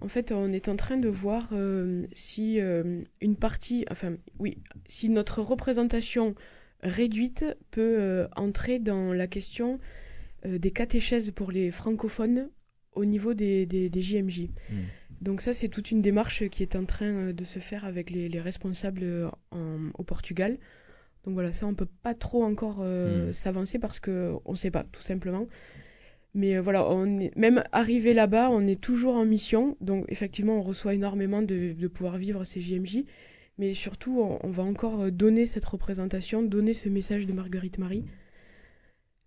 En 0.00 0.08
fait, 0.08 0.32
on 0.32 0.52
est 0.52 0.68
en 0.68 0.76
train 0.76 0.96
de 0.96 1.08
voir 1.08 1.50
euh, 1.52 2.06
si 2.12 2.58
euh, 2.60 3.02
une 3.20 3.36
partie, 3.36 3.84
enfin 3.90 4.14
oui, 4.38 4.58
si 4.86 5.08
notre 5.10 5.42
représentation 5.42 6.34
réduite 6.82 7.44
peut 7.70 7.96
euh, 7.98 8.26
entrer 8.36 8.78
dans 8.78 9.12
la 9.12 9.26
question 9.26 9.78
des 10.46 10.70
catéchèses 10.70 11.30
pour 11.32 11.52
les 11.52 11.70
francophones 11.70 12.48
au 12.92 13.04
niveau 13.04 13.34
des, 13.34 13.66
des, 13.66 13.90
des 13.90 14.00
JMJ. 14.02 14.44
Mm. 14.70 14.74
Donc 15.20 15.42
ça, 15.42 15.52
c'est 15.52 15.68
toute 15.68 15.90
une 15.90 16.00
démarche 16.00 16.48
qui 16.48 16.62
est 16.62 16.76
en 16.76 16.86
train 16.86 17.32
de 17.34 17.44
se 17.44 17.58
faire 17.58 17.84
avec 17.84 18.08
les, 18.10 18.30
les 18.30 18.40
responsables 18.40 19.30
en- 19.50 19.90
au 19.98 20.02
Portugal. 20.02 20.56
Donc 21.24 21.34
voilà, 21.34 21.52
ça, 21.52 21.66
on 21.66 21.74
peut 21.74 21.88
pas 22.02 22.14
trop 22.14 22.42
encore 22.42 22.78
euh, 22.80 23.28
Mm. 23.28 23.32
s'avancer 23.34 23.78
parce 23.78 24.00
que 24.00 24.32
on 24.46 24.54
sait 24.54 24.70
pas, 24.70 24.84
tout 24.90 25.02
simplement. 25.02 25.46
Mais 26.34 26.56
euh, 26.56 26.62
voilà, 26.62 26.88
on 26.88 27.18
est, 27.18 27.36
même 27.36 27.64
arrivé 27.72 28.14
là-bas, 28.14 28.50
on 28.50 28.66
est 28.66 28.80
toujours 28.80 29.14
en 29.16 29.24
mission. 29.24 29.76
Donc 29.80 30.04
effectivement, 30.08 30.58
on 30.58 30.62
reçoit 30.62 30.94
énormément 30.94 31.42
de, 31.42 31.72
de 31.72 31.88
pouvoir 31.88 32.18
vivre 32.18 32.44
ces 32.44 32.60
JMJ. 32.60 33.04
Mais 33.58 33.74
surtout, 33.74 34.20
on, 34.20 34.38
on 34.42 34.50
va 34.50 34.62
encore 34.62 35.00
euh, 35.02 35.10
donner 35.10 35.46
cette 35.46 35.64
représentation, 35.64 36.42
donner 36.42 36.72
ce 36.72 36.88
message 36.88 37.26
de 37.26 37.32
Marguerite 37.32 37.78
Marie. 37.78 38.04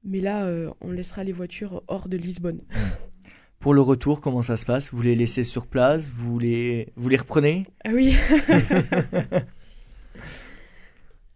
Mais 0.04 0.20
là, 0.20 0.46
euh, 0.46 0.70
on 0.82 0.92
laissera 0.92 1.24
les 1.24 1.32
voitures 1.32 1.84
hors 1.88 2.10
de 2.10 2.18
Lisbonne. 2.18 2.62
Pour 3.60 3.74
le 3.74 3.82
retour, 3.82 4.20
comment 4.20 4.42
ça 4.42 4.58
se 4.58 4.66
passe? 4.66 4.92
Vous 4.92 5.02
les 5.02 5.16
laissez 5.16 5.44
sur 5.44 5.68
place? 5.68 6.10
Vous 6.10 6.38
les, 6.38 6.92
vous 6.98 7.08
les 7.08 7.16
reprenez? 7.16 7.66
Ah 7.86 7.92
oui, 7.94 8.14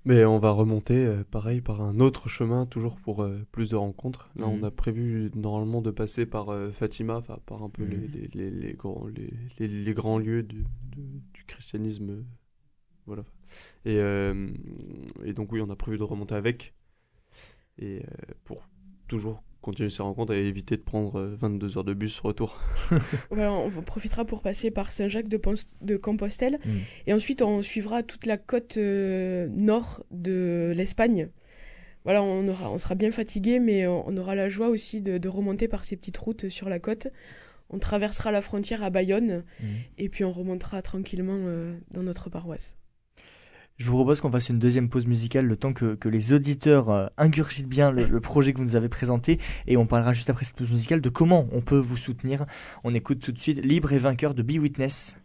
Mais 0.08 0.24
on 0.24 0.40
va 0.40 0.52
remonter, 0.52 1.06
euh, 1.06 1.24
pareil, 1.30 1.60
par 1.62 1.82
un 1.82 2.00
autre 2.00 2.30
chemin, 2.30 2.66
toujours 2.66 2.96
pour 2.96 3.24
euh, 3.24 3.46
plus 3.52 3.70
de 3.72 3.76
rencontres. 3.76 4.30
Là, 4.38 4.48
Mhm. 4.48 4.60
on 4.62 4.64
a 4.64 4.72
prévu 4.72 5.30
normalement 5.36 5.82
de 5.82 5.92
passer 5.92 6.26
par 6.26 6.50
euh, 6.50 6.72
Fatima, 6.72 7.22
par 7.46 7.62
un 7.62 7.70
peu 7.70 7.84
Mhm. 7.84 7.90
les, 7.92 8.08
les, 8.08 8.28
les, 8.34 8.50
les 8.52 8.74
grands, 8.74 9.06
les, 9.08 9.68
les, 9.68 9.94
grands 9.94 10.18
lieux 10.18 10.44
du, 10.44 10.64
de- 10.96 11.20
du 11.34 11.44
christianisme. 11.46 12.10
euh, 12.10 12.24
Voilà. 13.06 13.24
Et, 13.86 13.98
et 15.26 15.34
donc, 15.34 15.52
oui, 15.52 15.62
on 15.62 15.70
a 15.70 15.76
prévu 15.76 15.98
de 15.98 16.04
remonter 16.04 16.36
avec. 16.36 16.74
Et 17.80 18.02
pour 18.46 18.68
toujours 19.08 19.44
continuer 19.68 19.90
ces 19.90 20.02
rencontres 20.02 20.34
et 20.34 20.48
éviter 20.48 20.78
de 20.78 20.82
prendre 20.82 21.20
euh, 21.20 21.36
22 21.40 21.78
heures 21.78 21.84
de 21.84 21.94
bus 21.94 22.20
retour. 22.20 22.58
voilà, 23.30 23.52
on 23.52 23.70
profitera 23.82 24.26
pour 24.26 24.42
passer 24.42 24.72
par 24.72 24.92
Saint-Jacques 24.92 25.28
de, 25.28 25.38
Pons- 25.38 25.68
de 25.82 25.98
Compostelle. 25.98 26.58
Mm. 26.66 26.70
Et 27.08 27.14
ensuite, 27.14 27.42
on 27.42 27.62
suivra 27.62 28.02
toute 28.04 28.26
la 28.26 28.38
côte 28.38 28.78
euh, 28.78 29.48
nord 29.52 30.04
de 30.12 30.74
l'Espagne. 30.76 31.30
Voilà, 32.06 32.24
on, 32.24 32.48
aura, 32.48 32.72
on 32.72 32.78
sera 32.78 32.96
bien 32.96 33.12
fatigué, 33.12 33.60
mais 33.60 33.86
on, 33.86 34.16
aura 34.16 34.34
la 34.34 34.48
joie 34.48 34.70
aussi 34.70 35.02
de, 35.02 35.18
de 35.18 35.28
remonter 35.30 35.68
par 35.68 35.84
ces 35.84 35.98
petites 35.98 36.18
routes 36.18 36.48
sur 36.50 36.70
la 36.70 36.80
côte. 36.80 37.08
On 37.70 37.80
traversera 37.80 38.32
la 38.32 38.40
frontière 38.42 38.82
à 38.84 38.90
Bayonne 38.90 39.44
Mm. 39.62 39.66
et 39.98 40.08
puis 40.10 40.24
on 40.24 40.32
remontera 40.32 40.82
tranquillement 40.82 41.36
euh, 41.38 41.78
dans 41.92 42.04
notre 42.04 42.30
paroisse. 42.30 42.78
Je 43.78 43.86
vous 43.86 43.94
propose 43.94 44.22
qu'on 44.22 44.32
fasse 44.32 44.50
une 44.50 44.58
deuxième 44.58 44.90
pause 44.90 45.06
musicale, 45.06 45.46
le 45.46 45.56
temps 45.56 45.72
que, 45.72 45.98
les 46.08 46.34
auditeurs 46.34 46.90
euh, 46.90 47.08
ingurgitent 47.18 47.70
bien 47.70 47.92
le, 47.92 48.08
le 48.08 48.20
projet 48.20 48.52
que 48.52 48.58
vous 48.58 48.64
nous 48.64 48.76
avez 48.76 48.90
présenté, 48.90 49.40
et 49.68 49.78
on 49.78 49.86
parlera 49.86 50.14
juste 50.14 50.32
après 50.32 50.46
cette 50.46 50.56
pause 50.56 50.72
musicale 50.72 51.00
de 51.00 51.10
comment 51.10 51.48
on 51.52 51.62
peut 51.62 51.78
vous 51.78 51.98
soutenir. 51.98 52.46
On 52.84 52.96
écoute 52.96 53.20
tout 53.20 53.32
de 53.32 53.40
suite 53.40 53.64
Libre 53.64 53.94
et 53.94 54.00
vainqueur 54.00 54.34
de 54.34 54.42
Be 54.42 54.58
Witness. 54.60 55.16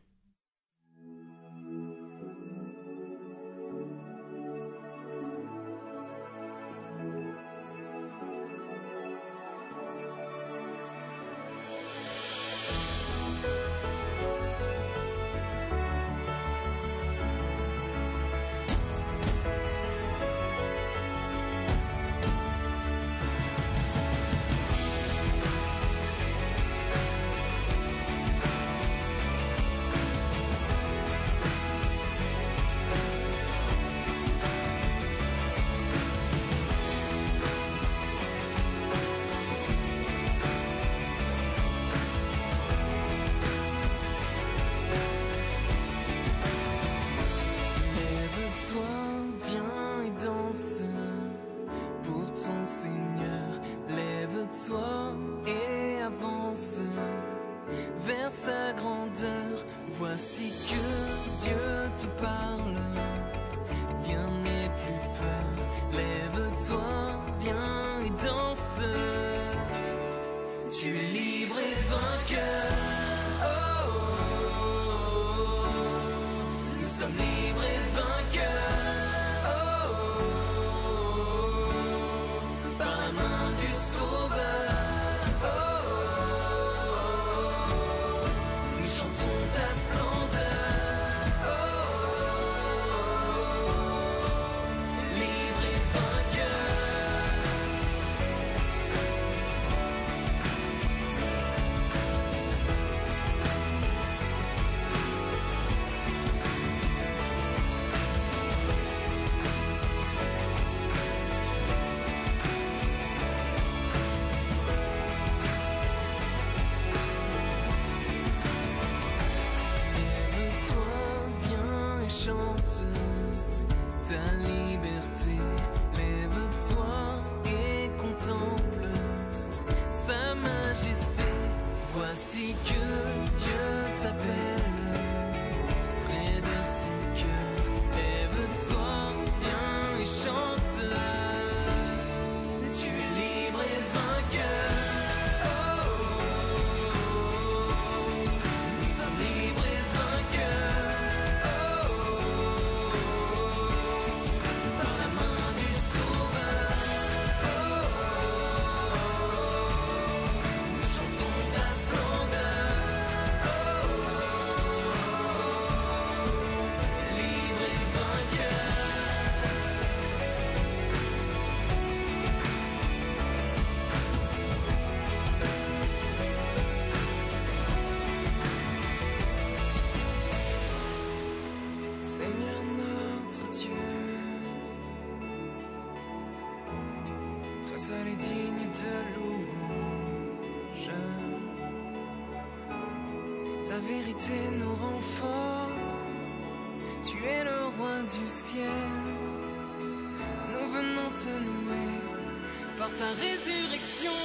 Ta 202.99 203.09
résurrection. 203.25 204.17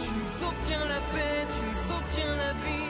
Tu 0.00 0.08
nous 0.18 0.48
obtiens 0.48 0.84
la 0.86 1.00
paix, 1.12 1.46
tu 1.52 1.60
nous 1.68 1.96
obtiens 1.96 2.36
la 2.36 2.52
vie, 2.64 2.81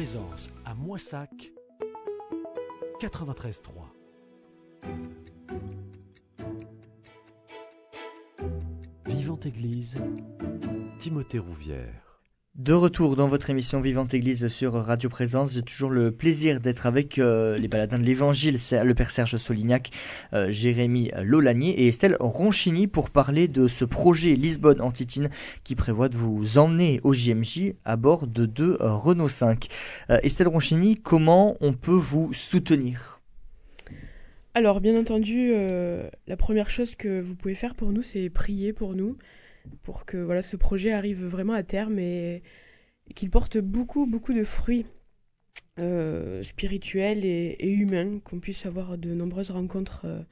Présence 0.00 0.48
à 0.64 0.74
Moissac 0.74 1.52
93.3. 3.02 3.60
Vivante 9.04 9.44
Église, 9.44 10.00
Timothée 10.98 11.38
Rouvière. 11.38 12.09
De 12.56 12.72
retour 12.72 13.14
dans 13.14 13.28
votre 13.28 13.48
émission 13.48 13.80
Vivante 13.80 14.12
Église 14.12 14.48
sur 14.48 14.72
Radio 14.72 15.08
Présence, 15.08 15.52
j'ai 15.52 15.62
toujours 15.62 15.88
le 15.88 16.10
plaisir 16.10 16.60
d'être 16.60 16.84
avec 16.84 17.18
euh, 17.18 17.56
les 17.56 17.68
baladins 17.68 17.96
de 17.96 18.02
l'Évangile, 18.02 18.56
le 18.72 18.92
Père 18.92 19.12
Serge 19.12 19.36
Solignac, 19.36 19.90
euh, 20.32 20.50
Jérémy 20.50 21.12
Lolanier 21.22 21.70
et 21.80 21.86
Estelle 21.86 22.16
Ronchini 22.18 22.88
pour 22.88 23.10
parler 23.10 23.46
de 23.46 23.68
ce 23.68 23.84
projet 23.84 24.34
Lisbonne 24.34 24.80
Antitine 24.80 25.30
qui 25.62 25.76
prévoit 25.76 26.08
de 26.08 26.16
vous 26.16 26.58
emmener 26.58 27.00
au 27.04 27.14
JMJ 27.14 27.74
à 27.84 27.96
bord 27.96 28.26
de 28.26 28.46
deux 28.46 28.76
euh, 28.80 28.94
Renault 28.94 29.28
5. 29.28 29.68
Euh, 30.10 30.18
Estelle 30.24 30.48
Ronchini, 30.48 30.96
comment 30.96 31.56
on 31.60 31.72
peut 31.72 31.92
vous 31.92 32.34
soutenir? 32.34 33.20
Alors, 34.54 34.80
bien 34.80 34.98
entendu, 34.98 35.52
la 36.26 36.36
première 36.36 36.68
chose 36.68 36.96
que 36.96 37.20
vous 37.20 37.36
pouvez 37.36 37.54
faire 37.54 37.76
pour 37.76 37.92
nous, 37.92 38.02
c'est 38.02 38.28
prier 38.28 38.72
pour 38.72 38.94
nous, 38.94 39.16
pour 39.82 40.04
que 40.04 40.16
voilà, 40.16 40.42
ce 40.42 40.56
projet 40.56 40.92
arrive 40.92 41.24
vraiment 41.24 41.52
à 41.52 41.62
terme 41.62 41.98
et, 41.98 42.42
qu'il 43.14 43.30
porte 43.30 43.58
beaucoup, 43.58 44.06
beaucoup 44.06 44.32
de 44.32 44.44
fruits 44.44 44.86
euh, 45.78 46.42
spirituels 46.42 47.24
et, 47.24 47.68
humains, 47.68 48.20
qu'on 48.20 48.38
puisse 48.38 48.66
avoir 48.66 48.98
de 48.98 49.14
nombreuses 49.14 49.50
rencontres 49.50 50.02
euh, 50.04 50.22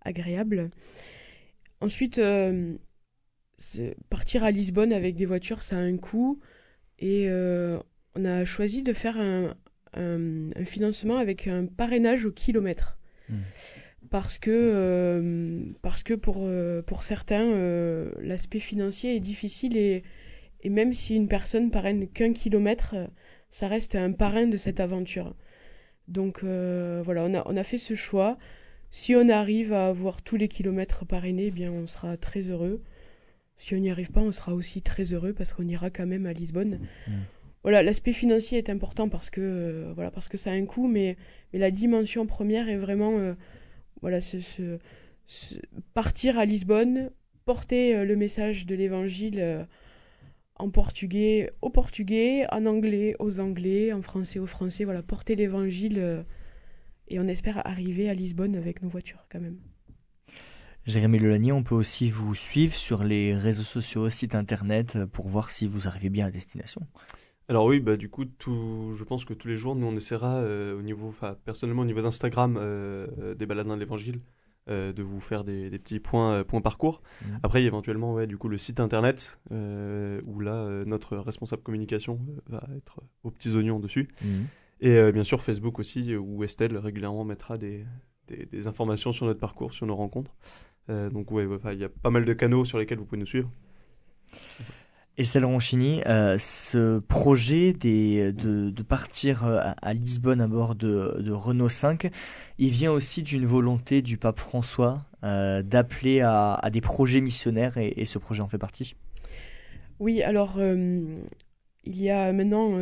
agréables. 0.00 0.70
Ensuite, 1.80 2.18
euh, 2.18 2.74
partir 4.08 4.44
à 4.44 4.50
Lisbonne 4.50 4.92
avec 4.92 5.14
des 5.14 5.26
voitures, 5.26 5.62
ça 5.62 5.76
a 5.76 5.80
un 5.80 5.96
coût. 5.98 6.40
Et 6.98 7.28
on 7.30 8.24
a 8.24 8.44
choisi 8.46 8.82
de 8.82 8.94
faire 8.94 9.18
un, 9.18 9.54
financement 10.64 11.16
avec 11.16 11.46
un 11.46 11.66
parrainage 11.66 12.24
au 12.24 12.32
kilomètre 12.32 12.98
parce 14.10 14.38
que, 14.38 14.50
euh, 14.50 15.60
parce 15.82 16.02
que 16.02 16.14
pour, 16.14 16.38
euh, 16.40 16.82
pour 16.82 17.02
certains, 17.02 17.44
euh, 17.44 18.10
l'aspect 18.20 18.60
financier 18.60 19.16
est 19.16 19.20
difficile 19.20 19.76
et, 19.76 20.02
et 20.62 20.68
même 20.68 20.94
si 20.94 21.16
une 21.16 21.28
personne 21.28 21.70
parraine 21.70 22.08
qu'un 22.08 22.32
kilomètre, 22.32 22.94
ça 23.50 23.68
reste 23.68 23.94
un 23.94 24.12
parrain 24.12 24.46
de 24.46 24.56
cette 24.56 24.80
aventure. 24.80 25.34
Donc 26.08 26.42
voilà, 26.42 27.24
on 27.24 27.34
a, 27.34 27.42
on 27.46 27.56
a 27.56 27.64
fait 27.64 27.78
ce 27.78 27.94
choix. 27.94 28.38
Si 28.90 29.14
on 29.14 29.28
arrive 29.28 29.72
à 29.72 29.88
avoir 29.88 30.22
tous 30.22 30.36
les 30.36 30.48
kilomètres 30.48 31.04
parrainés, 31.04 31.46
eh 31.46 31.50
bien 31.50 31.72
on 31.72 31.86
sera 31.86 32.16
très 32.16 32.42
heureux. 32.42 32.82
Si 33.58 33.74
on 33.74 33.78
n'y 33.78 33.90
arrive 33.90 34.10
pas, 34.10 34.20
on 34.20 34.32
sera 34.32 34.54
aussi 34.54 34.82
très 34.82 35.14
heureux 35.14 35.32
parce 35.32 35.52
qu'on 35.52 35.66
ira 35.66 35.90
quand 35.90 36.06
même 36.06 36.26
à 36.26 36.32
Lisbonne. 36.32 36.80
Mm. 37.08 37.12
voilà, 37.62 37.82
l'aspect 37.82 38.12
financier 38.12 38.58
est 38.58 38.70
important 38.70 39.08
parce 39.08 39.30
que, 39.30 39.90
voilà, 39.94 40.10
parce 40.10 40.28
que 40.28 40.36
ça 40.36 40.50
a 40.50 40.54
un 40.54 40.66
coût, 40.66 40.86
mais, 40.86 41.16
mais 41.52 41.58
la 41.58 41.70
dimension 41.70 42.26
première 42.26 42.68
est 42.68 42.76
vraiment 42.76 43.34
voilà, 44.00 44.20
ce, 44.20 44.78
partir 45.94 46.38
à 46.38 46.44
Lisbonne, 46.44 47.10
porter 47.44 47.96
euh, 47.96 48.04
le 48.04 48.16
message 48.16 48.66
de 48.66 48.74
l'évangile 48.74 49.40
euh, 49.40 49.64
en 50.56 50.70
portugais 50.70 51.52
aux 51.62 51.70
portugais, 51.70 52.46
en 52.50 52.66
anglais 52.66 53.14
aux 53.18 53.40
anglais, 53.40 53.92
en 53.92 54.02
français 54.02 54.38
aux 54.38 54.46
français, 54.46 54.84
voilà, 54.84 55.02
porter 55.02 55.36
l'évangile 55.36 55.98
euh, 55.98 56.22
et 57.08 57.20
on 57.20 57.28
espère 57.28 57.66
arriver 57.66 58.08
à 58.08 58.14
Lisbonne 58.14 58.56
avec 58.56 58.82
nos 58.82 58.88
voitures 58.88 59.26
quand 59.30 59.40
même. 59.40 59.58
Jérémy 60.84 61.18
Lelanier, 61.18 61.50
on 61.50 61.64
peut 61.64 61.74
aussi 61.74 62.10
vous 62.10 62.36
suivre 62.36 62.74
sur 62.74 63.02
les 63.02 63.34
réseaux 63.34 63.64
sociaux, 63.64 64.08
site 64.08 64.36
internet, 64.36 65.04
pour 65.06 65.26
voir 65.26 65.50
si 65.50 65.66
vous 65.66 65.88
arrivez 65.88 66.10
bien 66.10 66.26
à 66.26 66.30
destination. 66.30 66.80
Alors 67.48 67.66
oui, 67.66 67.78
bah 67.78 67.96
du 67.96 68.08
coup, 68.08 68.24
tout, 68.24 68.92
je 68.94 69.04
pense 69.04 69.24
que 69.24 69.32
tous 69.32 69.46
les 69.46 69.56
jours, 69.56 69.76
nous 69.76 69.86
on 69.86 69.94
essaiera 69.94 70.38
euh, 70.38 70.76
au 70.76 70.82
niveau, 70.82 71.08
enfin 71.08 71.36
personnellement 71.44 71.82
au 71.82 71.86
niveau 71.86 72.02
d'Instagram 72.02 72.56
euh, 72.58 73.34
des 73.36 73.46
baladins 73.46 73.76
de 73.76 73.80
l'Évangile, 73.80 74.20
euh, 74.68 74.92
de 74.92 75.02
vous 75.04 75.20
faire 75.20 75.44
des, 75.44 75.70
des 75.70 75.78
petits 75.78 76.00
points, 76.00 76.42
points 76.42 76.60
parcours. 76.60 77.02
Mhm. 77.22 77.38
Après, 77.44 77.62
éventuellement, 77.62 78.14
ouais, 78.14 78.26
du 78.26 78.36
coup, 78.36 78.48
le 78.48 78.58
site 78.58 78.80
internet 78.80 79.38
où 79.52 80.40
là, 80.40 80.84
notre 80.86 81.16
responsable 81.18 81.62
communication 81.62 82.18
va 82.48 82.66
être 82.76 83.00
aux 83.22 83.30
petits 83.30 83.54
oignons 83.54 83.78
dessus. 83.78 84.08
Et 84.80 84.96
euh, 84.96 85.12
bien 85.12 85.24
sûr 85.24 85.40
Facebook 85.40 85.78
aussi, 85.78 86.16
où 86.16 86.42
Estelle 86.42 86.76
régulièrement 86.76 87.24
mettra 87.24 87.58
des, 87.58 87.86
des, 88.26 88.44
des 88.46 88.66
informations 88.66 89.12
sur 89.12 89.24
notre 89.24 89.40
parcours, 89.40 89.72
sur 89.72 89.86
nos 89.86 89.96
rencontres. 89.96 90.34
Donc 90.88 91.30
ouais, 91.30 91.46
il 91.72 91.78
y 91.78 91.84
a 91.84 91.88
pas 91.88 92.10
mal 92.10 92.24
de 92.24 92.32
canaux 92.32 92.64
sur 92.64 92.78
lesquels 92.78 92.98
vous 92.98 93.04
pouvez 93.04 93.20
nous 93.20 93.26
suivre. 93.26 93.50
Estelle 95.18 95.46
Ronchini, 95.46 96.02
euh, 96.04 96.36
ce 96.38 96.98
projet 96.98 97.72
des, 97.72 98.32
de, 98.32 98.68
de 98.68 98.82
partir 98.82 99.46
euh, 99.46 99.56
à, 99.58 99.70
à 99.80 99.94
Lisbonne 99.94 100.42
à 100.42 100.46
bord 100.46 100.74
de, 100.74 101.16
de 101.20 101.32
Renault 101.32 101.70
5, 101.70 102.10
il 102.58 102.68
vient 102.68 102.92
aussi 102.92 103.22
d'une 103.22 103.46
volonté 103.46 104.02
du 104.02 104.18
pape 104.18 104.38
François 104.38 105.06
euh, 105.24 105.62
d'appeler 105.62 106.20
à, 106.20 106.52
à 106.54 106.68
des 106.68 106.82
projets 106.82 107.22
missionnaires 107.22 107.78
et, 107.78 107.94
et 107.96 108.04
ce 108.04 108.18
projet 108.18 108.42
en 108.42 108.48
fait 108.48 108.58
partie. 108.58 108.94
Oui, 110.00 110.22
alors 110.22 110.56
euh, 110.58 111.14
il 111.84 112.02
y 112.02 112.10
a 112.10 112.30
maintenant 112.34 112.78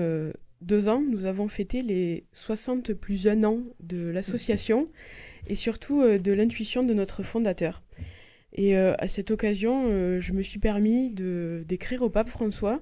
deux 0.60 0.88
ans, 0.88 1.02
nous 1.08 1.26
avons 1.26 1.46
fêté 1.46 1.82
les 1.82 2.24
60 2.32 2.94
plus 2.94 3.28
un 3.28 3.44
an 3.44 3.58
de 3.78 4.08
l'association 4.08 4.88
et 5.46 5.54
surtout 5.54 6.02
de 6.02 6.32
l'intuition 6.32 6.82
de 6.82 6.94
notre 6.94 7.22
fondateur. 7.22 7.82
Et 8.54 8.76
euh, 8.76 8.94
à 8.98 9.08
cette 9.08 9.30
occasion, 9.30 9.86
euh, 9.88 10.20
je 10.20 10.32
me 10.32 10.42
suis 10.42 10.60
permis 10.60 11.10
de 11.10 11.64
d'écrire 11.66 12.02
au 12.02 12.10
pape 12.10 12.28
François 12.28 12.80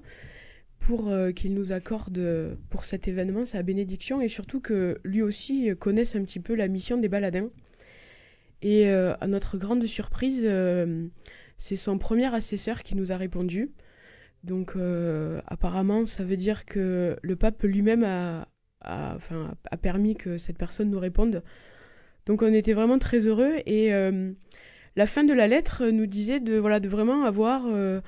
pour 0.79 1.09
euh, 1.09 1.31
qu'il 1.31 1.53
nous 1.53 1.71
accorde 1.71 2.57
pour 2.69 2.85
cet 2.85 3.07
événement 3.07 3.45
sa 3.45 3.63
bénédiction 3.63 4.21
et 4.21 4.27
surtout 4.27 4.59
que 4.59 4.99
lui 5.03 5.21
aussi 5.21 5.69
connaisse 5.79 6.15
un 6.15 6.23
petit 6.23 6.39
peu 6.39 6.55
la 6.55 6.67
mission 6.67 6.97
des 6.97 7.09
baladins. 7.09 7.49
Et 8.61 8.89
à 8.89 9.27
notre 9.27 9.57
grande 9.57 9.85
surprise, 9.85 10.47
c'est 11.57 11.75
son 11.75 11.97
premier 11.97 12.33
assesseur 12.33 12.81
qui 12.83 12.95
nous 12.95 13.11
a 13.11 13.17
répondu. 13.17 13.71
Donc 14.45 14.77
apparemment, 15.47 16.05
ça 16.05 16.23
veut 16.23 16.37
dire 16.37 16.63
que 16.63 17.17
le 17.21 17.35
pape 17.35 17.61
lui-même 17.63 18.05
a, 18.05 18.47
a- 18.79 19.17
a 19.69 19.77
permis 19.77 20.15
que 20.15 20.37
cette 20.37 20.57
personne 20.57 20.89
nous 20.89 20.99
réponde. 20.99 21.43
Donc 22.25 22.41
on 22.41 22.53
était 22.53 22.71
vraiment 22.71 22.99
très 22.99 23.27
heureux 23.27 23.55
et 23.65 23.91
la 24.95 25.05
fin 25.05 25.23
de 25.23 25.33
la 25.33 25.47
lettre 25.47 25.85
nous 25.87 26.05
disait 26.05 26.39
de, 26.39 26.57
voilà, 26.57 26.79
de 26.79 26.87
vraiment 26.89 27.23
avoir 27.25 27.63
euh, 27.67 28.01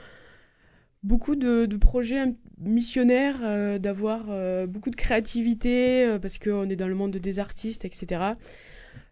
beaucoup 1.03 1.36
de, 1.36 1.65
projets 1.77 2.23
missionnaires, 2.59 3.38
euh, 3.43 3.79
d'avoir 3.79 4.25
euh, 4.29 4.65
beaucoup 4.67 4.89
de 4.89 4.95
créativité 4.95 6.05
euh, 6.05 6.19
parce 6.19 6.38
qu'on 6.39 6.69
est 6.69 6.75
dans 6.75 6.88
le 6.88 6.95
monde 6.95 7.17
des 7.17 7.39
artistes, 7.39 7.86
etc. 7.86 8.21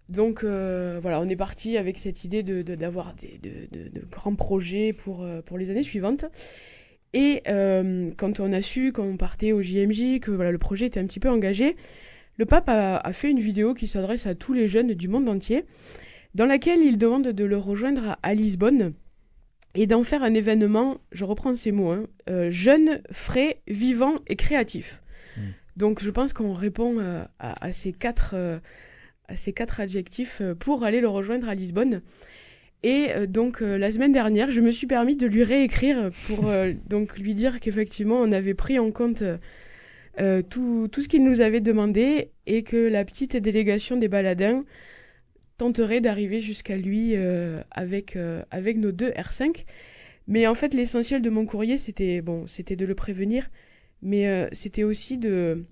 Donc 0.09 0.43
euh, 0.43 0.99
voilà, 1.01 1.21
on 1.21 1.27
est 1.27 1.35
parti 1.35 1.77
avec 1.77 1.97
cette 1.97 2.23
idée 2.23 2.43
d'avoir 2.43 3.15
de, 3.15 3.67
de- 3.71 3.89
de 3.89 4.05
grands 4.11 4.35
projets 4.35 4.93
pour, 4.93 5.23
euh, 5.23 5.41
pour 5.41 5.57
les 5.57 5.69
années 5.69 5.83
suivantes. 5.83 6.25
Et 7.13 7.43
euh, 7.47 8.09
quand 8.17 8.39
on 8.39 8.51
a 8.53 8.61
su 8.61 8.91
qu'on 8.91 9.17
partait 9.17 9.51
au 9.51 9.61
JMJ, 9.61 10.19
que 10.19 10.31
voilà, 10.31 10.51
le 10.51 10.57
projet 10.57 10.87
était 10.87 10.99
un 10.99 11.05
petit 11.05 11.19
peu 11.19 11.29
engagé, 11.29 11.75
le 12.37 12.45
pape 12.45 12.67
a 12.67 13.13
fait 13.13 13.29
une 13.29 13.39
vidéo 13.39 13.75
qui 13.75 13.85
s'adresse 13.85 14.25
à 14.25 14.33
tous 14.33 14.53
les 14.53 14.67
jeunes 14.67 14.93
du 14.95 15.07
monde 15.07 15.29
entier, 15.29 15.65
dans 16.35 16.45
laquelle 16.45 16.79
il 16.79 16.97
demande 16.97 17.27
de 17.27 17.43
le 17.43 17.57
rejoindre 17.57 18.17
à, 18.23 18.33
Lisbonne 18.33 18.93
et 19.75 19.87
d'en 19.87 20.03
faire 20.03 20.23
un 20.23 20.33
événement, 20.33 20.97
je 21.11 21.25
reprends 21.25 21.55
ces 21.55 21.71
mots, 21.71 21.91
hein, 21.91 22.05
euh, 22.29 22.49
jeune, 22.49 23.01
frais, 23.11 23.55
vivant 23.67 24.15
et 24.27 24.35
créatif. 24.35 25.01
Mm. 25.37 25.41
Donc 25.77 26.03
je 26.03 26.09
pense 26.09 26.33
qu'on 26.33 26.53
répond 26.53 26.99
euh, 26.99 27.23
à, 27.39 27.65
à 27.65 27.71
ces 27.71 27.91
quatre, 27.91 28.33
euh, 28.35 28.59
à 29.27 29.35
ces 29.35 29.53
quatre 29.53 29.79
adjectifs 29.79 30.41
pour 30.59 30.83
aller 30.83 31.01
le 31.01 31.07
rejoindre 31.07 31.49
à 31.49 31.55
Lisbonne. 31.55 32.01
Et 32.85 33.11
donc 33.29 33.61
la 33.61 33.91
semaine 33.91 34.11
dernière, 34.11 34.51
je 34.51 34.59
me 34.59 34.69
suis 34.69 34.87
permis 34.87 35.15
de 35.15 35.25
lui 35.25 35.45
réécrire 35.45 36.09
pour 36.27 36.51
donc 36.89 37.17
lui 37.17 37.33
dire 37.33 37.61
qu'effectivement 37.61 38.19
on 38.19 38.33
avait 38.33 38.53
pris 38.53 38.77
en 38.77 38.91
compte 38.91 39.23
tout, 40.49 40.89
tout 40.91 41.01
ce 41.01 41.07
qu'il 41.07 41.23
nous 41.23 41.39
avait 41.39 41.61
demandé 41.61 42.31
et 42.45 42.63
que 42.63 42.75
la 42.75 43.05
petite 43.05 43.37
délégation 43.37 43.95
des 43.95 44.09
baladins 44.09 44.65
tenterait 45.57 46.01
d'arriver 46.01 46.41
jusqu'à 46.41 46.77
lui 46.77 47.15
euh, 47.15 47.61
avec, 47.71 48.15
euh, 48.15 48.43
avec 48.51 48.77
nos 48.77 48.91
deux 48.91 49.11
R5. 49.11 49.65
Mais 50.27 50.47
en 50.47 50.55
fait, 50.55 50.73
l'essentiel 50.73 51.21
de 51.21 51.29
mon 51.29 51.45
courrier, 51.45 51.77
c'était 51.77 52.21
bon, 52.21 52.47
c'était 52.47 52.75
de 52.75 52.85
le 52.85 52.95
prévenir, 52.95 53.49
mais 54.01 54.27
euh, 54.27 54.47
c'était 54.51 54.83
aussi 54.83 55.17
de 55.17 55.65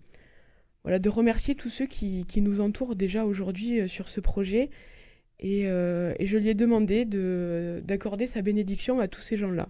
voilà 0.84 1.00
de 1.00 1.10
remercier 1.10 1.56
tous 1.56 1.70
ceux 1.70 1.86
qui, 1.86 2.26
qui 2.26 2.42
nous 2.42 2.60
entourent 2.60 2.96
déjà 2.96 3.26
aujourd'hui 3.26 3.88
sur 3.88 4.10
ce 4.10 4.20
projet. 4.20 4.70
Et, 5.40 5.62
et 5.62 6.26
je 6.28 6.38
lui 6.38 6.50
ai 6.50 6.54
demandé 6.54 7.06
de 7.06 7.82
d'accorder 7.84 8.28
sa 8.28 8.42
bénédiction 8.44 9.00
à 9.00 9.08
tous 9.08 9.22
ces 9.22 9.38
gens-là. 9.38 9.70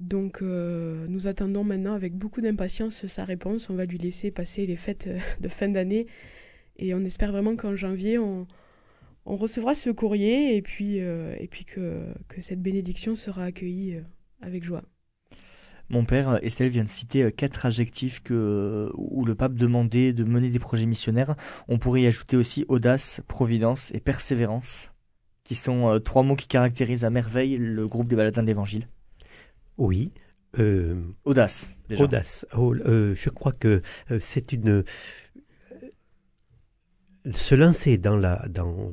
Donc 0.00 0.42
nous 0.42 1.26
attendons 1.26 1.64
maintenant 1.64 1.94
avec 1.94 2.14
beaucoup 2.14 2.42
d'impatience 2.42 3.06
sa 3.06 3.24
réponse. 3.24 3.70
On 3.70 3.74
va 3.74 3.86
lui 3.86 3.98
laisser 3.98 4.30
passer 4.30 4.66
les 4.66 4.76
fêtes 4.76 5.08
de 5.40 5.48
fin 5.48 5.68
d'année 5.68 6.06
et 6.76 6.94
on 6.94 7.04
espère 7.04 7.32
vraiment 7.32 7.56
qu'en 7.56 7.74
janvier 7.74 8.18
on, 8.18 8.46
on 9.24 9.36
recevra 9.36 9.74
ce 9.74 9.90
courrier 9.90 10.56
et 10.56 10.62
puis, 10.62 11.00
euh, 11.00 11.34
et 11.38 11.46
puis 11.46 11.64
que, 11.64 12.04
que 12.28 12.40
cette 12.40 12.60
bénédiction 12.60 13.14
sera 13.14 13.44
accueillie 13.44 13.96
euh, 13.96 14.02
avec 14.40 14.64
joie. 14.64 14.82
Mon 15.88 16.04
père, 16.04 16.38
Estelle 16.42 16.70
vient 16.70 16.84
de 16.84 16.88
citer 16.88 17.22
euh, 17.24 17.30
quatre 17.30 17.66
adjectifs 17.66 18.22
que, 18.22 18.90
où 18.94 19.24
le 19.24 19.34
pape 19.34 19.54
demandait 19.54 20.12
de 20.12 20.24
mener 20.24 20.48
des 20.48 20.58
projets 20.58 20.86
missionnaires. 20.86 21.34
On 21.68 21.78
pourrait 21.78 22.02
y 22.02 22.06
ajouter 22.06 22.36
aussi 22.36 22.64
audace, 22.68 23.20
providence 23.28 23.92
et 23.94 24.00
persévérance, 24.00 24.90
qui 25.44 25.54
sont 25.54 25.88
euh, 25.88 25.98
trois 25.98 26.22
mots 26.22 26.36
qui 26.36 26.46
caractérisent 26.46 27.04
à 27.04 27.10
merveille 27.10 27.58
le 27.58 27.86
groupe 27.88 28.08
des 28.08 28.16
baladins 28.16 28.42
de 28.42 28.46
l'Évangile. 28.46 28.88
Oui. 29.76 30.12
euh, 30.58 31.02
Audace, 31.24 31.70
déjà. 31.88 32.04
Audace. 32.04 32.46
Oh, 32.56 32.74
euh, 32.74 33.14
je 33.14 33.30
crois 33.30 33.52
que 33.52 33.82
euh, 34.10 34.18
c'est 34.20 34.52
une. 34.52 34.84
Se 37.30 37.54
lancer 37.54 37.98
dans 37.98 38.16
la, 38.16 38.44
dans, 38.48 38.92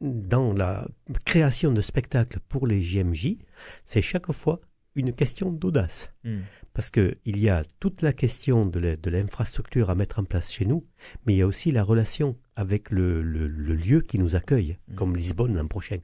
dans 0.00 0.52
la 0.52 0.88
création 1.24 1.72
de 1.72 1.80
spectacles 1.82 2.40
pour 2.48 2.66
les 2.66 2.82
JMJ, 2.82 3.36
c'est 3.84 4.02
chaque 4.02 4.30
fois 4.32 4.60
une 4.94 5.12
question 5.12 5.52
d'audace. 5.52 6.10
Hmm. 6.24 6.40
Parce 6.72 6.88
qu'il 6.90 7.16
y 7.24 7.48
a 7.48 7.64
toute 7.80 8.00
la 8.00 8.12
question 8.12 8.64
de 8.64 9.10
l'infrastructure 9.10 9.90
à 9.90 9.94
mettre 9.94 10.18
en 10.20 10.24
place 10.24 10.50
chez 10.52 10.64
nous, 10.64 10.86
mais 11.26 11.34
il 11.34 11.38
y 11.38 11.42
a 11.42 11.46
aussi 11.46 11.72
la 11.72 11.82
relation 11.82 12.36
avec 12.56 12.90
le, 12.90 13.22
le- 13.22 13.48
le 13.48 13.74
lieu 13.74 14.00
qui 14.02 14.18
nous 14.18 14.36
accueille, 14.36 14.78
Mhm. 14.88 14.94
comme 14.94 15.16
Lisbonne 15.16 15.56
l'an 15.56 15.66
prochain. 15.66 15.98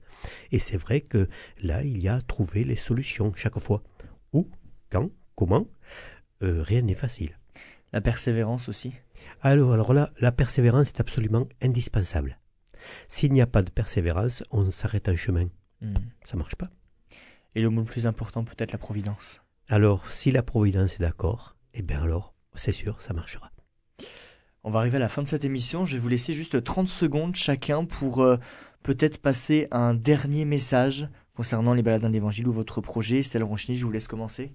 Et 0.53 0.59
c'est 0.59 0.77
vrai 0.77 1.01
que 1.03 1.29
là, 1.63 1.83
il 1.85 1.99
y 2.03 2.09
a 2.09 2.17
à 2.17 2.21
trouver 2.21 2.65
les 2.65 2.77
solutions 2.77 3.33
chaque 3.37 3.59
fois. 3.59 3.83
Où, 4.33 4.49
quand, 4.91 5.11
comment, 5.37 5.67
euh, 6.43 6.63
rien 6.63 6.83
n'est 6.83 6.95
facile. 6.95 7.39
La 7.93 8.01
persévérance 8.01 8.69
aussi. 8.69 8.93
Alors, 9.43 9.73
alors 9.73 9.93
là, 9.93 10.13
la 10.21 10.33
persévérance 10.33 10.89
est 10.89 11.01
absolument 11.01 11.47
indispensable. 11.63 12.39
S'il 13.09 13.33
n'y 13.33 13.41
a 13.41 13.47
pas 13.47 13.63
de 13.63 13.71
persévérance, 13.71 14.43
on 14.51 14.71
s'arrête 14.71 15.09
en 15.09 15.17
chemin. 15.17 15.49
Hmm. 15.81 15.95
Ça 16.25 16.37
marche 16.37 16.57
pas. 16.57 16.71
Et 17.55 17.61
le 17.61 17.71
mot 17.71 17.81
le 17.81 17.87
plus 17.87 18.07
important, 18.07 18.45
peut-être 18.45 18.73
la 18.73 18.79
providence. 18.79 19.41
Alors, 19.69 20.11
si 20.11 20.31
la 20.31 20.45
Providence 20.45 20.95
est 20.95 21.01
d'accord, 21.01 21.57
eh 21.75 21.83
bien 21.83 22.03
alors, 22.03 22.35
c'est 22.55 22.73
sûr, 22.73 23.01
ça 23.01 23.13
marchera. 23.13 23.51
On 24.63 24.71
va 24.71 24.79
arriver 24.79 24.97
à 24.97 25.01
la 25.01 25.09
fin 25.09 25.23
de 25.23 25.29
cette 25.29 25.45
émission. 25.45 25.85
Je 25.85 25.97
vais 25.97 26.03
vous 26.03 26.09
laisser 26.09 26.35
juste 26.35 26.63
30 26.63 26.87
secondes 26.89 27.35
chacun 27.35 27.85
pour 27.85 28.21
euh, 28.21 28.37
peut-être 28.85 29.19
passer 29.19 29.67
un 29.73 29.95
dernier 29.95 30.45
message 30.45 31.09
concernant 31.35 31.75
les 31.75 31.83
baladins 31.83 32.09
de 32.09 32.13
l'Évangile 32.13 32.47
ou 32.47 32.53
votre 32.53 32.81
projet. 32.81 33.19
Estelle 33.19 33.43
Ronchini, 33.43 33.77
je 33.77 33.85
vous 33.85 33.91
laisse 33.91 34.07
commencer. 34.07 34.53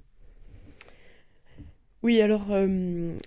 Oui, 2.04 2.22
alors 2.22 2.48
euh, 2.50 3.18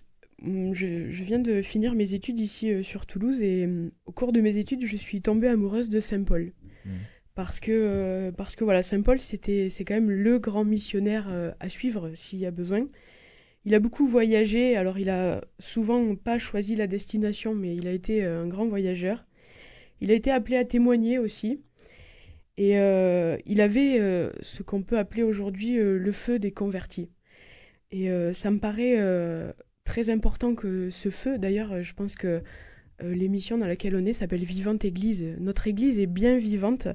je, 0.43 1.09
je 1.09 1.25
viens 1.25 1.39
de 1.39 1.63
finir 1.63 1.95
mes 1.95 2.15
études 2.15 2.41
ici 2.41 2.71
euh, 2.71 2.83
sur 2.83 3.07
Toulouse 3.07 3.41
et 3.43 3.67
euh, 3.67 3.91
au 4.07 4.13
cours 4.13 4.33
de 4.33 4.41
mes 4.41 4.57
études, 4.57 4.85
je 4.85 4.97
suis 4.97 5.23
tombée 5.23 5.49
amoureuse 5.49 5.89
de 5.89 6.01
Saint-Paul. 6.01 6.53
Mm. 6.85 6.91
Parce 7.35 7.59
que, 7.59 7.73
euh, 7.73 8.33
parce 8.33 8.55
que 8.55 8.63
voilà, 8.63 8.83
Saint-Paul, 8.83 9.19
c'était, 9.19 9.69
c'est 9.69 9.85
quand 9.85 9.95
même 9.95 10.11
le 10.11 10.39
grand 10.39 10.65
missionnaire 10.65 11.27
euh, 11.31 11.51
à 11.59 11.69
suivre 11.69 12.13
s'il 12.15 12.39
y 12.39 12.47
a 12.47 12.53
besoin. 12.53 12.87
il 13.65 13.75
a 13.75 13.81
beaucoup 13.81 14.07
voyagé. 14.07 14.77
Alors, 14.77 14.99
il 14.99 15.11
a 15.11 15.41
souvent 15.59 16.15
pas 16.15 16.39
choisi 16.39 16.77
la 16.77 16.87
destination, 16.87 17.55
mais 17.55 17.75
il 17.75 17.89
a 17.89 17.93
été 17.93 18.25
un 18.25 18.47
grand 18.47 18.67
voyageur. 18.67 19.25
Il 20.01 20.11
a 20.11 20.15
été 20.15 20.31
appelé 20.31 20.57
à 20.57 20.65
témoigner 20.65 21.19
aussi. 21.19 21.61
Et 22.57 22.75
il 22.75 23.61
avait 23.61 23.99
ce 24.43 24.63
qu'on 24.63 24.83
peut 24.83 24.99
appeler 24.99 25.23
aujourd'hui 25.23 25.77
le 25.77 26.13
feu 26.13 26.39
des 26.39 26.53
convertis. 26.53 27.09
Et 27.91 28.09
ça 28.35 28.51
me 28.51 28.59
paraît 28.59 28.97
très 29.85 30.11
important 30.11 30.55
que 30.55 30.91
ce 30.91 31.11
feu, 31.11 31.39
d'ailleurs, 31.39 31.73
euh, 31.73 31.83
je 31.83 31.95
pense 31.95 32.17
que 32.17 32.43
euh, 33.03 33.15
l'émission 33.15 33.59
dans 33.59 33.67
laquelle 33.67 33.95
on 33.95 34.05
est 34.05 34.13
s'appelle 34.13 34.45
Vivante 34.45 34.85
Église. 34.85 35.25
Notre 35.39 35.69
Église 35.69 35.99
est 36.01 36.07
bien 36.07 36.37
vivante. 36.37 36.89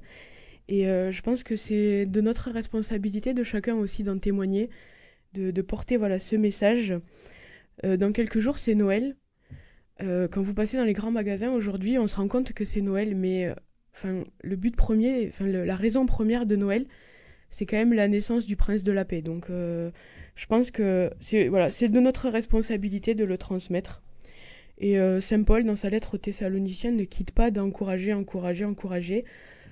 Et 0.68 0.88
euh, 0.88 1.12
je 1.12 1.22
pense 1.22 1.44
que 1.44 1.56
c'est 1.56 2.06
de 2.06 2.22
notre 2.22 2.52
responsabilité 2.52 3.34
de 3.34 3.44
chacun 3.44 3.76
aussi 3.76 4.04
d'en 4.04 4.18
témoigner, 4.18 4.70
de, 5.34 5.62
porter 5.62 5.98
voilà, 5.98 6.20
ce 6.20 6.36
message. 6.36 6.94
Dans 7.84 8.12
quelques 8.12 8.40
jours, 8.40 8.58
c'est 8.58 8.76
Noël. 8.76 9.16
Quand 10.00 10.42
vous 10.42 10.54
passez 10.54 10.76
dans 10.76 10.84
les 10.84 10.94
grands 10.94 11.12
magasins 11.12 11.52
aujourd'hui, 11.52 11.98
on 11.98 12.08
se 12.08 12.16
rend 12.16 12.28
compte 12.28 12.52
que 12.52 12.66
c'est 12.66 12.82
Noël, 12.82 13.16
mais 13.16 13.54
enfin, 13.94 14.24
le 14.44 14.56
but 14.56 14.76
premier, 14.76 15.30
enfin, 15.30 15.46
la 15.48 15.76
raison 15.76 16.06
première 16.06 16.46
de 16.46 16.56
Noël, 16.56 16.88
c'est 17.52 17.66
quand 17.66 17.78
même 17.78 17.94
la 17.94 18.08
naissance 18.08 18.46
du 18.46 18.56
prince 18.56 18.84
de 18.84 18.92
la 18.92 19.06
paix. 19.06 19.22
Donc, 19.22 19.50
je 20.40 20.46
pense 20.46 20.72
que 20.72 21.12
c'est 21.20 21.50
voilà, 21.50 21.68
de 21.68 22.00
notre 22.00 22.30
responsabilité 22.30 23.14
de 23.14 23.26
le 23.26 23.38
transmettre. 23.38 24.02
Et 24.78 24.98
euh, 24.98 25.20
Saint 25.20 25.44
Paul, 25.44 25.66
dans 25.66 25.76
sa 25.76 25.90
lettre 25.90 26.16
aux 26.16 26.18
Thessaloniciens, 26.18 26.92
ne 26.92 27.04
quitte 27.04 27.34
pas 27.34 27.52
d'encourager, 27.52 28.14
encourager, 28.14 28.64
encourager. 28.64 29.26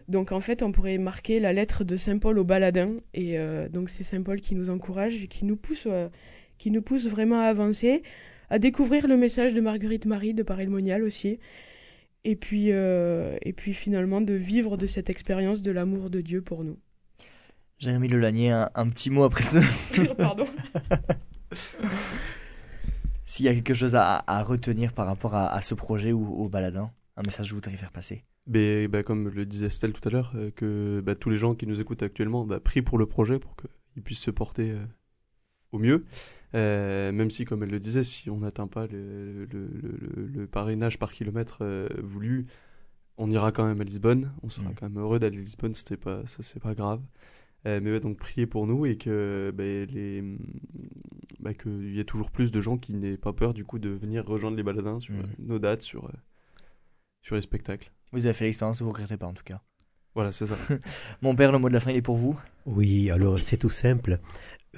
Donc, 0.10 0.34
en 0.34 0.42
fait, 0.42 0.64
on 0.64 0.74
pourrait 0.74 0.98
marquer 0.98 1.40
la 1.40 1.54
lettre 1.54 1.86
de 1.86 1.96
Saint 1.96 2.18
Paul 2.18 2.38
au 2.38 2.44
baladin. 2.44 2.96
Et 3.14 3.40
euh, 3.40 3.70
donc, 3.70 3.90
c'est 3.90 4.04
Saint 4.04 4.22
Paul 4.22 4.42
qui 4.42 4.56
nous 4.56 4.70
encourage, 4.70 5.24
et 5.24 5.28
qui 5.28 5.46
nous 5.46 5.56
pousse, 5.56 5.88
euh, 5.88 6.10
qui 6.58 6.70
nous 6.70 6.82
pousse 6.82 7.08
vraiment 7.08 7.40
à 7.40 7.46
avancer, 7.46 8.04
à 8.50 8.60
découvrir 8.60 9.08
le 9.08 9.16
message 9.16 9.54
de 9.54 9.62
Marguerite 9.62 10.06
Marie 10.06 10.34
de 10.34 10.44
Paris 10.44 10.68
Monial 10.68 11.02
aussi. 11.02 11.40
Et 12.26 12.36
puis, 12.36 12.72
et 12.72 13.54
puis 13.56 13.74
finalement 13.74 14.20
de 14.20 14.34
vivre 14.34 14.76
de 14.76 14.86
cette 14.86 15.10
expérience 15.10 15.62
de 15.62 15.72
l'amour 15.72 16.10
de 16.10 16.20
Dieu 16.20 16.42
pour 16.42 16.66
nous. 16.66 16.78
Jérémy 17.80 18.08
Lelanier, 18.08 18.52
un, 18.52 18.70
un 18.76 18.90
petit 18.90 19.10
mot 19.10 19.24
après 19.24 19.44
ce. 19.44 19.60
Pardon. 20.18 20.46
S'il 23.26 23.46
y 23.46 23.50
a 23.50 23.54
quelque 23.54 23.74
chose 23.74 23.96
à, 23.96 24.24
à 24.26 24.42
retenir 24.44 24.94
par 24.94 25.06
rapport 25.06 25.36
à, 25.36 25.48
à 25.54 25.62
ce 25.62 25.74
projet 25.76 26.14
ou 26.14 26.26
au 26.36 26.48
baladin, 26.48 26.92
un 27.18 27.24
message 27.24 27.48
que 27.48 27.52
vous 27.52 27.58
voudriez 27.58 27.78
faire 27.78 27.92
passer? 27.92 28.24
Mais 28.48 28.88
bah, 28.88 29.04
comme 29.04 29.28
le 29.28 29.46
disait 29.46 29.66
Estelle 29.68 29.92
tout 29.92 30.08
à 30.08 30.12
l'heure, 30.12 30.32
euh, 30.36 30.50
que 30.52 31.02
bah, 31.06 31.16
tous 31.16 31.30
les 31.30 31.36
gens 31.36 31.54
qui 31.54 31.68
nous 31.68 31.82
écoutent 31.82 32.04
actuellement 32.04 32.46
bah, 32.46 32.62
prient 32.62 32.82
pour 32.82 32.98
le 32.98 33.06
projet 33.06 33.38
pour 33.40 33.56
qu'ils 33.58 34.02
puissent 34.04 34.22
se 34.22 34.32
porter 34.32 34.72
euh, 34.72 34.80
au 35.74 35.80
mieux. 35.80 36.06
Euh, 36.56 37.12
même 37.12 37.30
si, 37.30 37.44
comme 37.44 37.64
elle 37.64 37.70
le 37.70 37.82
disait, 37.82 38.06
si 38.06 38.30
on 38.30 38.38
n'atteint 38.38 38.68
pas 38.68 38.88
le, 38.88 39.46
le, 39.46 39.48
le- 39.52 40.28
le 40.34 40.48
parrainage 40.48 40.98
par 40.98 41.12
kilomètre 41.12 41.58
euh, 41.62 41.90
voulu, 42.02 42.48
on 43.18 43.30
ira 43.30 43.52
quand 43.52 43.66
même 43.66 43.82
à 43.82 43.84
Lisbonne. 43.84 44.32
On 44.44 44.50
sera 44.50 44.70
Mhm. 44.70 44.76
quand 44.76 44.90
même 44.90 45.00
heureux 45.00 45.20
d'aller 45.20 45.38
à 45.38 45.42
Lisbonne, 45.42 45.76
c'était 45.76 45.98
pas, 45.98 46.22
ça 46.28 46.42
c'est 46.44 46.62
pas 46.62 46.74
grave. 46.74 47.02
Euh, 47.66 47.80
mais 47.82 47.92
ouais, 47.92 48.00
donc 48.00 48.18
priez 48.18 48.46
pour 48.46 48.68
nous 48.68 48.86
et 48.86 48.98
que 48.98 49.52
bah, 49.54 49.64
les 49.64 50.24
bah, 51.40 51.54
qu'il 51.54 51.94
y 51.96 52.00
ait 52.00 52.06
toujours 52.06 52.32
plus 52.32 52.52
de 52.52 52.62
gens 52.62 52.78
qui 52.78 52.94
n'aient 52.94 53.18
pas 53.18 53.34
peur 53.34 53.54
du 53.54 53.66
coup 53.66 53.80
de 53.80 53.90
venir 53.90 54.26
rejoindre 54.26 54.56
les 54.58 54.64
baladins 54.64 55.00
sur 55.00 55.16
nos 55.40 55.60
dates, 55.60 55.82
sur, 55.82 56.06
euh, 56.06 56.12
sur 57.22 57.36
les 57.36 57.42
spectacles. 57.42 57.92
Vous 58.12 58.26
avez 58.26 58.34
fait 58.34 58.46
l'expérience, 58.46 58.82
vous 58.82 58.88
ne 58.88 58.94
regrettez 58.94 59.18
pas 59.18 59.28
en 59.28 59.34
tout 59.34 59.44
cas. 59.44 59.62
Voilà, 60.16 60.32
c'est 60.32 60.46
ça. 60.46 60.58
Mon 61.22 61.36
père, 61.36 61.52
le 61.52 61.60
mot 61.60 61.68
de 61.68 61.74
la 61.74 61.80
fin, 61.80 61.92
il 61.92 61.98
est 61.98 62.02
pour 62.02 62.18
vous? 62.18 62.40
Oui, 62.66 63.10
alors 63.12 63.40
c'est 63.40 63.58
tout 63.58 63.70
simple. 63.70 64.20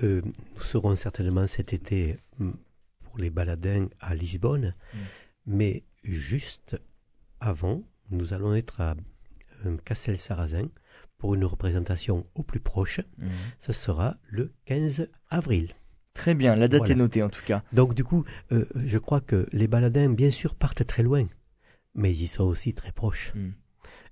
Euh, 0.03 0.21
nous 0.23 0.61
serons 0.61 0.95
certainement 0.95 1.47
cet 1.47 1.73
été 1.73 2.17
mm, 2.39 2.51
pour 3.03 3.17
les 3.17 3.29
baladins 3.29 3.87
à 3.99 4.15
Lisbonne, 4.15 4.71
Mm. 4.93 4.97
mais 5.45 5.83
juste 6.03 6.79
avant, 7.39 7.83
nous 8.09 8.33
allons 8.33 8.53
être 8.55 8.81
à 8.81 8.95
euh, 9.65 9.77
Castel-Sarrazin 9.85 10.67
pour 11.19 11.35
une 11.35 11.45
représentation 11.45 12.25
au 12.33 12.41
plus 12.41 12.59
proche. 12.59 13.01
Ce 13.59 13.71
sera 13.73 14.17
le 14.27 14.53
15 14.65 15.09
avril. 15.29 15.75
Très 16.15 16.33
bien, 16.33 16.55
la 16.55 16.67
date 16.67 16.79
Voilà. 16.79 16.93
est 16.93 16.97
notée 16.97 17.21
en 17.21 17.29
tout 17.29 17.43
cas. 17.45 17.61
Donc 17.71 17.93
du 17.93 18.03
coup, 18.03 18.25
euh, 18.51 18.65
je 18.75 18.97
crois 18.97 19.21
que 19.21 19.47
les 19.51 19.67
baladins, 19.67 20.09
bien 20.09 20.31
sûr, 20.31 20.55
partent 20.55 20.85
très 20.85 21.03
loin, 21.03 21.27
mais 21.93 22.11
ils 22.11 22.27
sont 22.27 22.45
aussi 22.45 22.73
très 22.73 22.91
proches. 22.91 23.31
Mm. 23.35 23.49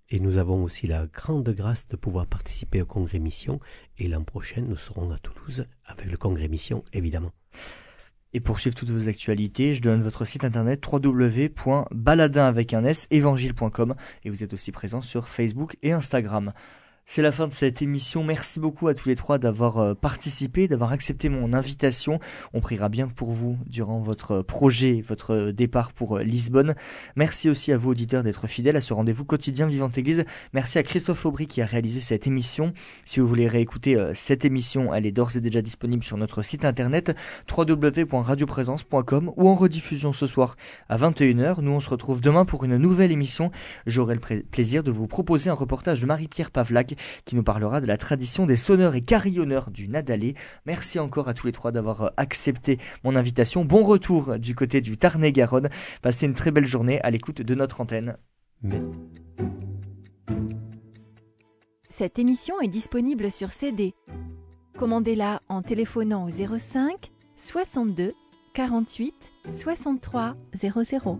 Et 0.10 0.20
nous 0.20 0.38
avons 0.38 0.64
aussi 0.64 0.88
la 0.88 1.06
grande 1.08 1.50
grâce 1.50 1.88
de 1.88 1.98
pouvoir 1.98 2.28
participer 2.28 2.82
au 2.82 2.86
congrès 2.86 3.20
Mission. 3.20 3.60
Et 3.98 4.08
l'an 4.08 4.24
prochain, 4.24 4.62
nous 4.62 4.78
serons 4.78 5.12
à 5.12 5.18
Toulouse 5.18 5.66
avec 5.86 6.10
le 6.10 6.16
congrès 6.18 6.48
Mission, 6.48 6.84
évidemment. 6.94 7.34
Et 8.34 8.40
pour 8.40 8.60
suivre 8.60 8.76
toutes 8.76 8.90
vos 8.90 9.10
actualités, 9.10 9.74
je 9.74 9.82
donne 9.82 10.02
votre 10.02 10.24
site 10.24 10.46
internet 10.46 10.86
www.baladin 10.86 12.46
avec 12.46 12.74
un 12.74 12.86
s 12.86 13.08
évangile.com 13.10 13.96
et 14.24 14.30
vous 14.30 14.44
êtes 14.44 14.54
aussi 14.54 14.72
présent 14.72 15.02
sur 15.02 15.28
Facebook 15.28 15.78
et 15.82 15.92
Instagram. 15.92 16.54
C'est 17.10 17.22
la 17.22 17.32
fin 17.32 17.48
de 17.48 17.54
cette 17.54 17.82
émission. 17.82 18.22
Merci 18.22 18.60
beaucoup 18.60 18.90
à 18.90 18.94
tous 18.94 19.08
les 19.08 19.16
trois 19.16 19.38
d'avoir 19.38 19.78
euh, 19.78 19.94
participé, 19.94 20.68
d'avoir 20.68 20.92
accepté 20.92 21.30
mon 21.30 21.54
invitation. 21.54 22.20
On 22.54 22.60
priera 22.60 22.90
bien 22.90 23.08
pour 23.08 23.32
vous 23.32 23.58
durant 23.66 24.02
votre 24.02 24.42
projet, 24.42 25.02
votre 25.08 25.52
départ 25.52 25.94
pour 25.94 26.18
euh, 26.18 26.24
Lisbonne. 26.24 26.76
Merci 27.16 27.50
aussi 27.50 27.72
à 27.72 27.78
vous 27.78 27.92
auditeurs 27.92 28.24
d'être 28.24 28.48
fidèles 28.48 28.76
à 28.76 28.82
ce 28.82 28.94
rendez-vous 28.94 29.24
quotidien 29.24 29.68
Vivante 29.68 29.98
Église. 29.98 30.26
Merci 30.52 30.80
à 30.80 30.84
Christophe 30.84 31.26
Aubry 31.26 31.48
qui 31.48 31.62
a 31.62 31.66
réalisé 31.66 32.02
cette 32.02 32.28
émission. 32.28 32.74
Si 33.06 33.22
vous 33.22 33.28
voulez 33.28 33.48
réécouter 33.48 33.96
euh, 33.96 34.12
cette 34.14 34.44
émission, 34.44 34.94
elle 34.94 35.06
est 35.06 35.14
d'ores 35.14 35.38
et 35.38 35.40
déjà 35.40 35.62
disponible 35.62 36.04
sur 36.04 36.18
notre 36.18 36.42
site 36.42 36.66
internet 36.66 37.16
www.radioprésence.com 37.50 39.32
ou 39.38 39.48
en 39.48 39.56
rediffusion 39.56 40.12
ce 40.12 40.28
soir 40.28 40.58
à 40.90 40.98
21h. 40.98 41.62
Nous 41.62 41.72
on 41.72 41.80
se 41.80 41.90
retrouve 41.90 42.20
demain 42.20 42.44
pour 42.44 42.66
une 42.66 42.76
nouvelle 42.76 43.14
émission. 43.14 43.50
J'aurai 43.86 44.16
le 44.16 44.42
plaisir 44.42 44.84
de 44.84 44.92
vous 44.92 45.08
proposer 45.08 45.50
un 45.50 45.54
reportage 45.54 46.02
de 46.02 46.06
Marie-Pierre 46.06 46.52
Pavlac 46.52 46.97
qui 47.26 47.36
nous 47.36 47.44
parlera 47.44 47.82
de 47.82 47.86
la 47.86 47.98
tradition 47.98 48.46
des 48.46 48.56
sonneurs 48.56 48.96
et 48.96 49.02
carillonneurs 49.02 49.72
du 49.72 49.88
Nadalé. 49.88 50.36
Merci 50.66 51.00
encore 51.00 51.28
à 51.28 51.34
tous 51.34 51.48
les 51.48 51.54
trois 51.54 51.72
d'avoir 51.72 52.02
euh, 52.04 52.10
accepté 52.18 52.80
mon 53.04 53.16
invitation. 53.16 53.66
Bon 53.66 53.84
retour 53.84 54.40
du 54.40 54.56
côté 54.56 54.82
du 54.82 54.98
Tarn-et-Garonne. 54.98 55.70
Passez 56.02 56.26
une 56.26 56.34
très 56.34 56.52
belle 56.52 56.68
journée 56.68 57.02
à 57.02 57.12
l'écoute 57.12 57.42
de 57.42 57.56
notre 57.56 57.82
antenne. 57.82 58.18
Cette 61.90 62.20
émission 62.20 62.62
est 62.62 62.68
disponible 62.68 63.32
sur 63.32 63.52
CD. 63.52 63.94
Commandez-la 64.78 65.40
en 65.50 65.64
téléphonant 65.64 66.28
au 66.28 66.30
05 66.30 67.12
62 67.36 68.12
48 68.54 69.32
63 69.52 70.36
00. 70.56 71.20